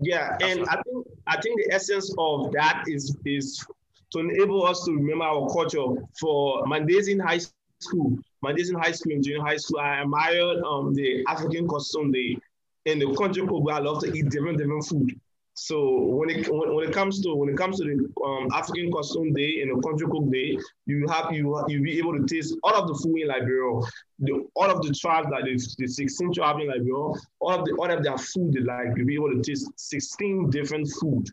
Yeah, 0.00 0.36
That's 0.38 0.56
and 0.56 0.60
what- 0.60 0.68
I 0.68 0.82
think 0.82 1.06
I 1.26 1.40
think 1.40 1.60
the 1.64 1.74
essence 1.74 2.14
of 2.18 2.52
that 2.52 2.84
is 2.86 3.16
is 3.24 3.64
to 4.12 4.18
enable 4.20 4.64
us 4.66 4.84
to 4.84 4.92
remember 4.92 5.24
our 5.24 5.48
culture. 5.50 5.86
For 6.20 6.66
my 6.66 6.80
days 6.80 7.08
in 7.08 7.20
high 7.20 7.38
school, 7.38 7.88
my 8.08 8.20
days 8.20 8.38
in 8.38 8.46
high 8.46 8.60
school 8.60 8.84
and 8.84 8.92
junior 8.92 9.12
high 9.12 9.28
school, 9.28 9.48
I 9.48 9.76
admired 9.78 10.36
um, 10.40 10.72
the 10.76 11.00
African 11.08 11.50
costume, 11.54 11.96
the 12.00 12.36
in 12.84 12.98
the 12.98 13.14
country 13.14 13.46
cook 13.46 13.64
I 13.70 13.78
love 13.78 14.00
to 14.02 14.12
eat 14.12 14.28
different 14.30 14.58
different 14.58 14.84
food. 14.84 15.10
So 15.54 15.88
when 16.06 16.30
it 16.30 16.48
when, 16.48 16.74
when 16.74 16.88
it 16.88 16.92
comes 16.92 17.20
to 17.22 17.34
when 17.34 17.48
it 17.48 17.56
comes 17.56 17.78
to 17.78 17.84
the 17.84 18.22
um, 18.24 18.48
African 18.52 18.90
costume 18.90 19.32
day 19.32 19.62
and 19.62 19.70
the 19.70 19.88
country 19.88 20.06
cook 20.10 20.30
day, 20.32 20.58
you 20.86 21.06
have 21.08 21.32
you 21.32 21.64
you 21.68 21.80
be 21.80 21.96
able 21.98 22.12
to 22.18 22.26
taste 22.26 22.56
all 22.64 22.74
of 22.74 22.88
the 22.88 22.94
food 22.94 23.20
in 23.20 23.28
Liberia, 23.28 23.80
the, 24.18 24.48
all 24.56 24.68
of 24.68 24.82
the 24.82 24.92
tribes 24.92 25.28
that 25.30 25.44
the, 25.44 25.54
the 25.78 25.86
16 25.86 26.32
tribes 26.34 26.60
in 26.60 26.68
Liberia, 26.68 27.20
all 27.38 27.52
of 27.52 27.64
the 27.64 27.72
all 27.78 27.88
of 27.88 28.02
their 28.02 28.18
food 28.18 28.52
they 28.52 28.60
like, 28.60 28.88
you'll 28.96 29.06
be 29.06 29.14
able 29.14 29.30
to 29.30 29.40
taste 29.42 29.70
16 29.76 30.50
different 30.50 30.88
food. 31.00 31.28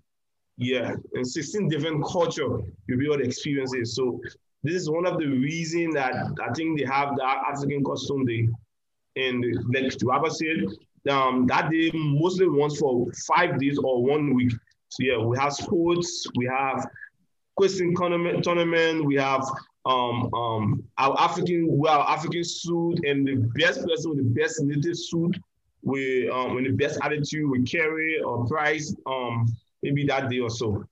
Yeah, 0.57 0.95
and 1.15 1.25
16 1.25 1.69
different 1.69 2.05
culture, 2.05 2.59
you'll 2.87 2.99
be 2.99 3.05
able 3.05 3.17
to 3.17 3.23
experience 3.23 3.73
it. 3.73 3.87
So 3.87 4.21
this 4.61 4.75
is 4.75 4.87
one 4.87 5.07
of 5.07 5.17
the 5.17 5.25
reasons 5.25 5.95
that 5.95 6.13
I 6.13 6.53
think 6.53 6.77
they 6.77 6.85
have 6.85 7.15
the 7.15 7.23
African 7.23 7.83
costume 7.83 8.25
day. 8.25 8.47
And 9.15 9.43
like 9.73 9.91
Robert 10.03 10.31
said, 10.31 10.65
um, 11.09 11.47
that 11.47 11.69
day 11.69 11.91
mostly 11.93 12.47
runs 12.47 12.77
for 12.77 13.07
five 13.27 13.59
days 13.59 13.77
or 13.77 14.03
one 14.03 14.33
week. 14.35 14.51
So 14.89 15.03
yeah, 15.03 15.17
we 15.17 15.37
have 15.37 15.53
sports, 15.53 16.25
we 16.35 16.45
have 16.45 16.85
question 17.55 17.95
tournament, 17.95 19.05
we 19.05 19.15
have 19.15 19.45
um, 19.85 20.33
um, 20.33 20.83
our 20.97 21.19
African, 21.19 21.65
well, 21.69 22.01
African 22.01 22.43
suit, 22.43 22.99
and 23.05 23.27
the 23.27 23.35
best 23.55 23.85
person 23.85 24.11
with 24.11 24.19
the 24.19 24.41
best 24.41 24.61
native 24.61 24.97
suit, 24.97 25.37
we 25.81 26.29
um, 26.29 26.55
with 26.55 26.65
the 26.65 26.71
best 26.71 26.99
attitude, 27.01 27.49
we 27.49 27.63
carry 27.63 28.21
or 28.21 28.45
prize 28.45 28.93
um, 29.05 29.47
maybe 29.81 30.05
that 30.05 30.29
day 30.29 30.39
or 30.39 30.49
so. 30.49 30.85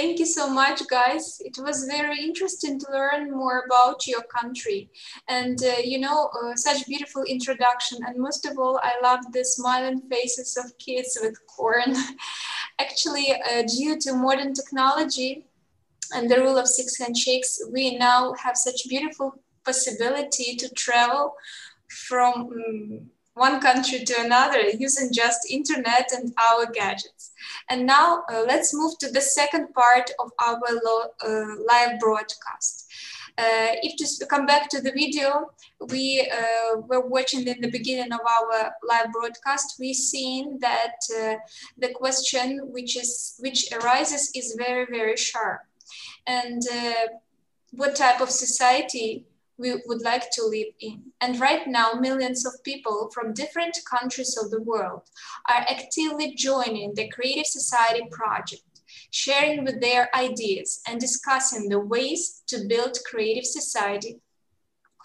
Thank 0.00 0.18
you 0.18 0.24
so 0.24 0.48
much, 0.48 0.80
guys. 0.88 1.42
It 1.44 1.58
was 1.58 1.84
very 1.84 2.18
interesting 2.24 2.78
to 2.78 2.86
learn 2.90 3.30
more 3.30 3.64
about 3.66 4.06
your 4.06 4.22
country. 4.22 4.88
And, 5.28 5.62
uh, 5.62 5.82
you 5.84 5.98
know, 5.98 6.30
uh, 6.42 6.54
such 6.56 6.86
beautiful 6.86 7.22
introduction. 7.24 7.98
And 8.06 8.16
most 8.16 8.46
of 8.46 8.58
all, 8.58 8.80
I 8.82 8.94
love 9.02 9.20
the 9.34 9.44
smiling 9.44 10.00
faces 10.10 10.56
of 10.56 10.78
kids 10.78 11.18
with 11.20 11.36
corn. 11.46 11.94
Actually, 12.80 13.28
uh, 13.34 13.62
due 13.76 13.98
to 13.98 14.14
modern 14.14 14.54
technology 14.54 15.44
and 16.14 16.30
the 16.30 16.40
rule 16.40 16.56
of 16.56 16.66
six 16.66 16.96
handshakes, 16.98 17.60
we 17.70 17.98
now 17.98 18.32
have 18.42 18.56
such 18.56 18.88
beautiful 18.88 19.34
possibility 19.66 20.56
to 20.56 20.70
travel 20.70 21.34
from 22.08 22.34
um, 22.56 23.10
one 23.34 23.60
country 23.60 24.00
to 24.04 24.14
another 24.20 24.60
using 24.78 25.10
just 25.12 25.50
internet 25.50 26.10
and 26.12 26.32
our 26.50 26.66
gadgets. 26.66 27.32
And 27.68 27.86
now 27.86 28.24
uh, 28.30 28.44
let's 28.46 28.74
move 28.74 28.98
to 28.98 29.10
the 29.10 29.20
second 29.20 29.72
part 29.72 30.10
of 30.18 30.30
our 30.44 30.60
uh, 31.24 31.44
live 31.66 31.98
broadcast. 32.00 32.86
Uh, 33.38 33.72
if 33.82 33.96
to 34.18 34.26
come 34.26 34.44
back 34.44 34.68
to 34.68 34.82
the 34.82 34.92
video 34.92 35.50
we 35.88 36.28
uh, 36.30 36.80
were 36.88 37.06
watching 37.06 37.46
in 37.46 37.60
the 37.60 37.70
beginning 37.70 38.12
of 38.12 38.20
our 38.20 38.72
live 38.86 39.10
broadcast, 39.12 39.76
we 39.78 39.94
seen 39.94 40.58
that 40.58 40.96
uh, 41.18 41.36
the 41.78 41.90
question 41.94 42.60
which 42.64 42.96
is 42.96 43.36
which 43.38 43.72
arises 43.72 44.30
is 44.34 44.56
very 44.58 44.84
very 44.90 45.16
sharp. 45.16 45.60
And 46.26 46.62
uh, 46.70 47.06
what 47.72 47.96
type 47.96 48.20
of 48.20 48.30
society 48.30 49.24
we 49.60 49.80
would 49.86 50.02
like 50.02 50.30
to 50.30 50.44
live 50.44 50.68
in. 50.80 51.02
And 51.20 51.38
right 51.38 51.68
now, 51.68 51.92
millions 51.92 52.46
of 52.46 52.64
people 52.64 53.10
from 53.12 53.34
different 53.34 53.78
countries 53.88 54.36
of 54.42 54.50
the 54.50 54.62
world 54.62 55.02
are 55.48 55.66
actively 55.68 56.34
joining 56.34 56.94
the 56.94 57.08
Creative 57.08 57.46
Society 57.46 58.08
project, 58.10 58.62
sharing 59.10 59.64
with 59.64 59.80
their 59.80 60.08
ideas 60.16 60.80
and 60.88 60.98
discussing 60.98 61.68
the 61.68 61.78
ways 61.78 62.42
to 62.46 62.64
build 62.66 62.98
creative 63.08 63.44
society 63.44 64.20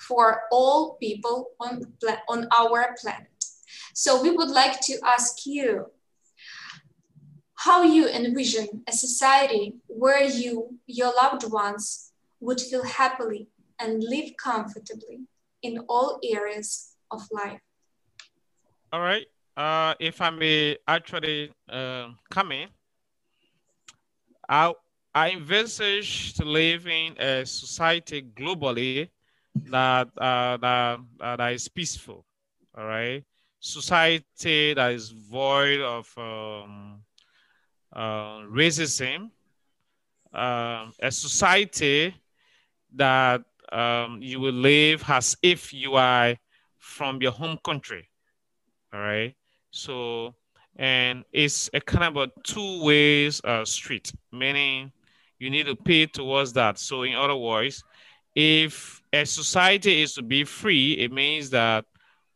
for 0.07 0.43
all 0.51 0.97
people 1.01 1.51
on, 1.59 1.93
on 2.29 2.47
our 2.57 2.95
planet. 3.01 3.27
So 3.93 4.21
we 4.21 4.31
would 4.31 4.49
like 4.49 4.79
to 4.81 4.97
ask 5.05 5.45
you 5.45 5.87
how 7.55 7.83
you 7.83 8.07
envision 8.07 8.83
a 8.87 8.91
society 8.91 9.75
where 9.87 10.23
you, 10.23 10.77
your 10.85 11.13
loved 11.21 11.51
ones, 11.51 12.11
would 12.39 12.61
feel 12.61 12.83
happily 12.83 13.47
and 13.79 14.03
live 14.03 14.31
comfortably 14.37 15.27
in 15.61 15.79
all 15.89 16.19
areas 16.23 16.95
of 17.11 17.21
life. 17.31 17.59
All 18.91 19.01
right. 19.01 19.25
Uh, 19.57 19.93
if 19.99 20.21
I 20.21 20.29
may 20.29 20.77
actually 20.87 21.51
uh, 21.69 22.09
come 22.29 22.51
in, 22.51 22.69
I, 24.47 24.73
I 25.13 25.31
envisage 25.31 26.33
to 26.35 26.45
live 26.45 26.87
in 26.87 27.15
a 27.19 27.45
society 27.45 28.21
globally 28.21 29.09
that, 29.71 30.09
uh, 30.17 30.57
that, 30.57 30.99
that 31.19 31.53
is 31.53 31.67
peaceful. 31.67 32.25
All 32.77 32.85
right. 32.85 33.23
Society 33.59 34.73
that 34.73 34.91
is 34.91 35.09
void 35.09 35.79
of 35.81 36.13
um, 36.17 36.99
uh, 37.93 38.41
racism. 38.51 39.31
Um, 40.33 40.91
a 40.99 41.09
society 41.11 42.13
that 42.93 43.41
um, 43.75 44.19
you 44.21 44.39
will 44.39 44.53
live 44.53 45.03
as 45.07 45.35
if 45.43 45.73
you 45.73 45.95
are 45.95 46.35
from 46.79 47.21
your 47.21 47.33
home 47.33 47.59
country. 47.63 48.09
All 48.93 49.01
right. 49.01 49.35
So, 49.71 50.33
and 50.77 51.25
it's 51.33 51.69
a 51.73 51.81
kind 51.81 52.05
of 52.05 52.15
a 52.15 52.41
two 52.43 52.83
ways 52.83 53.41
uh, 53.43 53.65
street, 53.65 54.13
meaning 54.31 54.91
you 55.39 55.49
need 55.49 55.65
to 55.65 55.75
pay 55.75 56.05
towards 56.05 56.53
that. 56.53 56.79
So, 56.79 57.03
in 57.03 57.15
other 57.15 57.35
words, 57.35 57.83
if 58.33 59.01
a 59.11 59.25
society 59.25 60.01
is 60.01 60.13
to 60.13 60.21
be 60.21 60.45
free, 60.45 60.93
it 60.93 61.11
means 61.11 61.49
that 61.49 61.83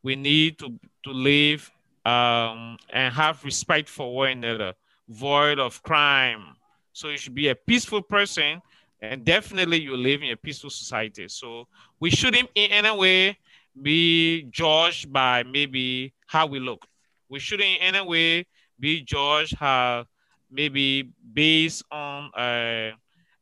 we 0.04 0.18
need 0.18 0.60
to, 0.60 0.78
to 1.06 1.12
live 1.12 1.72
um, 2.06 2.78
and 2.92 3.14
have 3.14 3.44
respect 3.46 3.88
for 3.88 4.14
one 4.14 4.44
another, 4.44 4.74
void 5.08 5.60
of 5.60 5.82
crime. 5.84 6.56
So, 6.92 7.08
you 7.08 7.18
should 7.18 7.36
be 7.36 7.48
a 7.48 7.56
peaceful 7.56 8.02
person 8.02 8.62
and 9.02 9.24
definitely 9.24 9.80
you 9.80 9.96
live 9.96 10.22
in 10.22 10.32
a 10.32 10.36
peaceful 10.36 10.70
society. 10.70 11.28
So 11.28 11.68
we 12.00 12.10
shouldn't 12.10 12.50
in 12.56 12.72
any 12.72 12.98
way 12.98 13.38
be 13.82 14.44
judged 14.50 15.12
by 15.12 15.44
maybe 15.44 16.14
how 16.28 16.46
we 16.48 16.60
look. 16.60 16.86
We 17.30 17.40
shouldn't 17.40 17.70
in 17.70 17.96
any 17.96 18.06
way 18.06 18.46
be 18.80 19.02
judged 19.02 19.56
how 19.58 20.06
maybe 20.52 21.12
based 21.34 21.84
on 21.92 22.32
uh, 22.34 22.92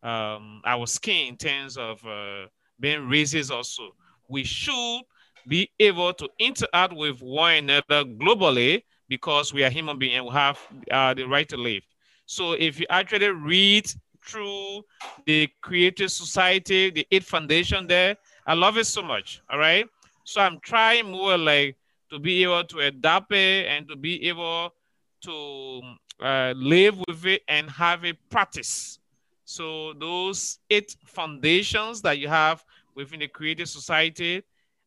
um, 0.03 0.61
our 0.65 0.85
skin 0.85 1.29
in 1.29 1.37
terms 1.37 1.77
of 1.77 2.05
uh, 2.05 2.47
being 2.79 3.01
racist 3.01 3.51
also. 3.51 3.95
We 4.27 4.43
should 4.43 5.01
be 5.47 5.69
able 5.79 6.13
to 6.13 6.29
interact 6.39 6.93
with 6.93 7.21
one 7.21 7.55
another 7.55 8.03
globally 8.03 8.83
because 9.07 9.53
we 9.53 9.63
are 9.63 9.69
human 9.69 9.97
beings 9.97 10.15
and 10.17 10.25
we 10.25 10.31
have 10.33 10.59
uh, 10.91 11.13
the 11.13 11.23
right 11.23 11.47
to 11.49 11.57
live. 11.57 11.83
So 12.25 12.53
if 12.53 12.79
you 12.79 12.85
actually 12.89 13.29
read 13.29 13.89
through 14.27 14.83
the 15.25 15.49
Creative 15.61 16.11
Society, 16.11 16.89
the 16.89 17.07
Eight 17.11 17.23
Foundation 17.23 17.87
there. 17.87 18.17
I 18.45 18.53
love 18.53 18.77
it 18.77 18.85
so 18.85 19.01
much. 19.01 19.41
All 19.49 19.59
right. 19.59 19.87
So 20.23 20.41
I'm 20.41 20.59
trying 20.59 21.11
more 21.11 21.37
like 21.37 21.77
to 22.09 22.19
be 22.19 22.43
able 22.43 22.63
to 22.65 22.79
adapt 22.79 23.31
it 23.31 23.67
and 23.67 23.87
to 23.87 23.95
be 23.95 24.27
able 24.27 24.73
to 25.21 25.81
uh, 26.21 26.53
live 26.55 26.97
with 27.07 27.25
it 27.25 27.43
and 27.47 27.69
have 27.69 28.05
it 28.05 28.17
practice. 28.29 28.99
So 29.45 29.93
those 29.93 30.59
eight 30.69 30.95
foundations 31.05 32.01
that 32.01 32.19
you 32.19 32.27
have 32.27 32.63
within 32.95 33.19
the 33.19 33.27
Creative 33.27 33.67
Society, 33.69 34.43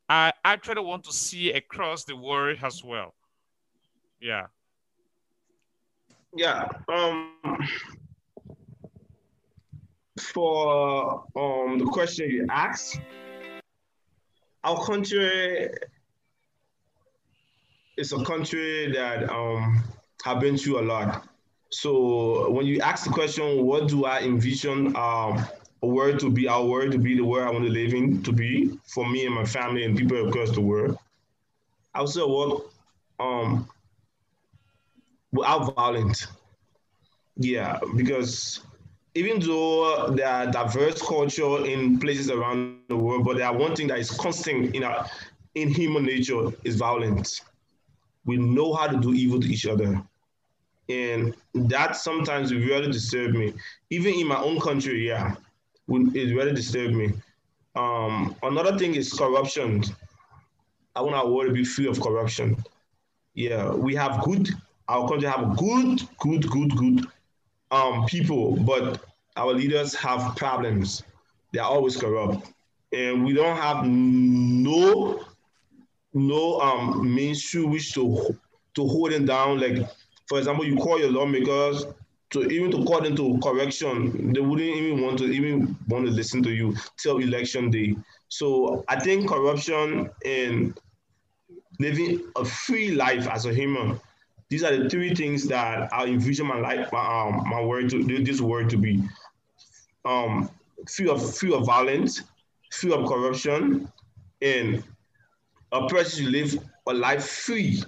I 0.09 0.33
actually 0.44 0.83
want 0.83 1.05
to 1.05 1.12
see 1.12 1.53
across 1.53 2.05
the 2.05 2.16
world 2.16 2.59
as 2.62 2.85
well. 2.85 3.14
Yeah. 4.20 4.46
Yeah. 6.37 6.68
Um, 6.88 7.33
for 10.20 11.24
um, 11.37 11.78
the 11.78 11.87
question 11.87 12.30
you 12.30 12.46
asked, 12.50 13.00
our 14.64 14.85
country 14.85 15.70
is 17.96 18.12
a 18.12 18.24
country 18.24 18.92
that 18.92 19.28
um, 19.30 19.83
have 20.24 20.40
been 20.40 20.56
through 20.56 20.80
a 20.80 20.85
lot. 20.85 21.26
So 21.70 22.50
when 22.50 22.66
you 22.66 22.80
ask 22.80 23.04
the 23.04 23.11
question, 23.11 23.64
what 23.64 23.88
do 23.88 24.04
I 24.04 24.20
envision 24.20 24.94
um, 24.96 25.44
a 25.83 25.87
word 25.87 26.18
to 26.20 26.30
be, 26.30 26.48
our 26.48 26.64
word 26.64 26.92
to 26.92 26.98
be 26.98 27.16
the 27.16 27.24
word 27.24 27.46
I 27.46 27.50
want 27.50 27.64
to 27.64 27.70
live 27.70 27.94
in 27.94 28.22
to 28.22 28.33
be 28.33 28.78
for 28.85 29.09
me 29.09 29.26
and 29.26 29.35
my 29.35 29.44
family 29.44 29.85
and 29.85 29.96
people 29.96 30.28
across 30.28 30.50
the 30.50 30.61
world, 30.61 30.98
I 31.94 32.00
would 32.00 32.11
say 32.11 32.20
what 32.20 32.66
um, 33.18 33.68
without 35.33 35.74
violence. 35.74 36.26
Yeah, 37.37 37.78
because 37.96 38.61
even 39.14 39.40
though 39.40 40.11
there 40.11 40.29
are 40.29 40.51
diverse 40.51 41.03
culture 41.03 41.64
in 41.66 41.99
places 41.99 42.31
around 42.31 42.79
the 42.88 42.96
world, 42.96 43.25
but 43.25 43.37
there 43.37 43.46
are 43.46 43.57
one 43.57 43.75
thing 43.75 43.88
that 43.88 43.99
is 43.99 44.11
constant 44.11 44.75
in 44.75 44.85
our 44.85 45.07
in 45.55 45.68
human 45.68 46.05
nature 46.05 46.49
is 46.64 46.77
violence. 46.77 47.42
We 48.25 48.37
know 48.37 48.73
how 48.73 48.87
to 48.87 48.96
do 48.96 49.12
evil 49.12 49.40
to 49.40 49.49
each 49.49 49.66
other. 49.66 50.01
And 50.88 51.35
that 51.55 51.96
sometimes 51.96 52.53
really 52.55 52.90
disturbs 52.90 53.35
me. 53.35 53.55
Even 53.90 54.14
in 54.14 54.27
my 54.27 54.40
own 54.40 54.61
country, 54.61 55.09
yeah, 55.09 55.35
it 55.88 56.35
really 56.35 56.53
disturbs 56.53 56.94
me. 56.94 57.12
Um, 57.75 58.37
another 58.42 58.79
thing 58.79 58.94
is 58.94 59.12
corruption. 59.12 59.83
I 60.94 61.03
want 61.03 61.14
our 61.16 61.29
world 61.29 61.49
to 61.49 61.53
be 61.53 61.64
free 61.64 61.88
of 61.88 62.01
corruption. 62.01 62.57
Yeah, 63.35 63.73
we 63.73 63.94
have 63.96 64.23
good, 64.23 64.51
our 64.88 65.09
country 65.09 65.29
have 65.29 65.57
good, 65.57 66.01
good, 66.18 66.49
good, 66.49 66.77
good 66.77 67.07
um, 67.70 68.04
people, 68.06 68.56
but 68.56 69.04
our 69.37 69.52
leaders 69.52 69.94
have 69.94 70.37
problems. 70.37 71.02
They 71.52 71.59
are 71.61 71.70
always 71.70 71.96
corrupt. 71.96 72.52
And 72.92 73.24
we 73.24 73.33
don't 73.33 73.56
have 73.56 73.87
no 73.87 75.24
no 76.12 76.59
um 76.61 77.14
mainstream 77.14 77.70
which 77.70 77.92
to 77.94 78.37
to 78.74 78.87
hold 78.87 79.12
them 79.12 79.26
down. 79.26 79.61
Like 79.61 79.88
for 80.28 80.38
example, 80.38 80.64
you 80.64 80.76
call 80.76 80.98
your 80.98 81.11
lawmakers 81.11 81.87
to 82.30 82.42
even 82.48 82.70
to 82.70 82.85
call 82.85 83.00
them 83.00 83.16
to 83.16 83.38
correction, 83.42 84.33
they 84.33 84.40
wouldn't 84.40 84.68
even 84.68 85.02
want 85.02 85.18
to 85.18 85.24
even 85.24 85.76
want 85.88 86.06
to 86.06 86.12
listen 86.12 86.42
to 86.44 86.50
you 86.50 86.74
till 86.96 87.18
election 87.18 87.70
day. 87.70 87.96
So 88.28 88.85
I 88.88 88.98
think 88.98 89.28
corruption 89.28 90.11
and 90.24 90.78
living 91.80 92.20
a 92.37 92.44
free 92.44 92.92
life 92.92 93.26
as 93.28 93.46
a 93.46 93.52
human, 93.54 94.00
these 94.51 94.65
are 94.65 94.77
the 94.77 94.91
three 94.91 95.15
things 95.15 95.47
that 95.47 95.93
I 95.93 96.07
envision 96.07 96.47
my 96.47 96.59
life, 96.59 96.91
my, 96.93 97.01
um, 97.01 97.49
my 97.49 97.63
word 97.63 97.89
to 97.91 98.25
this 98.25 98.41
word 98.41 98.69
to 98.71 98.77
be. 98.77 99.03
Um, 100.05 100.51
free 100.89 101.09
of 101.09 101.37
free 101.37 101.55
of 101.55 101.65
violence, 101.65 102.23
free 102.73 102.93
of 102.93 103.09
corruption, 103.09 103.91
and 104.43 104.83
a 105.73 105.87
person 105.89 106.25
to 106.25 106.31
live 106.31 106.59
a 106.89 106.93
life 106.93 107.25
free 107.25 107.83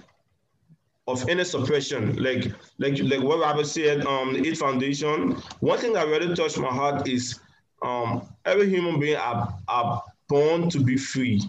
of 1.07 1.27
any 1.27 1.43
suppression. 1.43 2.15
Like 2.15 2.51
like 2.77 2.97
like 2.99 3.21
what 3.21 3.39
Robert 3.39 3.65
said, 3.65 4.05
um, 4.05 4.33
the 4.33 4.47
AIDS 4.47 4.59
Foundation. 4.59 5.33
One 5.59 5.77
thing 5.79 5.93
that 5.93 6.07
really 6.07 6.33
touched 6.33 6.57
my 6.57 6.69
heart 6.69 7.07
is 7.09 7.39
um, 7.83 8.25
every 8.45 8.69
human 8.69 9.01
being 9.01 9.17
are, 9.17 9.53
are 9.67 10.01
born 10.29 10.69
to 10.69 10.79
be 10.79 10.95
free. 10.95 11.41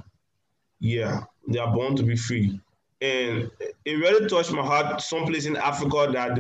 Yeah, 0.81 1.21
they 1.47 1.61
are 1.61 1.73
born 1.73 1.95
to 1.97 2.03
be 2.03 2.17
free. 2.17 2.61
And 3.01 3.51
it 3.85 3.95
really 3.95 4.29
touched 4.29 4.53
my 4.53 4.63
heart 4.63 5.01
someplace 5.01 5.47
in 5.47 5.57
Africa 5.57 6.11
that 6.13 6.39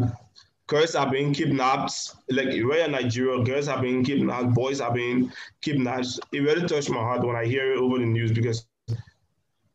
girls 0.66 0.94
are 0.94 1.10
being 1.10 1.34
kidnapped, 1.34 1.92
like 2.30 2.48
in 2.48 2.92
Nigeria, 2.92 3.42
girls 3.44 3.68
are 3.68 3.80
being 3.80 4.02
kidnapped, 4.02 4.54
boys 4.54 4.80
are 4.80 4.92
being 4.92 5.30
kidnapped. 5.60 6.20
It 6.32 6.40
really 6.40 6.66
touched 6.66 6.90
my 6.90 6.98
heart 6.98 7.26
when 7.26 7.36
I 7.36 7.44
hear 7.44 7.72
it 7.72 7.78
over 7.78 7.98
the 7.98 8.06
news 8.06 8.32
because 8.32 8.66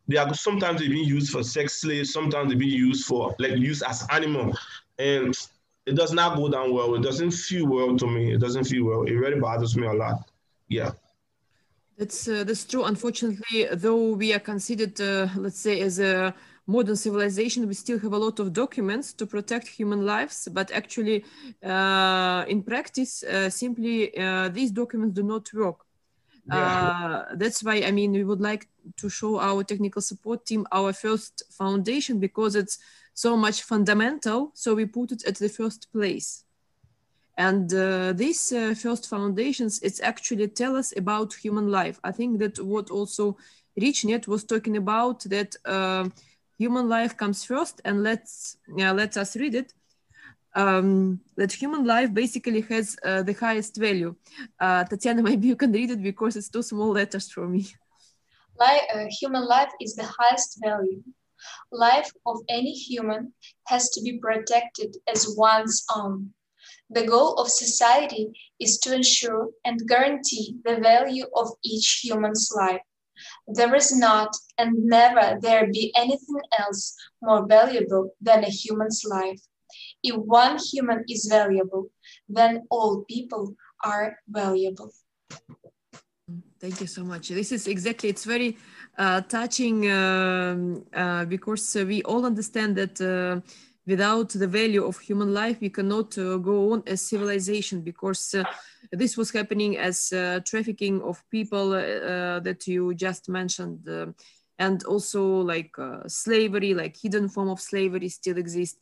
they 0.07 0.17
are 0.17 0.33
sometimes 0.33 0.79
being 0.81 1.07
used 1.07 1.31
for 1.31 1.43
sex 1.43 1.81
slaves, 1.81 2.11
sometimes 2.11 2.49
they're 2.49 2.57
being 2.57 2.71
used 2.71 3.05
for 3.05 3.35
like 3.37 3.55
used 3.57 3.83
as 3.83 4.05
animal. 4.09 4.55
And 4.97 5.35
it 5.85 5.95
does 5.95 6.11
not 6.11 6.35
go 6.35 6.49
down 6.49 6.73
well. 6.73 6.95
It 6.95 7.03
doesn't 7.03 7.31
feel 7.31 7.67
well 7.67 7.95
to 7.97 8.07
me. 8.07 8.33
It 8.33 8.39
doesn't 8.39 8.65
feel 8.65 8.85
well. 8.85 9.03
It 9.03 9.13
really 9.13 9.39
bothers 9.39 9.77
me 9.77 9.85
a 9.87 9.93
lot. 9.93 10.29
Yeah. 10.67 10.91
That's 11.97 12.27
uh, 12.27 12.43
that's 12.43 12.65
true. 12.65 12.85
Unfortunately, 12.85 13.67
though 13.73 14.13
we 14.13 14.33
are 14.33 14.39
considered, 14.39 14.99
uh, 15.01 15.27
let's 15.35 15.59
say, 15.59 15.81
as 15.81 15.99
a 15.99 16.33
modern 16.69 16.95
civilization, 16.95 17.67
we 17.67 17.73
still 17.73 17.99
have 17.99 18.13
a 18.13 18.17
lot 18.17 18.39
of 18.39 18.53
documents 18.53 19.13
to 19.13 19.25
protect 19.25 19.67
human 19.67 20.05
lives. 20.05 20.47
But 20.51 20.71
actually, 20.71 21.25
uh, 21.63 22.45
in 22.47 22.63
practice, 22.63 23.23
uh, 23.23 23.49
simply 23.49 23.95
uh, 24.17 24.49
these 24.49 24.71
documents 24.71 25.15
do 25.15 25.23
not 25.23 25.51
work. 25.53 25.79
Yeah. 26.45 27.25
Uh, 27.31 27.35
that's 27.35 27.63
why 27.63 27.83
I 27.89 27.91
mean 27.91 28.11
we 28.11 28.23
would 28.23 28.41
like 28.41 28.67
to 28.97 29.09
show 29.09 29.39
our 29.39 29.63
technical 29.63 30.01
support 30.01 30.45
team 30.45 30.65
our 30.71 30.93
first 30.93 31.43
foundation 31.51 32.19
because 32.19 32.55
it's 32.55 32.77
so 33.13 33.35
much 33.35 33.63
fundamental. 33.63 34.51
So 34.53 34.73
we 34.73 34.85
put 34.85 35.11
it 35.11 35.25
at 35.25 35.35
the 35.35 35.49
first 35.49 35.91
place. 35.91 36.45
And 37.37 37.73
uh, 37.73 38.13
these 38.13 38.51
uh, 38.51 38.73
first 38.75 39.07
foundations, 39.07 39.79
it's 39.81 40.01
actually 40.01 40.47
tell 40.49 40.75
us 40.75 40.93
about 40.97 41.33
human 41.33 41.71
life. 41.71 41.97
I 42.03 42.11
think 42.11 42.39
that 42.39 42.59
what 42.59 42.89
also 42.89 43.37
RichNet 43.79 44.27
was 44.27 44.43
talking 44.43 44.75
about 44.75 45.23
that 45.23 45.55
uh, 45.65 46.09
human 46.59 46.87
life 46.87 47.17
comes 47.17 47.43
first, 47.43 47.81
and 47.85 48.03
let's 48.03 48.57
yeah, 48.77 48.91
let 48.91 49.17
us 49.17 49.35
read 49.35 49.55
it 49.55 49.73
um, 50.55 51.19
that 51.37 51.51
human 51.51 51.85
life 51.85 52.13
basically 52.13 52.61
has 52.61 52.95
uh, 53.03 53.23
the 53.23 53.33
highest 53.33 53.77
value. 53.77 54.15
Uh, 54.59 54.83
Tatiana, 54.83 55.21
maybe 55.29 55.47
you 55.47 55.55
can 55.55 55.71
read 55.71 55.91
it 55.91 56.03
because 56.03 56.35
it's 56.35 56.49
too 56.49 56.63
small 56.63 56.89
letters 56.89 57.31
for 57.31 57.47
me. 57.47 57.67
Life, 58.59 58.81
uh, 58.93 59.05
human 59.19 59.45
life 59.47 59.71
is 59.79 59.95
the 59.95 60.09
highest 60.19 60.59
value. 60.63 61.01
Life 61.71 62.11
of 62.25 62.37
any 62.49 62.73
human 62.73 63.33
has 63.67 63.89
to 63.91 64.01
be 64.01 64.19
protected 64.19 64.97
as 65.07 65.33
one's 65.37 65.85
own. 65.95 66.33
The 66.89 67.05
goal 67.05 67.35
of 67.35 67.47
society 67.49 68.27
is 68.59 68.79
to 68.79 68.93
ensure 68.93 69.49
and 69.63 69.87
guarantee 69.87 70.55
the 70.65 70.77
value 70.77 71.25
of 71.35 71.47
each 71.63 72.01
human's 72.03 72.49
life. 72.55 72.81
There 73.47 73.75
is 73.75 73.95
not 73.95 74.35
and 74.57 74.85
never 74.85 75.37
there 75.41 75.67
be 75.67 75.93
anything 75.95 76.41
else 76.59 76.95
more 77.21 77.45
valuable 77.47 78.15
than 78.21 78.43
a 78.43 78.49
human's 78.49 79.03
life. 79.05 79.41
If 80.03 80.15
one 80.15 80.57
human 80.57 81.03
is 81.07 81.27
valuable, 81.29 81.89
then 82.27 82.65
all 82.69 83.03
people 83.07 83.55
are 83.83 84.17
valuable. 84.27 84.91
Thank 86.59 86.81
you 86.81 86.87
so 86.87 87.03
much. 87.03 87.29
This 87.29 87.51
is 87.51 87.67
exactly, 87.67 88.09
it's 88.09 88.25
very 88.25 88.57
uh, 88.97 89.21
touching 89.21 89.89
um, 89.89 90.85
uh, 90.93 91.25
because 91.25 91.75
uh, 91.75 91.85
we 91.85 92.03
all 92.03 92.25
understand 92.25 92.75
that 92.75 92.99
uh, 92.99 93.39
without 93.87 94.29
the 94.29 94.47
value 94.47 94.85
of 94.85 94.99
human 94.99 95.33
life, 95.33 95.57
we 95.61 95.69
cannot 95.69 96.17
uh, 96.17 96.37
go 96.37 96.73
on 96.73 96.83
as 96.85 97.01
civilization 97.01 97.81
because 97.81 98.35
uh, 98.35 98.43
this 98.91 99.17
was 99.17 99.31
happening 99.31 99.77
as 99.77 100.09
trafficking 100.45 101.01
of 101.01 101.23
people 101.29 101.71
that 101.71 102.67
you 102.67 102.93
just 102.93 103.29
mentioned. 103.29 103.87
and 104.57 104.83
also 104.83 105.23
like 105.41 105.73
slavery, 106.07 106.73
like 106.73 106.97
hidden 106.97 107.29
form 107.29 107.49
of 107.49 107.61
slavery 107.61 108.09
still 108.09 108.37
exists 108.37 108.79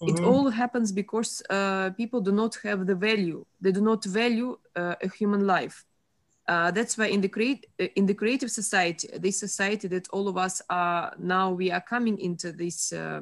Mm-hmm. 0.00 0.16
It 0.16 0.26
all 0.26 0.48
happens 0.50 0.92
because 0.92 1.42
uh, 1.50 1.90
people 1.90 2.20
do 2.20 2.30
not 2.30 2.56
have 2.62 2.86
the 2.86 2.94
value. 2.94 3.44
They 3.60 3.72
do 3.72 3.80
not 3.80 4.04
value 4.04 4.58
uh, 4.76 4.94
a 5.02 5.08
human 5.08 5.46
life. 5.46 5.84
Uh, 6.46 6.70
that's 6.70 6.96
why 6.96 7.06
in 7.06 7.20
the 7.20 7.28
create 7.28 7.66
in 7.96 8.06
the 8.06 8.14
creative 8.14 8.50
society, 8.50 9.08
this 9.18 9.38
society 9.38 9.86
that 9.88 10.08
all 10.10 10.28
of 10.28 10.38
us 10.38 10.62
are 10.70 11.12
now, 11.18 11.50
we 11.50 11.70
are 11.70 11.80
coming 11.80 12.18
into 12.18 12.52
this 12.52 12.92
uh, 12.92 13.20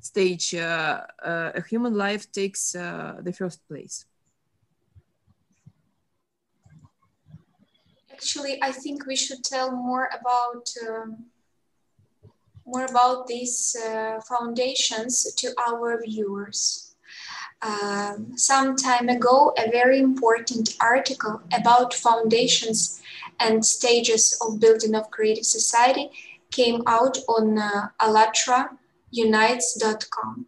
stage. 0.00 0.54
Uh, 0.54 1.00
uh, 1.24 1.52
a 1.54 1.62
human 1.62 1.94
life 1.94 2.30
takes 2.30 2.72
the 2.72 3.34
first 3.36 3.66
place. 3.66 4.04
Actually, 8.18 8.58
I 8.60 8.72
think 8.72 9.06
we 9.06 9.14
should 9.14 9.44
tell 9.44 9.70
more 9.70 10.10
about. 10.18 10.66
Um 10.86 11.30
more 12.68 12.84
about 12.84 13.26
these 13.26 13.74
uh, 13.82 14.20
foundations 14.28 15.34
to 15.34 15.52
our 15.66 16.00
viewers. 16.02 16.94
Um, 17.62 18.36
some 18.36 18.76
time 18.76 19.08
ago, 19.08 19.54
a 19.56 19.70
very 19.70 20.00
important 20.00 20.76
article 20.78 21.40
about 21.52 21.94
foundations 21.94 23.00
and 23.40 23.64
stages 23.64 24.36
of 24.42 24.60
building 24.60 24.94
of 24.94 25.10
creative 25.10 25.46
society 25.46 26.10
came 26.50 26.82
out 26.86 27.16
on 27.26 27.58
uh, 27.58 27.88
allatraunites.com. 28.00 30.46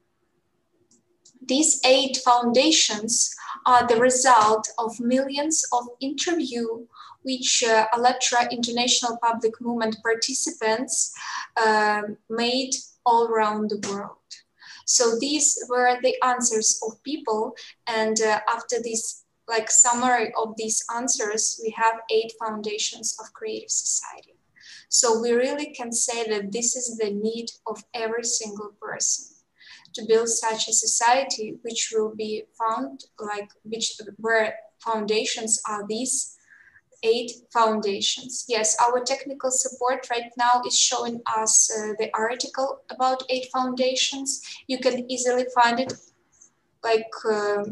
These 1.47 1.81
eight 1.85 2.19
foundations 2.19 3.35
are 3.67 3.87
the 3.87 3.97
result 3.97 4.71
of 4.79 4.99
millions 5.01 5.65
of 5.73 5.89
interview 6.01 6.87
which 7.23 7.63
uh, 7.65 7.87
International 8.51 9.19
Public 9.23 9.61
Movement 9.61 9.97
participants 10.03 11.13
uh, 11.57 12.03
made 12.29 12.75
all 13.05 13.29
around 13.29 13.71
the 13.71 13.89
world. 13.89 14.17
So 14.87 15.19
these 15.19 15.57
were 15.69 15.99
the 16.03 16.17
answers 16.23 16.81
of 16.87 17.03
people. 17.03 17.55
And 17.87 18.21
uh, 18.21 18.41
after 18.49 18.77
this 18.83 19.25
like 19.49 19.71
summary 19.71 20.33
of 20.37 20.55
these 20.57 20.85
answers, 20.95 21.61
we 21.63 21.75
have 21.77 22.01
eight 22.11 22.33
foundations 22.39 23.17
of 23.21 23.33
creative 23.33 23.71
society. 23.71 24.35
So 24.89 25.21
we 25.21 25.33
really 25.33 25.73
can 25.73 25.93
say 25.93 26.29
that 26.29 26.53
this 26.53 26.77
is 26.77 26.97
the 26.99 27.11
need 27.11 27.51
of 27.67 27.85
every 27.95 28.25
single 28.25 28.73
person 28.81 29.37
to 29.95 30.05
build 30.09 30.29
such 30.29 30.69
a 30.69 30.73
society 30.73 31.59
which 31.63 31.93
will 31.93 32.15
be 32.15 32.45
found 32.59 33.05
like 33.19 33.51
which 33.65 34.01
where 34.19 34.55
foundations 34.79 35.61
are 35.69 35.87
these 35.87 36.37
eight 37.03 37.33
foundations. 37.53 38.45
Yes, 38.49 38.77
our 38.81 39.03
technical 39.05 39.51
support 39.51 40.09
right 40.11 40.31
now 40.37 40.63
is 40.67 40.79
showing 40.79 41.21
us 41.37 41.71
uh, 41.71 41.93
the 41.99 42.11
article 42.15 42.81
about 42.91 43.23
eight 43.29 43.47
foundations. 43.53 44.43
You 44.67 44.79
can 44.79 45.11
easily 45.11 45.47
find 45.55 45.81
it 45.81 45.93
like 46.83 47.11
uh, 47.31 47.65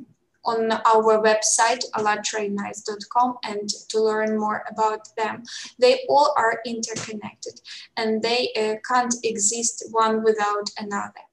on 0.44 0.72
our 0.72 1.22
website, 1.22 1.84
allatraunites.com 1.94 3.38
and 3.44 3.68
to 3.90 4.02
learn 4.02 4.38
more 4.38 4.64
about 4.70 5.08
them. 5.16 5.42
They 5.78 6.00
all 6.08 6.34
are 6.36 6.60
interconnected 6.64 7.60
and 7.96 8.22
they 8.22 8.50
uh, 8.56 8.76
can't 8.90 9.14
exist 9.24 9.84
one 9.90 10.22
without 10.22 10.70
another. 10.78 11.24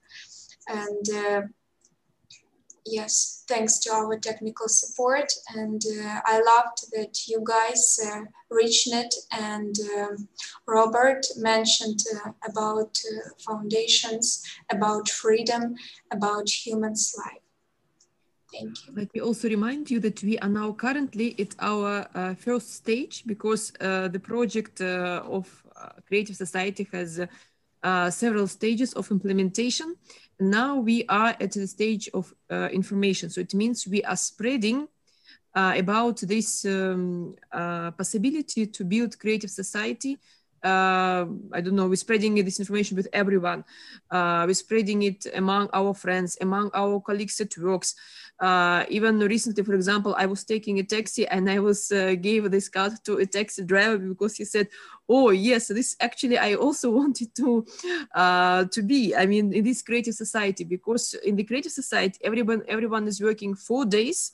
And 0.67 1.09
uh, 1.09 1.41
yes, 2.85 3.43
thanks 3.47 3.79
to 3.79 3.91
our 3.91 4.17
technical 4.17 4.67
support. 4.67 5.31
And 5.55 5.81
uh, 5.85 6.21
I 6.25 6.41
loved 6.41 6.91
that 6.93 7.27
you 7.27 7.43
guys, 7.43 7.99
uh, 8.05 8.21
Richnet 8.51 9.13
and 9.31 9.75
um, 9.97 10.27
Robert, 10.67 11.25
mentioned 11.37 12.01
uh, 12.15 12.31
about 12.47 12.97
uh, 13.05 13.29
foundations, 13.45 14.43
about 14.71 15.09
freedom, 15.09 15.75
about 16.11 16.49
human's 16.49 17.15
life. 17.17 17.41
Thank 18.53 18.87
you. 18.87 18.93
Let 18.95 19.13
me 19.13 19.21
also 19.21 19.49
remind 19.49 19.91
you 19.91 19.99
that 19.99 20.23
we 20.23 20.37
are 20.39 20.49
now 20.49 20.71
currently 20.71 21.35
at 21.39 21.55
our 21.59 22.07
uh, 22.13 22.35
first 22.35 22.73
stage 22.75 23.23
because 23.25 23.71
the 23.79 24.21
project 24.23 24.79
of 24.79 25.63
Creative 26.07 26.35
Society 26.35 26.87
has 26.93 27.19
several 28.15 28.47
stages 28.47 28.93
of 28.93 29.11
implementation 29.11 29.95
now 30.39 30.75
we 30.77 31.05
are 31.07 31.35
at 31.39 31.51
the 31.51 31.67
stage 31.67 32.09
of 32.13 32.33
uh, 32.49 32.69
information. 32.71 33.29
So 33.29 33.41
it 33.41 33.53
means 33.53 33.87
we 33.87 34.03
are 34.03 34.17
spreading 34.17 34.87
uh, 35.53 35.73
about 35.77 36.17
this 36.17 36.65
um, 36.65 37.35
uh, 37.51 37.91
possibility 37.91 38.67
to 38.67 38.83
build 38.83 39.17
creative 39.17 39.49
society. 39.49 40.17
Uh, 40.65 41.25
I 41.53 41.61
don't 41.61 41.75
know, 41.75 41.87
we're 41.87 41.95
spreading 41.95 42.33
this 42.43 42.59
information 42.59 42.97
with 42.97 43.07
everyone. 43.13 43.63
Uh, 44.09 44.43
we're 44.47 44.55
spreading 44.55 45.03
it 45.03 45.27
among 45.35 45.69
our 45.73 45.93
friends, 45.93 46.37
among 46.41 46.71
our 46.73 46.99
colleagues 46.99 47.39
at 47.39 47.55
works. 47.57 47.93
Uh, 48.39 48.83
even 48.89 49.19
recently, 49.19 49.63
for 49.63 49.75
example, 49.75 50.15
I 50.17 50.25
was 50.25 50.43
taking 50.43 50.79
a 50.79 50.83
taxi 50.83 51.27
and 51.27 51.49
I 51.49 51.59
was 51.59 51.89
gave 52.21 52.49
this 52.49 52.67
card 52.67 52.93
to 53.05 53.17
a 53.17 53.25
taxi 53.25 53.63
driver 53.63 53.99
because 53.99 54.35
he 54.35 54.45
said, 54.45 54.67
oh 55.07 55.29
yes 55.29 55.67
this 55.67 55.95
actually 55.99 56.37
i 56.37 56.55
also 56.55 56.89
wanted 56.99 57.33
to 57.35 57.65
uh, 58.15 58.65
to 58.65 58.81
be 58.81 59.15
i 59.15 59.25
mean 59.25 59.53
in 59.53 59.63
this 59.63 59.81
creative 59.81 60.13
society 60.13 60.63
because 60.63 61.13
in 61.23 61.35
the 61.35 61.43
creative 61.43 61.71
society 61.71 62.17
everyone 62.23 62.63
everyone 62.67 63.07
is 63.07 63.21
working 63.21 63.55
four 63.55 63.85
days 63.85 64.33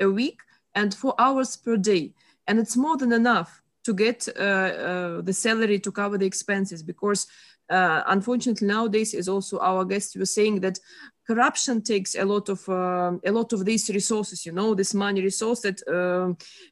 a 0.00 0.08
week 0.08 0.40
and 0.74 0.94
four 0.94 1.14
hours 1.18 1.56
per 1.56 1.76
day 1.76 2.12
and 2.46 2.58
it's 2.58 2.76
more 2.76 2.96
than 2.96 3.12
enough 3.12 3.62
to 3.90 3.94
get 3.94 4.28
uh, 4.28 4.42
uh, 4.42 5.20
the 5.22 5.32
salary 5.32 5.78
to 5.80 5.90
cover 5.90 6.16
the 6.18 6.26
expenses 6.26 6.82
because 6.82 7.26
uh, 7.68 8.02
unfortunately 8.06 8.66
nowadays 8.66 9.14
is 9.14 9.28
also 9.28 9.58
our 9.58 9.84
guest 9.84 10.16
was 10.16 10.32
saying 10.34 10.60
that 10.60 10.78
corruption 11.26 11.82
takes 11.82 12.14
a 12.14 12.24
lot 12.24 12.48
of 12.48 12.68
uh, 12.68 13.12
a 13.30 13.32
lot 13.38 13.52
of 13.52 13.64
these 13.64 13.88
resources 13.90 14.46
you 14.46 14.52
know 14.52 14.74
this 14.74 14.94
money 14.94 15.20
resource 15.22 15.60
that 15.60 15.78
uh, 15.88 16.28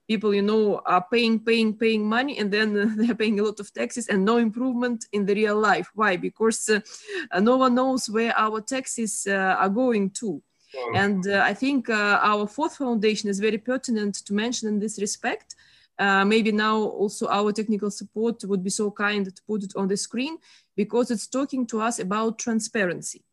people 0.09 0.33
you 0.35 0.43
know 0.43 0.81
are 0.87 1.05
paying 1.13 1.39
paying 1.39 1.73
paying 1.75 2.09
money 2.09 2.39
and 2.39 2.51
then 2.53 2.69
they're 2.99 3.21
paying 3.23 3.41
a 3.41 3.43
lot 3.43 3.61
of 3.61 3.73
taxes 3.73 4.09
and 4.09 4.25
no 4.25 4.37
improvement 4.39 5.07
in 5.13 5.27
the 5.27 5.35
real 5.35 5.59
life. 5.71 5.89
Why? 5.95 6.17
Because 6.17 6.69
uh, 6.69 7.41
no 7.41 7.57
one 7.57 7.75
knows 7.75 8.11
where 8.11 8.35
our 8.37 8.61
taxes 8.61 9.27
uh, 9.29 9.57
are 9.63 9.73
going 9.83 10.11
to. 10.21 10.43
And 10.95 11.23
uh, 11.27 11.51
i 11.53 11.55
think 11.63 11.89
our 12.31 12.47
fourth 12.47 12.77
foundation 12.77 13.29
is 13.31 13.47
very 13.49 13.61
pertinent 13.71 14.15
to 14.27 14.33
mention 14.35 14.69
in 14.69 14.79
this 14.79 14.97
respect 15.01 15.49
uh, 15.99 16.25
maybe 16.25 16.53
now 16.53 16.77
also 16.77 17.27
our 17.29 17.53
technical 17.53 17.91
support 17.91 18.45
would 18.45 18.63
be 18.63 18.71
so 18.71 18.91
kind 18.91 19.25
to 19.27 19.43
put 19.47 19.65
it 19.65 19.73
on 19.77 19.89
the 19.89 19.97
screen 19.97 20.39
because 20.77 21.11
it's 21.11 21.27
talking 21.27 21.67
to 21.67 21.81
us 21.81 21.99
about 21.99 22.39
transparency 22.39 23.25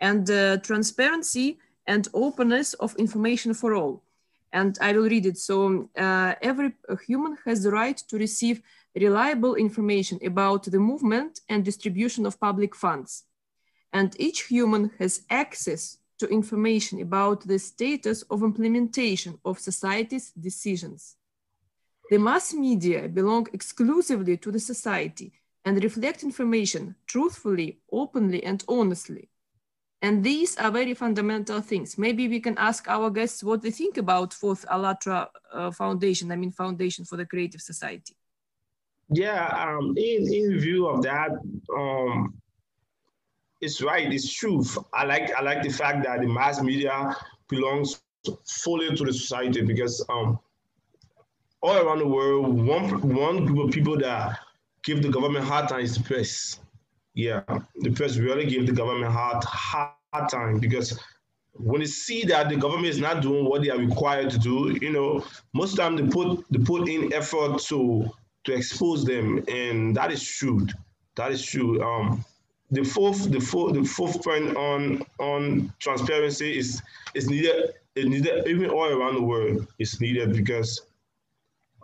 and 0.00 0.30
uh, 0.30 0.58
transparency 0.58 1.58
and 1.86 2.08
openness 2.12 2.74
of 2.74 2.94
information 2.96 3.54
for 3.54 3.74
all. 3.74 4.02
And 4.52 4.78
I 4.80 4.92
will 4.92 5.08
read 5.08 5.26
it. 5.26 5.38
So 5.38 5.88
uh, 5.96 6.34
every 6.40 6.72
human 7.06 7.36
has 7.44 7.62
the 7.62 7.70
right 7.70 7.96
to 8.08 8.18
receive 8.18 8.62
reliable 8.94 9.54
information 9.54 10.18
about 10.24 10.64
the 10.64 10.78
movement 10.78 11.40
and 11.48 11.64
distribution 11.64 12.26
of 12.26 12.40
public 12.40 12.74
funds. 12.74 13.24
And 13.92 14.14
each 14.18 14.42
human 14.44 14.90
has 14.98 15.22
access 15.30 15.98
to 16.18 16.26
information 16.28 17.02
about 17.02 17.46
the 17.46 17.58
status 17.58 18.22
of 18.22 18.42
implementation 18.42 19.38
of 19.44 19.58
society's 19.58 20.32
decisions. 20.32 21.16
The 22.10 22.18
mass 22.18 22.54
media 22.54 23.08
belong 23.08 23.48
exclusively 23.52 24.36
to 24.36 24.52
the 24.52 24.60
society 24.60 25.32
and 25.64 25.82
reflect 25.82 26.22
information 26.22 26.94
truthfully, 27.06 27.80
openly, 27.90 28.44
and 28.44 28.62
honestly. 28.68 29.28
And 30.02 30.22
these 30.22 30.56
are 30.58 30.70
very 30.70 30.94
fundamental 30.94 31.60
things. 31.60 31.98
Maybe 31.98 32.28
we 32.28 32.38
can 32.38 32.56
ask 32.58 32.86
our 32.88 33.10
guests 33.10 33.42
what 33.42 33.62
they 33.62 33.72
think 33.72 33.96
about 33.96 34.32
Fourth 34.32 34.64
ALLATRA 34.70 35.28
uh, 35.52 35.70
Foundation, 35.72 36.30
I 36.30 36.36
mean, 36.36 36.52
Foundation 36.52 37.04
for 37.04 37.16
the 37.16 37.26
Creative 37.26 37.60
Society. 37.60 38.14
Yeah, 39.08 39.46
um, 39.46 39.94
in, 39.96 40.32
in 40.32 40.58
view 40.58 40.86
of 40.86 41.02
that, 41.02 41.30
um, 41.76 42.40
it's 43.60 43.82
right, 43.82 44.12
it's 44.12 44.32
true. 44.32 44.62
I 44.92 45.04
like, 45.04 45.32
I 45.34 45.40
like 45.42 45.62
the 45.62 45.70
fact 45.70 46.04
that 46.04 46.20
the 46.20 46.26
mass 46.28 46.60
media 46.60 47.16
belongs 47.48 48.00
fully 48.44 48.94
to 48.94 49.04
the 49.04 49.12
society 49.12 49.62
because 49.62 50.04
um, 50.08 50.38
all 51.62 51.76
around 51.76 51.98
the 51.98 52.06
world, 52.06 52.64
one 52.66 53.00
one 53.14 53.44
group 53.46 53.68
of 53.68 53.74
people 53.74 53.98
that 53.98 54.38
give 54.84 55.02
the 55.02 55.08
government 55.08 55.44
hard 55.44 55.68
time 55.68 55.80
is 55.80 55.96
the 55.96 56.02
press. 56.02 56.60
Yeah, 57.14 57.42
the 57.76 57.90
press 57.90 58.16
really 58.18 58.46
give 58.46 58.66
the 58.66 58.72
government 58.72 59.12
hard 59.12 59.42
hard 59.44 60.28
time 60.30 60.58
because 60.60 60.98
when 61.58 61.80
they 61.80 61.86
see 61.86 62.24
that 62.24 62.48
the 62.48 62.56
government 62.56 62.86
is 62.88 63.00
not 63.00 63.22
doing 63.22 63.46
what 63.46 63.62
they 63.62 63.70
are 63.70 63.78
required 63.78 64.30
to 64.30 64.38
do, 64.38 64.78
you 64.80 64.92
know, 64.92 65.24
most 65.54 65.72
of 65.72 65.76
the 65.76 65.82
time 65.82 65.96
they 65.96 66.06
put 66.06 66.44
they 66.50 66.58
put 66.58 66.88
in 66.88 67.12
effort 67.12 67.58
to 67.68 68.10
to 68.44 68.52
expose 68.54 69.04
them, 69.04 69.44
and 69.48 69.96
that 69.96 70.12
is 70.12 70.22
true. 70.26 70.66
That 71.16 71.32
is 71.32 71.44
true. 71.44 71.82
Um, 71.82 72.24
the 72.70 72.84
fourth, 72.84 73.30
the 73.30 73.40
fourth, 73.40 73.74
the 73.74 73.84
fourth 73.84 74.22
point 74.22 74.56
on 74.56 75.02
on 75.18 75.72
transparency 75.78 76.58
is 76.58 76.82
is 77.14 77.28
needed. 77.28 77.74
It 77.94 78.08
needed 78.08 78.46
even 78.46 78.68
all 78.70 78.86
around 78.86 79.14
the 79.14 79.22
world. 79.22 79.66
It's 79.78 80.00
needed 80.00 80.34
because 80.34 80.82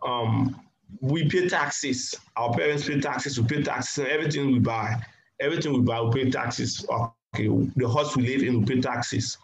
um, 0.06 0.60
we 1.00 1.28
pay 1.28 1.48
taxes. 1.48 2.14
Our 2.36 2.52
parents 2.54 2.86
pay 2.86 3.00
taxes. 3.00 3.40
We 3.40 3.46
pay 3.46 3.62
taxes 3.62 4.04
on 4.04 4.10
everything 4.10 4.52
we 4.52 4.58
buy. 4.58 4.96
Everything 5.40 5.72
we 5.72 5.80
buy, 5.80 6.00
we 6.00 6.24
pay 6.24 6.30
taxes. 6.30 6.84
Okay, 6.90 7.48
the 7.76 7.88
house 7.88 8.16
we 8.16 8.26
live 8.26 8.42
in, 8.42 8.60
we 8.60 8.74
pay 8.74 8.80
taxes. 8.80 9.38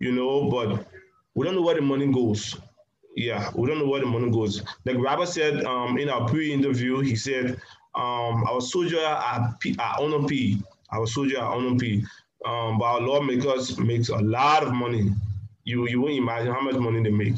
You 0.00 0.12
know, 0.12 0.50
but 0.50 0.86
we 1.34 1.44
don't 1.44 1.54
know 1.54 1.62
where 1.62 1.74
the 1.76 1.82
money 1.82 2.10
goes. 2.12 2.56
Yeah, 3.16 3.50
we 3.54 3.68
don't 3.68 3.78
know 3.78 3.88
where 3.88 4.00
the 4.00 4.06
money 4.06 4.30
goes. 4.30 4.62
Like 4.84 4.96
Robert 4.98 5.28
said 5.28 5.64
um, 5.64 5.98
in 5.98 6.08
our 6.08 6.26
pre-interview, 6.28 7.00
he 7.00 7.14
said 7.14 7.60
um, 7.94 8.44
our 8.44 8.60
soldier 8.60 8.98
are, 9.00 9.54
P, 9.60 9.76
are 9.78 9.98
UNOP. 10.00 10.62
Our 10.90 11.06
soldier 11.06 11.38
are 11.38 11.56
UNOP. 11.56 12.02
Um, 12.44 12.78
but 12.78 12.84
our 12.84 13.00
lawmakers 13.00 13.78
makes 13.78 14.08
a 14.08 14.18
lot 14.18 14.64
of 14.64 14.72
money. 14.72 15.12
You 15.64 15.88
you 15.88 16.00
won't 16.00 16.14
imagine 16.14 16.52
how 16.52 16.60
much 16.60 16.74
money 16.74 17.02
they 17.02 17.10
make. 17.10 17.36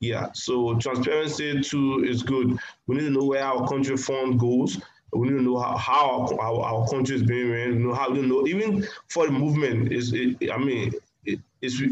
Yeah, 0.00 0.28
so 0.32 0.76
transparency 0.78 1.60
too 1.60 2.04
is 2.06 2.22
good. 2.22 2.56
We 2.86 2.96
need 2.96 3.04
to 3.04 3.10
know 3.10 3.24
where 3.24 3.42
our 3.42 3.68
country 3.68 3.96
fund 3.96 4.38
goes. 4.38 4.80
We 5.12 5.28
need 5.28 5.36
to 5.36 5.42
know 5.42 5.58
how, 5.58 5.76
how 5.76 6.36
our, 6.38 6.60
our, 6.60 6.88
country 6.88 7.16
is 7.16 7.22
being 7.22 7.50
ran. 7.50 7.76
We 7.76 7.82
know 7.82 7.94
how 7.94 8.08
to 8.08 8.22
know 8.22 8.46
even 8.46 8.86
for 9.08 9.26
the 9.26 9.32
movement 9.32 9.92
is. 9.92 10.12
It, 10.12 10.52
I 10.52 10.58
mean, 10.58 10.92
it, 11.24 11.40
it's 11.62 11.82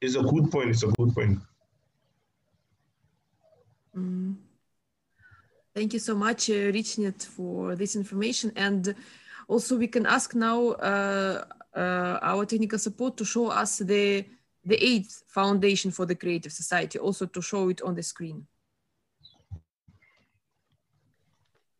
it's 0.00 0.16
a 0.16 0.22
good 0.22 0.50
point. 0.50 0.70
It's 0.70 0.82
a 0.82 0.88
good 0.88 1.14
point. 1.14 1.38
Mm. 3.96 4.36
Thank 5.74 5.92
you 5.92 5.98
so 5.98 6.14
much, 6.14 6.50
uh, 6.50 6.70
Richnet, 6.70 7.24
for 7.24 7.74
this 7.76 7.96
information. 7.96 8.52
And 8.56 8.94
also, 9.48 9.76
we 9.78 9.88
can 9.88 10.04
ask 10.06 10.34
now 10.34 10.70
uh, 10.72 11.44
uh, 11.74 12.18
our 12.22 12.44
technical 12.44 12.78
support 12.78 13.16
to 13.16 13.24
show 13.24 13.48
us 13.48 13.78
the 13.78 14.24
the 14.64 14.82
eighth 14.82 15.24
foundation 15.26 15.90
for 15.90 16.06
the 16.06 16.14
creative 16.14 16.52
society, 16.52 16.98
also 16.98 17.26
to 17.26 17.42
show 17.42 17.68
it 17.68 17.82
on 17.82 17.94
the 17.94 18.02
screen. 18.02 18.46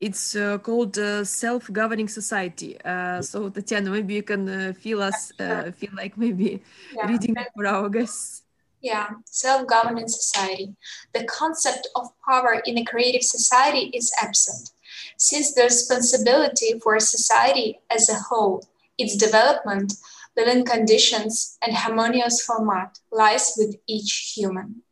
It's 0.01 0.37
uh, 0.37 0.59
called 0.59 0.99
uh, 0.99 1.25
self-governing 1.25 2.09
society. 2.09 2.79
Uh, 2.85 3.23
so 3.23 3.49
Tatiana, 3.49 3.91
maybe 3.91 4.15
you 4.15 4.23
can 4.23 4.49
uh, 4.49 4.73
feel 4.75 5.01
us, 5.01 5.33
uh, 5.41 5.71
feel 5.73 5.93
like 5.97 6.19
maybe 6.19 6.63
yeah. 6.95 7.07
reading 7.07 7.35
for 7.55 7.67
our 7.67 7.89
guests. 7.89 8.43
Yeah, 8.83 9.09
self-governing 9.25 10.09
society. 10.09 10.77
The 11.15 11.25
concept 11.25 11.89
of 11.97 12.09
power 12.29 12.61
in 12.67 12.77
a 12.77 12.85
creative 12.85 13.23
society 13.23 13.91
is 13.95 14.13
absent, 14.21 14.73
since 15.17 15.55
the 15.55 15.63
responsibility 15.63 16.79
for 16.83 16.97
a 16.97 17.01
society 17.01 17.81
as 17.91 18.11
a 18.11 18.19
whole, 18.29 18.69
its 18.99 19.17
development, 19.17 19.95
living 20.37 20.65
conditions, 20.65 21.59
and 21.63 21.75
harmonious 21.75 22.43
format 22.45 22.99
lies 23.13 23.55
with 23.57 23.77
each 23.87 24.35
human. 24.35 24.83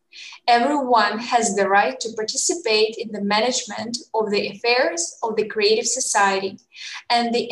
Everyone 0.46 1.18
has 1.18 1.54
the 1.54 1.68
right 1.68 1.98
to 2.00 2.12
participate 2.14 2.96
in 2.98 3.12
the 3.12 3.22
management 3.22 3.98
of 4.14 4.30
the 4.30 4.48
affairs 4.48 5.16
of 5.22 5.36
the 5.36 5.46
creative 5.46 5.86
society 5.86 6.58
and, 7.08 7.34
the, 7.34 7.50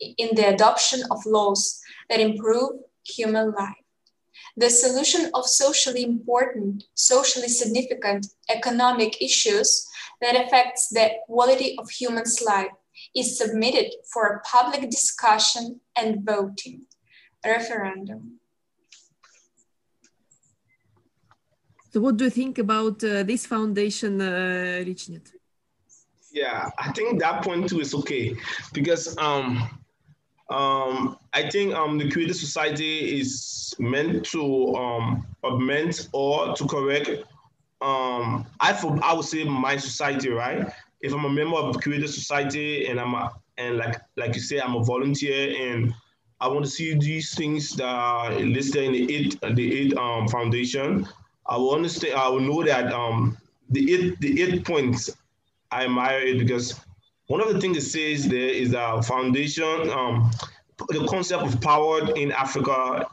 in 0.00 0.34
the 0.34 0.48
adoption 0.48 1.02
of 1.10 1.24
laws 1.26 1.80
that 2.10 2.20
improve 2.20 2.80
human 3.04 3.52
life. 3.52 3.76
The 4.56 4.68
solution 4.68 5.30
of 5.34 5.46
socially 5.46 6.02
important, 6.02 6.84
socially 6.94 7.48
significant 7.48 8.26
economic 8.50 9.22
issues 9.22 9.88
that 10.20 10.36
affects 10.36 10.88
the 10.88 11.12
quality 11.26 11.78
of 11.78 11.88
humans' 11.88 12.42
life 12.42 12.72
is 13.16 13.38
submitted 13.38 13.92
for 14.12 14.26
a 14.26 14.40
public 14.40 14.90
discussion 14.90 15.80
and 15.96 16.24
voting 16.24 16.86
referendum. 17.44 18.38
So 21.92 22.00
what 22.00 22.16
do 22.16 22.24
you 22.24 22.30
think 22.30 22.58
about 22.58 23.04
uh, 23.04 23.22
this 23.22 23.44
foundation, 23.44 24.20
uh, 24.20 24.82
RichNet? 24.86 25.30
Yeah, 26.32 26.70
I 26.78 26.90
think 26.92 27.20
that 27.20 27.44
point 27.44 27.68
too 27.68 27.80
is 27.80 27.94
okay 27.94 28.34
because 28.72 29.14
um, 29.18 29.68
um, 30.48 31.18
I 31.34 31.50
think 31.50 31.74
um, 31.74 31.98
the 31.98 32.10
Creative 32.10 32.34
Society 32.34 33.20
is 33.20 33.74
meant 33.78 34.24
to 34.26 34.74
um, 34.74 35.26
augment 35.44 36.08
or 36.12 36.54
to 36.54 36.66
correct. 36.66 37.10
Um, 37.82 38.46
I 38.60 38.72
I 39.02 39.12
would 39.12 39.26
say 39.26 39.44
my 39.44 39.76
society, 39.76 40.30
right? 40.30 40.72
If 41.02 41.12
I'm 41.12 41.26
a 41.26 41.30
member 41.30 41.56
of 41.56 41.74
the 41.74 41.80
Creative 41.80 42.08
Society 42.08 42.86
and 42.86 42.98
I'm 42.98 43.12
a, 43.12 43.34
and 43.58 43.76
like 43.76 44.00
like 44.16 44.34
you 44.34 44.40
say, 44.40 44.60
I'm 44.60 44.76
a 44.76 44.82
volunteer 44.84 45.54
and 45.60 45.92
I 46.42 46.48
want 46.48 46.64
to 46.64 46.70
see 46.70 46.94
these 46.94 47.36
things 47.36 47.70
that 47.76 47.84
are 47.86 48.32
listed 48.34 48.82
in 48.82 48.92
the 48.92 49.14
eight 49.14 49.40
the 49.54 49.80
eight 49.80 49.96
um, 49.96 50.26
foundation. 50.26 51.06
I 51.46 51.56
will 51.56 51.72
understand. 51.72 52.14
I 52.14 52.28
will 52.28 52.40
know 52.40 52.64
that 52.64 52.92
um, 52.92 53.38
the 53.70 53.94
eight 53.94 54.20
the 54.20 54.42
eight 54.42 54.64
points 54.66 55.08
I 55.70 55.84
admire 55.84 56.18
it 56.18 56.40
because 56.40 56.80
one 57.28 57.40
of 57.40 57.54
the 57.54 57.60
things 57.60 57.76
it 57.76 57.82
says 57.82 58.28
there 58.28 58.48
is 58.48 58.72
that 58.72 59.04
foundation, 59.04 59.88
um, 59.90 60.32
the 60.88 61.06
concept 61.08 61.44
of 61.44 61.60
power 61.60 62.12
in 62.16 62.32
Africa 62.32 63.06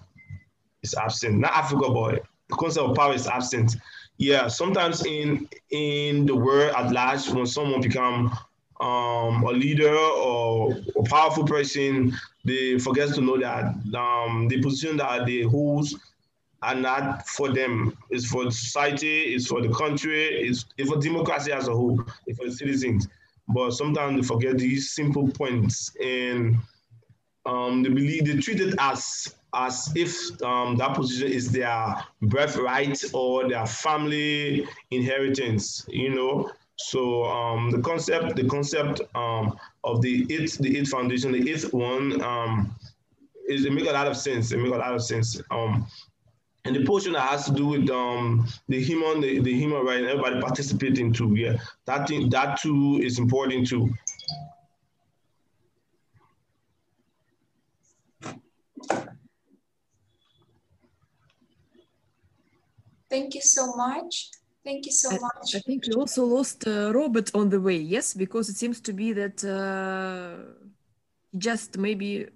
is 0.81 0.95
absent. 0.95 1.37
Not 1.37 1.51
Africa, 1.51 1.87
but 1.87 2.23
the 2.49 2.55
concept 2.55 2.87
of 2.87 2.95
power 2.95 3.13
is 3.13 3.27
absent. 3.27 3.75
Yeah, 4.17 4.47
sometimes 4.47 5.05
in 5.05 5.47
in 5.69 6.25
the 6.25 6.35
world 6.35 6.73
at 6.75 6.91
large, 6.91 7.29
when 7.29 7.45
someone 7.45 7.79
become 7.79 8.35
um, 8.79 9.43
a 9.43 9.51
leader 9.51 9.95
or 9.95 10.75
a 10.97 11.03
powerful 11.03 11.45
person, 11.45 12.13
they 12.45 12.79
forget 12.79 13.13
to 13.15 13.21
know 13.21 13.37
that 13.39 13.65
um, 13.95 14.47
the 14.47 14.61
position 14.61 14.97
that 14.97 15.25
they 15.25 15.41
hold 15.41 15.87
are 16.61 16.75
not 16.75 17.27
for 17.27 17.49
them. 17.49 17.97
It's 18.09 18.25
for 18.27 18.45
the 18.45 18.51
society, 18.51 19.33
it's 19.35 19.47
for 19.47 19.61
the 19.61 19.69
country, 19.73 20.25
it's, 20.47 20.65
it's 20.77 20.89
for 20.89 20.99
democracy 20.99 21.51
as 21.51 21.67
a 21.67 21.73
whole, 21.73 22.01
it's 22.27 22.39
for 22.39 22.49
citizens. 22.49 23.07
But 23.47 23.71
sometimes 23.71 24.15
they 24.21 24.27
forget 24.27 24.57
these 24.57 24.91
simple 24.91 25.27
points 25.29 25.95
and 26.03 26.57
um, 27.45 27.83
they 27.83 27.89
believe 27.89 28.25
they 28.25 28.37
treat 28.37 28.59
it 28.61 28.75
as 28.79 29.33
as 29.53 29.91
if 29.95 30.39
um, 30.43 30.75
that 30.77 30.95
position 30.95 31.27
is 31.31 31.51
their 31.51 31.95
birthright 32.21 33.03
or 33.13 33.49
their 33.49 33.65
family 33.65 34.67
inheritance, 34.91 35.85
you 35.89 36.13
know. 36.13 36.51
So 36.81 37.25
um, 37.25 37.71
the 37.71 37.79
concept, 37.79 38.37
the 38.37 38.47
concept 38.47 39.01
um, 39.13 39.57
of 39.83 40.01
the 40.01 40.25
eighth, 40.33 40.57
the 40.59 40.77
eighth 40.77 40.89
foundation, 40.89 41.33
the 41.33 41.51
eighth 41.51 41.73
one, 41.73 42.21
um, 42.23 42.73
is 43.49 43.65
it 43.65 43.73
make 43.73 43.87
a 43.87 43.91
lot 43.91 44.07
of 44.07 44.15
sense. 44.15 44.53
It 44.53 44.57
make 44.59 44.71
a 44.73 44.77
lot 44.77 44.93
of 44.93 45.03
sense. 45.03 45.41
Um, 45.51 45.85
and 46.63 46.75
the 46.75 46.85
portion 46.85 47.13
that 47.13 47.27
has 47.29 47.45
to 47.45 47.51
do 47.51 47.65
with 47.67 47.89
um, 47.89 48.47
the 48.69 48.81
human, 48.81 49.19
the, 49.19 49.39
the 49.39 49.53
human 49.53 49.85
right, 49.85 50.03
everybody 50.03 50.39
participating 50.39 51.11
too. 51.11 51.35
Yeah, 51.35 51.57
that 51.85 52.07
thing, 52.07 52.29
that 52.29 52.61
too 52.61 53.01
is 53.03 53.19
important 53.19 53.67
too. 53.67 53.89
Thank 63.09 63.35
you 63.35 63.41
so 63.41 63.75
much. 63.75 64.29
Thank 64.69 64.85
you 64.85 64.91
so 64.91 65.09
I, 65.09 65.17
much. 65.19 65.55
I 65.55 65.59
think 65.61 65.87
we 65.87 65.93
also 65.93 66.23
lost 66.25 66.67
uh, 66.67 66.91
Robert 66.93 67.31
on 67.33 67.49
the 67.49 67.59
way. 67.59 67.77
Yes, 67.77 68.13
because 68.13 68.49
it 68.49 68.55
seems 68.55 68.79
to 68.81 68.93
be 68.93 69.13
that 69.13 69.43
uh, 69.43 70.53
he 71.31 71.39
just 71.39 71.79
maybe 71.79 72.27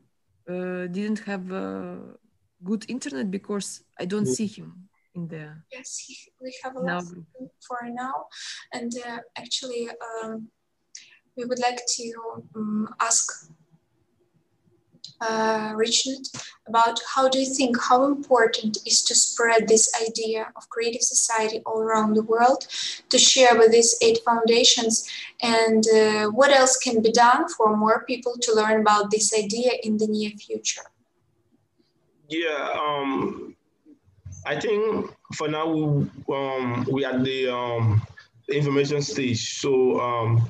uh, 0.49 0.87
didn't 0.97 1.19
have 1.19 1.51
uh, 1.51 1.97
good 2.63 2.89
internet 2.89 3.29
because 3.29 3.83
I 3.99 4.05
don't 4.05 4.25
see 4.25 4.47
him 4.47 4.89
in 5.13 5.27
there. 5.27 5.63
Yes, 5.71 6.03
he, 6.03 6.17
we 6.41 6.51
have 6.63 6.75
a 6.75 6.83
Now 6.83 6.95
lot 6.95 7.05
for 7.67 7.81
now. 7.83 8.25
And 8.73 8.91
uh, 9.07 9.19
actually, 9.37 9.89
um, 10.07 10.47
we 11.37 11.45
would 11.45 11.59
like 11.59 11.81
to 11.97 12.13
um, 12.55 12.95
ask 12.99 13.53
uh, 15.21 15.73
Richnet 15.73 16.27
about 16.67 16.99
how 17.13 17.27
do 17.27 17.39
you 17.39 17.45
think 17.45 17.75
how 17.81 18.05
important 18.05 18.77
is 18.85 19.01
to 19.03 19.15
spread 19.15 19.67
this 19.67 19.91
idea 20.07 20.51
of 20.55 20.69
creative 20.69 21.01
society 21.01 21.61
all 21.65 21.79
around 21.79 22.13
the 22.13 22.23
world 22.23 22.67
to 23.09 23.17
share 23.17 23.57
with 23.57 23.71
these 23.71 23.95
eight 24.01 24.19
foundations 24.25 25.09
and 25.41 25.85
uh, 25.95 26.27
what 26.29 26.51
else 26.51 26.77
can 26.77 27.01
be 27.01 27.11
done 27.11 27.47
for 27.49 27.75
more 27.75 28.03
people 28.05 28.33
to 28.41 28.53
learn 28.53 28.81
about 28.81 29.11
this 29.11 29.33
idea 29.33 29.71
in 29.83 29.97
the 29.97 30.07
near 30.07 30.31
future 30.31 30.87
Yeah, 32.29 32.69
um, 32.79 33.55
I 34.45 34.59
think 34.59 35.09
for 35.35 35.47
now 35.47 35.67
we 35.67 35.83
um, 36.33 36.87
we 36.91 37.05
at 37.05 37.23
the 37.23 37.49
um, 37.53 38.01
information 38.49 39.01
stage. 39.01 39.59
So 39.59 39.99
um, 39.99 40.49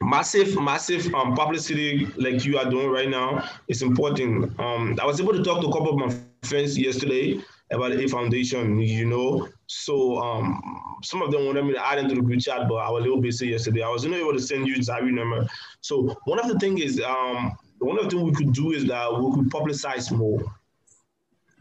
massive, 0.00 0.60
massive 0.60 1.12
um, 1.14 1.34
publicity 1.34 2.06
like 2.16 2.44
you 2.44 2.58
are 2.58 2.68
doing 2.68 2.88
right 2.88 3.08
now 3.08 3.48
is 3.68 3.82
important. 3.82 4.58
Um, 4.58 4.98
I 5.00 5.06
was 5.06 5.20
able 5.20 5.32
to 5.32 5.42
talk 5.42 5.60
to 5.62 5.68
a 5.68 5.72
couple 5.72 5.90
of 5.90 5.96
my 5.96 6.14
friends 6.42 6.78
yesterday 6.78 7.40
about 7.70 7.92
the 7.96 8.06
Foundation. 8.06 8.80
You 8.80 9.06
know, 9.06 9.48
so 9.66 10.18
um, 10.18 10.98
some 11.02 11.22
of 11.22 11.30
them 11.30 11.46
wanted 11.46 11.64
me 11.64 11.72
to 11.74 11.86
add 11.86 11.98
into 11.98 12.14
the 12.14 12.22
group 12.22 12.40
chat, 12.40 12.68
but 12.68 12.76
I 12.76 12.90
was 12.90 13.00
a 13.00 13.04
little 13.04 13.20
busy 13.20 13.48
yesterday. 13.48 13.82
I 13.82 13.88
was 13.88 14.04
not 14.04 14.16
able 14.18 14.32
to 14.32 14.40
send 14.40 14.66
you 14.66 14.76
Zabi 14.76 15.12
number. 15.12 15.46
So 15.80 16.16
one 16.24 16.38
of 16.38 16.48
the 16.48 16.58
things 16.58 16.80
is 16.80 17.00
um, 17.00 17.56
one 17.78 17.98
of 17.98 18.04
the 18.04 18.10
things 18.10 18.22
we 18.22 18.32
could 18.32 18.52
do 18.52 18.72
is 18.72 18.86
that 18.86 19.12
we 19.12 19.34
could 19.34 19.50
publicize 19.50 20.10
more. 20.10 20.40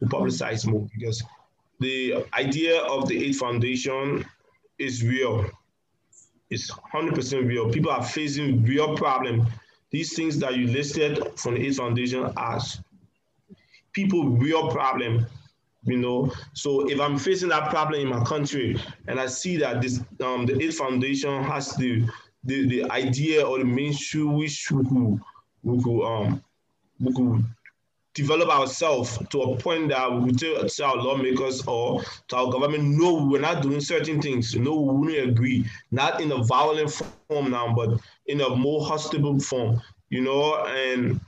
We 0.01 0.07
publicize 0.07 0.67
more 0.67 0.87
because 0.93 1.23
the 1.79 2.25
idea 2.33 2.81
of 2.81 3.07
the 3.07 3.25
eight 3.25 3.35
foundation 3.35 4.25
is 4.79 5.03
real. 5.03 5.49
It's 6.49 6.71
100% 6.71 7.47
real. 7.47 7.69
People 7.71 7.91
are 7.91 8.03
facing 8.03 8.63
real 8.63 8.95
problem. 8.95 9.45
These 9.91 10.15
things 10.15 10.39
that 10.39 10.55
you 10.55 10.67
listed 10.67 11.37
from 11.37 11.55
the 11.55 11.65
eight 11.67 11.75
foundation 11.75 12.25
are 12.37 12.59
people 13.93 14.25
real 14.29 14.69
problem 14.71 15.25
you 15.87 15.97
know. 15.97 16.31
So 16.53 16.87
if 16.89 16.99
I'm 16.99 17.17
facing 17.17 17.49
that 17.49 17.69
problem 17.69 18.01
in 18.01 18.07
my 18.09 18.23
country 18.23 18.79
and 19.07 19.19
I 19.19 19.25
see 19.27 19.57
that 19.57 19.81
this 19.81 19.99
um, 20.23 20.45
the 20.45 20.61
eight 20.61 20.73
foundation 20.73 21.43
has 21.43 21.75
the 21.75 22.05
the, 22.43 22.67
the 22.67 22.91
idea 22.91 23.45
or 23.45 23.59
the 23.59 23.65
mainstream 23.65 24.33
which 24.33 24.69
we 24.71 24.83
could, 24.83 25.19
we 25.63 25.83
could 25.83 26.03
um 26.05 26.43
we 26.99 27.13
could 27.13 27.43
develop 28.17 28.49
ourselves 28.49 29.19
to 29.29 29.41
a 29.43 29.57
point 29.57 29.89
that 29.89 30.11
we 30.11 30.31
tell, 30.31 30.67
tell 30.67 30.89
our 30.89 30.97
lawmakers 30.97 31.61
or 31.67 32.01
to 32.29 32.35
our 32.35 32.51
government, 32.51 32.83
no, 32.83 33.27
we're 33.29 33.39
not 33.39 33.61
doing 33.61 33.79
certain 33.79 34.19
things. 34.19 34.55
No, 34.55 34.75
we 34.75 34.97
wouldn't 34.97 35.29
agree. 35.29 35.65
Not 35.91 36.19
in 36.19 36.31
a 36.31 36.43
violent 36.43 36.91
form 36.91 37.51
now, 37.51 37.75
but 37.75 37.99
in 38.25 38.41
a 38.41 38.49
more 38.49 38.83
hospitable 38.83 39.39
form, 39.39 39.79
you 40.09 40.21
know, 40.21 40.65
and 40.65 41.21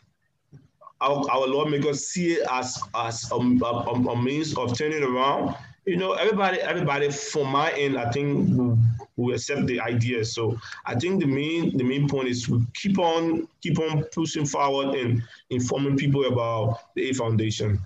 our, 1.00 1.30
our 1.30 1.48
lawmakers 1.48 2.08
see 2.08 2.34
it 2.34 2.48
as 2.52 2.82
as 2.96 3.32
a, 3.32 3.36
a, 3.36 3.72
a, 3.94 4.22
means 4.22 4.58
of 4.58 4.76
turning 4.76 5.04
around. 5.04 5.56
You 5.86 5.98
know, 5.98 6.14
everybody, 6.14 6.60
everybody 6.60 7.12
from 7.12 7.52
my 7.52 7.72
end, 7.72 7.98
I 7.98 8.10
think 8.12 8.80
will 9.20 9.36
accept 9.36 9.68
the 9.68 9.80
idea. 9.80 10.24
So 10.26 10.58
I 10.86 10.96
think 10.96 11.20
the 11.20 11.28
main 11.28 11.78
the 11.78 11.84
main 11.84 12.08
point 12.08 12.28
is 12.30 12.44
to 12.48 12.66
keep 12.74 12.98
on 13.00 13.48
keep 13.62 13.80
on 13.80 14.04
pushing 14.14 14.46
forward 14.46 14.96
and 14.96 15.22
informing 15.50 15.98
people 15.98 16.26
about 16.26 16.80
the 16.96 17.10
A 17.10 17.14
Foundation. 17.14 17.80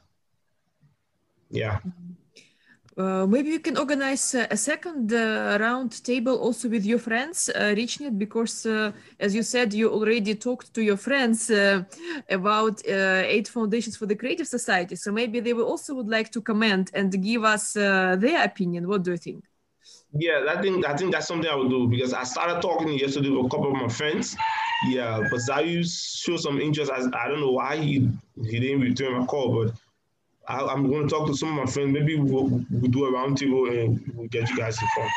Yeah. 1.49 1.79
Uh, 2.95 3.25
maybe 3.25 3.49
you 3.49 3.59
can 3.59 3.75
organize 3.75 4.35
uh, 4.35 4.45
a 4.51 4.57
second 4.57 5.11
uh, 5.11 5.57
round 5.59 6.03
table 6.03 6.35
also 6.37 6.69
with 6.69 6.85
your 6.85 6.99
friends, 6.99 7.49
uh, 7.49 7.73
RichNet, 7.75 8.19
because 8.19 8.67
uh, 8.67 8.91
as 9.19 9.33
you 9.33 9.41
said, 9.41 9.73
you 9.73 9.89
already 9.89 10.35
talked 10.35 10.71
to 10.75 10.83
your 10.83 10.97
friends 10.97 11.49
uh, 11.49 11.83
about 12.29 12.87
uh, 12.87 13.23
eight 13.25 13.47
foundations 13.47 13.97
for 13.97 14.05
the 14.05 14.15
creative 14.15 14.47
society. 14.47 14.95
So 14.95 15.11
maybe 15.11 15.39
they 15.39 15.53
will 15.53 15.65
also 15.65 15.95
would 15.95 16.07
like 16.07 16.29
to 16.33 16.41
comment 16.41 16.91
and 16.93 17.11
give 17.23 17.43
us 17.43 17.73
their 17.73 18.43
opinion. 18.43 18.87
What 18.87 19.01
do 19.03 19.11
you 19.11 19.17
think? 19.17 19.43
Yeah, 20.15 20.45
I 20.47 20.61
think 20.61 20.85
I 20.85 20.95
think 20.95 21.11
that's 21.11 21.27
something 21.27 21.49
I 21.49 21.55
would 21.55 21.69
do 21.69 21.87
because 21.87 22.13
I 22.13 22.23
started 22.23 22.61
talking 22.61 22.97
yesterday 22.97 23.29
with 23.29 23.47
a 23.47 23.49
couple 23.49 23.71
of 23.71 23.81
my 23.81 23.87
friends. 23.87 24.35
Yeah, 24.87 25.27
but 25.31 25.39
Zayus 25.39 26.21
showed 26.21 26.39
some 26.39 26.61
interest. 26.61 26.91
I, 26.91 26.97
I 27.17 27.27
don't 27.27 27.39
know 27.39 27.51
why 27.51 27.77
he 27.77 28.09
he 28.43 28.59
didn't 28.59 28.81
return 28.81 29.19
my 29.19 29.25
call, 29.25 29.63
but 29.63 29.75
I, 30.47 30.71
am 30.71 30.87
going 30.89 31.07
to 31.07 31.09
talk 31.09 31.27
to 31.27 31.35
some 31.35 31.57
of 31.57 31.65
my 31.65 31.71
friends. 31.71 31.93
Maybe 31.93 32.19
we'll, 32.19 32.63
we'll 32.69 32.91
do 32.91 33.05
a 33.05 33.11
roundtable 33.11 33.69
and 33.71 34.11
we'll 34.13 34.27
get 34.27 34.49
you 34.49 34.57
guys 34.57 34.77
informed. 34.81 35.11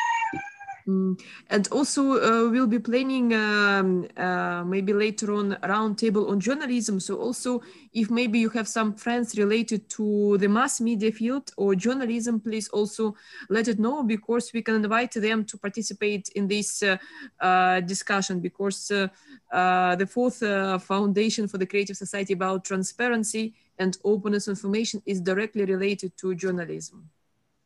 Mm. 0.86 1.20
And 1.50 1.68
also, 1.72 2.02
uh, 2.12 2.50
we'll 2.50 2.68
be 2.68 2.78
planning 2.78 3.34
um, 3.34 4.06
uh, 4.16 4.62
maybe 4.64 4.92
later 4.92 5.32
on 5.32 5.56
roundtable 5.62 6.28
on 6.30 6.38
journalism. 6.38 7.00
So 7.00 7.16
also, 7.16 7.60
if 7.92 8.08
maybe 8.08 8.38
you 8.38 8.48
have 8.50 8.68
some 8.68 8.94
friends 8.94 9.36
related 9.36 9.88
to 9.90 10.38
the 10.38 10.48
mass 10.48 10.80
media 10.80 11.10
field 11.10 11.50
or 11.56 11.74
journalism, 11.74 12.38
please 12.38 12.68
also 12.68 13.16
let 13.50 13.66
it 13.66 13.80
know 13.80 14.04
because 14.04 14.52
we 14.52 14.62
can 14.62 14.76
invite 14.76 15.12
them 15.12 15.44
to 15.46 15.58
participate 15.58 16.28
in 16.36 16.46
this 16.46 16.82
uh, 16.82 16.96
uh 17.40 17.80
discussion. 17.80 18.38
Because 18.40 18.90
uh, 18.92 19.08
uh, 19.50 19.96
the 19.96 20.06
fourth 20.06 20.38
foundation 20.84 21.48
for 21.48 21.58
the 21.58 21.66
Creative 21.66 21.96
Society 21.96 22.32
about 22.32 22.64
transparency 22.64 23.54
and 23.78 23.98
openness 24.04 24.46
information 24.46 25.02
is 25.04 25.20
directly 25.20 25.64
related 25.64 26.16
to 26.18 26.34
journalism. 26.34 27.10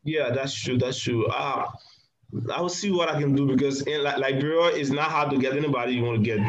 Yeah, 0.04 0.30
that's 0.30 0.54
true. 0.54 0.78
That's 0.78 0.98
true. 0.98 1.26
Uh, 1.26 1.66
I 2.52 2.60
will 2.60 2.68
see 2.68 2.90
what 2.90 3.08
I 3.08 3.20
can 3.20 3.34
do 3.34 3.46
because 3.46 3.82
in 3.82 4.02
Liberia 4.02 4.66
is 4.76 4.90
not 4.90 5.10
hard 5.10 5.30
to 5.30 5.38
get 5.38 5.56
anybody 5.56 5.94
you 5.94 6.04
want 6.04 6.18
to 6.18 6.24
get. 6.24 6.40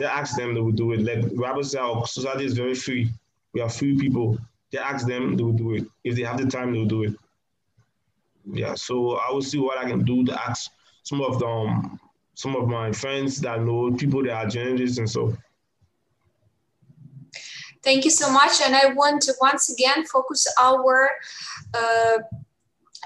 They 0.00 0.06
ask 0.06 0.36
them, 0.36 0.54
they 0.54 0.60
will 0.60 0.72
do 0.72 0.92
it. 0.92 1.00
Like 1.00 1.30
Robert 1.34 1.64
said, 1.64 1.80
our 1.80 2.06
society 2.06 2.44
is 2.44 2.54
very 2.54 2.74
free. 2.74 3.10
We 3.52 3.60
are 3.60 3.70
free 3.70 3.96
people. 3.96 4.38
They 4.72 4.78
ask 4.78 5.06
them, 5.06 5.36
they 5.36 5.44
will 5.44 5.52
do 5.52 5.74
it. 5.74 5.86
If 6.02 6.16
they 6.16 6.22
have 6.22 6.38
the 6.38 6.46
time, 6.46 6.72
they 6.72 6.78
will 6.78 6.86
do 6.86 7.04
it. 7.04 7.14
Yeah, 8.50 8.74
so 8.74 9.16
I 9.16 9.30
will 9.30 9.42
see 9.42 9.58
what 9.58 9.78
I 9.78 9.88
can 9.88 10.04
do 10.04 10.24
to 10.24 10.48
ask 10.48 10.70
some 11.02 11.20
of 11.22 11.38
them, 11.38 12.00
some 12.34 12.56
of 12.56 12.66
my 12.66 12.92
friends 12.92 13.40
that 13.40 13.62
know 13.62 13.92
people 13.92 14.22
that 14.24 14.32
are 14.32 14.48
journalists 14.48 14.98
and 14.98 15.08
so. 15.08 15.36
Thank 17.82 18.04
you 18.04 18.10
so 18.10 18.30
much. 18.32 18.60
And 18.62 18.74
I 18.74 18.92
want 18.92 19.22
to 19.22 19.34
once 19.40 19.70
again 19.70 20.04
focus 20.04 20.46
our 20.60 21.10
uh, 21.74 22.18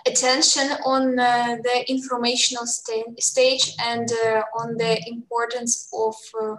attention 0.06 0.72
on 0.84 1.18
uh, 1.18 1.56
the 1.62 1.84
informational 1.88 2.66
st 2.66 3.22
stage 3.22 3.74
and 3.84 4.08
uh, 4.24 4.42
on 4.60 4.76
the 4.76 5.00
importance 5.06 5.88
of 5.92 6.16
uh, 6.40 6.56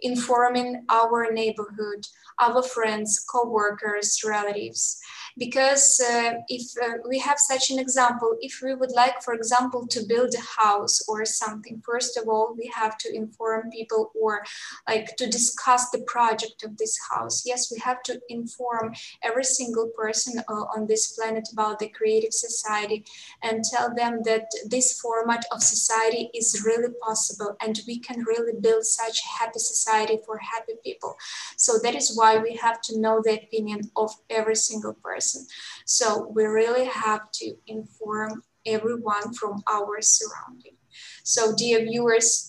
informing 0.00 0.84
our 0.88 1.32
neighborhood, 1.32 2.06
our 2.38 2.62
friends, 2.62 3.24
co-workers, 3.30 4.22
relatives 4.24 5.00
because 5.38 6.00
uh, 6.00 6.32
if 6.48 6.62
uh, 6.82 6.98
we 7.08 7.18
have 7.18 7.38
such 7.38 7.70
an 7.70 7.78
example, 7.78 8.36
if 8.40 8.60
we 8.62 8.74
would 8.74 8.90
like, 8.92 9.22
for 9.22 9.34
example, 9.34 9.86
to 9.86 10.00
build 10.08 10.34
a 10.34 10.62
house 10.62 11.00
or 11.08 11.24
something, 11.24 11.80
first 11.84 12.16
of 12.16 12.28
all, 12.28 12.54
we 12.58 12.70
have 12.74 12.98
to 12.98 13.14
inform 13.14 13.70
people 13.70 14.10
or 14.20 14.44
like 14.88 15.16
to 15.16 15.26
discuss 15.26 15.90
the 15.90 16.00
project 16.06 16.64
of 16.64 16.76
this 16.76 16.98
house. 17.10 17.44
Yes, 17.46 17.70
we 17.70 17.78
have 17.80 18.02
to 18.04 18.20
inform 18.28 18.94
every 19.22 19.44
single 19.44 19.88
person 19.96 20.40
uh, 20.48 20.64
on 20.74 20.86
this 20.86 21.12
planet 21.12 21.48
about 21.52 21.78
the 21.78 21.88
creative 21.88 22.32
society 22.32 23.04
and 23.42 23.64
tell 23.64 23.94
them 23.94 24.22
that 24.24 24.46
this 24.66 25.00
format 25.00 25.44
of 25.52 25.62
society 25.62 26.30
is 26.34 26.62
really 26.64 26.92
possible 27.02 27.56
and 27.60 27.80
we 27.86 27.98
can 27.98 28.20
really 28.24 28.58
build 28.60 28.84
such 28.84 29.20
a 29.20 29.42
happy 29.44 29.58
society 29.58 30.18
for 30.26 30.38
happy 30.38 30.74
people. 30.84 31.16
So 31.56 31.78
that 31.82 31.94
is 31.94 32.16
why 32.16 32.38
we 32.38 32.56
have 32.56 32.80
to 32.82 33.00
know 33.00 33.20
the 33.22 33.34
opinion 33.34 33.82
of 33.96 34.10
every 34.30 34.56
single 34.56 34.94
person 34.94 35.27
person. 35.28 35.46
So 35.84 36.30
we 36.34 36.44
really 36.44 36.86
have 36.86 37.30
to 37.34 37.54
inform 37.66 38.42
everyone 38.66 39.32
from 39.34 39.62
our 39.70 40.00
surrounding. 40.00 40.76
So 41.24 41.54
dear 41.54 41.84
viewers, 41.84 42.47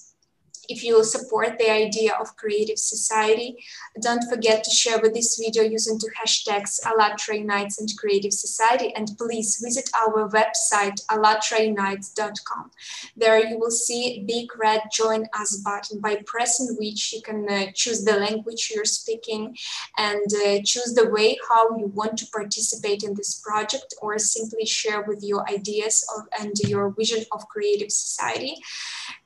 if 0.70 0.84
you 0.84 1.04
support 1.04 1.58
the 1.58 1.70
idea 1.70 2.14
of 2.20 2.36
creative 2.38 2.78
society, 2.78 3.58
don't 4.02 4.24
forget 4.30 4.64
to 4.64 4.70
share 4.70 5.00
with 5.02 5.14
this 5.14 5.38
video 5.38 5.64
using 5.64 5.98
the 5.98 6.12
hashtags 6.20 6.80
ALLATRA 6.86 7.40
Unites 7.40 7.80
and 7.80 7.90
Creative 7.98 8.32
Society. 8.32 8.94
And 8.96 9.10
please 9.18 9.60
visit 9.64 9.90
our 9.96 10.30
website, 10.30 11.04
allatraunites.com. 11.08 12.72
There 13.18 13.46
you 13.46 13.58
will 13.58 13.72
see 13.72 14.02
a 14.06 14.24
big 14.24 14.48
red 14.60 14.82
join 14.94 15.26
us 15.34 15.58
button 15.58 16.00
by 16.00 16.22
pressing 16.26 16.76
which 16.80 17.14
you 17.14 17.22
can 17.22 17.48
uh, 17.50 17.72
choose 17.74 18.04
the 18.04 18.18
language 18.18 18.72
you're 18.74 18.86
speaking 18.86 19.58
and 19.98 20.28
uh, 20.46 20.60
choose 20.64 20.94
the 20.94 21.10
way 21.10 21.38
how 21.50 21.76
you 21.78 21.88
want 21.88 22.18
to 22.20 22.28
participate 22.28 23.04
in 23.04 23.16
this 23.16 23.40
project 23.40 23.96
or 24.02 24.18
simply 24.20 24.66
share 24.66 25.04
with 25.04 25.24
your 25.24 25.50
ideas 25.50 26.06
of, 26.16 26.28
and 26.40 26.54
your 26.60 26.92
vision 26.92 27.26
of 27.32 27.48
creative 27.48 27.92
society 27.92 28.56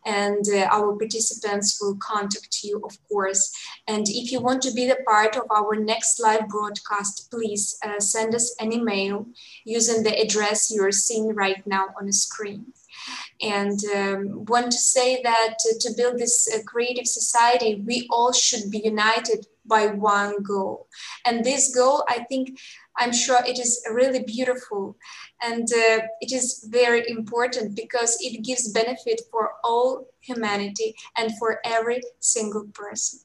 and 0.06 0.46
uh, 0.50 0.68
our 0.72 0.96
participants 0.96 1.33
will 1.82 1.98
contact 1.98 2.64
you, 2.64 2.82
of 2.84 2.98
course. 3.10 3.52
And 3.88 4.08
if 4.10 4.32
you 4.32 4.42
want 4.42 4.62
to 4.64 4.74
be 4.74 4.88
the 4.88 5.00
part 5.08 5.36
of 5.36 5.44
our 5.52 5.76
next 5.76 6.20
live 6.20 6.48
broadcast, 6.48 7.30
please 7.32 7.78
uh, 7.86 8.00
send 8.00 8.36
us 8.36 8.56
an 8.60 8.74
email 8.74 9.26
using 9.66 10.04
the 10.04 10.20
address 10.20 10.72
you're 10.74 10.92
seeing 10.92 11.34
right 11.34 11.66
now 11.66 11.88
on 12.00 12.08
the 12.08 12.14
screen. 12.14 12.66
And 13.42 13.80
um, 13.96 14.46
want 14.46 14.72
to 14.72 14.78
say 14.78 15.22
that 15.24 15.56
to 15.82 15.90
build 15.98 16.20
this 16.20 16.48
uh, 16.54 16.60
creative 16.66 17.08
society, 17.08 17.84
we 17.86 18.08
all 18.10 18.32
should 18.32 18.72
be 18.72 18.82
united 18.84 19.48
by 19.66 19.88
one 19.88 20.42
goal. 20.44 20.88
And 21.26 21.44
this 21.44 21.76
goal, 21.76 22.04
I 22.10 22.26
think, 22.30 22.60
I'm 22.98 23.14
sure 23.14 23.40
it 23.46 23.60
is 23.60 23.84
really 23.92 24.24
beautiful 24.24 24.96
and 25.42 25.64
uh, 25.64 26.02
it 26.22 26.32
is 26.32 26.68
very 26.72 27.04
important 27.10 27.76
because 27.76 28.18
it 28.22 28.44
gives 28.44 28.72
benefit 28.72 29.22
for 29.32 29.54
all 29.64 30.06
humanity 30.22 30.96
and 31.18 31.36
for 31.38 31.60
every 31.66 32.02
single 32.20 32.66
person. 32.74 33.20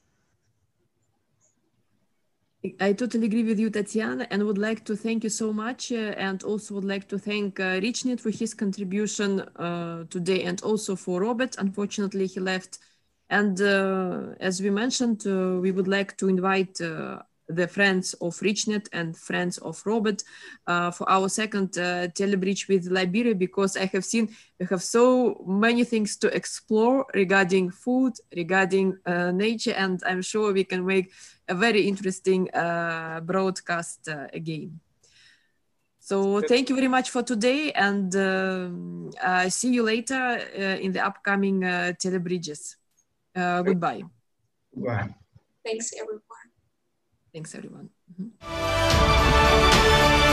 I 2.81 2.91
totally 2.91 3.27
agree 3.27 3.43
with 3.43 3.57
you, 3.57 3.69
Tatiana, 3.69 4.27
and 4.31 4.45
would 4.45 4.57
like 4.57 4.83
to 4.85 4.95
thank 4.97 5.23
you 5.23 5.29
so 5.29 5.53
much. 5.53 5.93
Uh, 5.93 6.13
and 6.17 6.43
also 6.43 6.75
would 6.75 6.83
like 6.83 7.07
to 7.07 7.17
thank 7.17 7.57
uh, 7.57 7.79
Richnet 7.79 8.19
for 8.19 8.31
his 8.31 8.53
contribution 8.53 9.39
uh, 9.55 10.03
today 10.09 10.43
and 10.43 10.61
also 10.61 10.97
for 10.97 11.21
Robert. 11.21 11.55
Unfortunately, 11.57 12.27
he 12.27 12.41
left. 12.41 12.79
And 13.29 13.61
uh, 13.61 14.33
as 14.39 14.61
we 14.61 14.71
mentioned, 14.71 15.25
uh, 15.27 15.59
we 15.61 15.71
would 15.71 15.87
like 15.87 16.17
to 16.17 16.29
invite 16.29 16.81
uh, 16.81 17.19
the 17.47 17.67
friends 17.67 18.13
of 18.15 18.35
Richnet 18.39 18.87
and 18.91 19.15
friends 19.15 19.57
of 19.59 19.81
Robert 19.85 20.23
uh, 20.67 20.91
for 20.91 21.09
our 21.09 21.29
second 21.29 21.77
uh, 21.77 22.07
telebridge 22.09 22.67
with 22.67 22.87
Liberia 22.87 23.35
because 23.35 23.77
I 23.77 23.85
have 23.85 24.05
seen 24.05 24.29
we 24.59 24.65
have 24.67 24.83
so 24.83 25.43
many 25.47 25.83
things 25.83 26.17
to 26.17 26.27
explore 26.35 27.05
regarding 27.13 27.71
food, 27.71 28.13
regarding 28.35 28.97
uh, 29.05 29.31
nature, 29.31 29.73
and 29.73 30.01
I'm 30.05 30.21
sure 30.21 30.53
we 30.53 30.63
can 30.63 30.85
make 30.85 31.11
a 31.47 31.55
very 31.55 31.87
interesting 31.87 32.49
uh, 32.53 33.21
broadcast 33.23 34.09
again. 34.33 34.79
So 35.99 36.41
thank 36.41 36.69
you 36.69 36.75
very 36.75 36.87
much 36.87 37.11
for 37.11 37.21
today 37.21 37.71
and 37.73 38.15
um, 38.15 39.11
see 39.49 39.73
you 39.73 39.83
later 39.83 40.37
in 40.81 40.91
the 40.91 41.05
upcoming 41.05 41.61
telebridges. 41.61 42.78
Goodbye. 43.35 44.03
Bye. 44.75 45.15
Thanks 45.65 45.93
everyone. 45.93 46.21
Thanks, 47.33 47.55
everyone. 47.55 47.89
Mm 48.17 48.31
-hmm. 48.41 50.28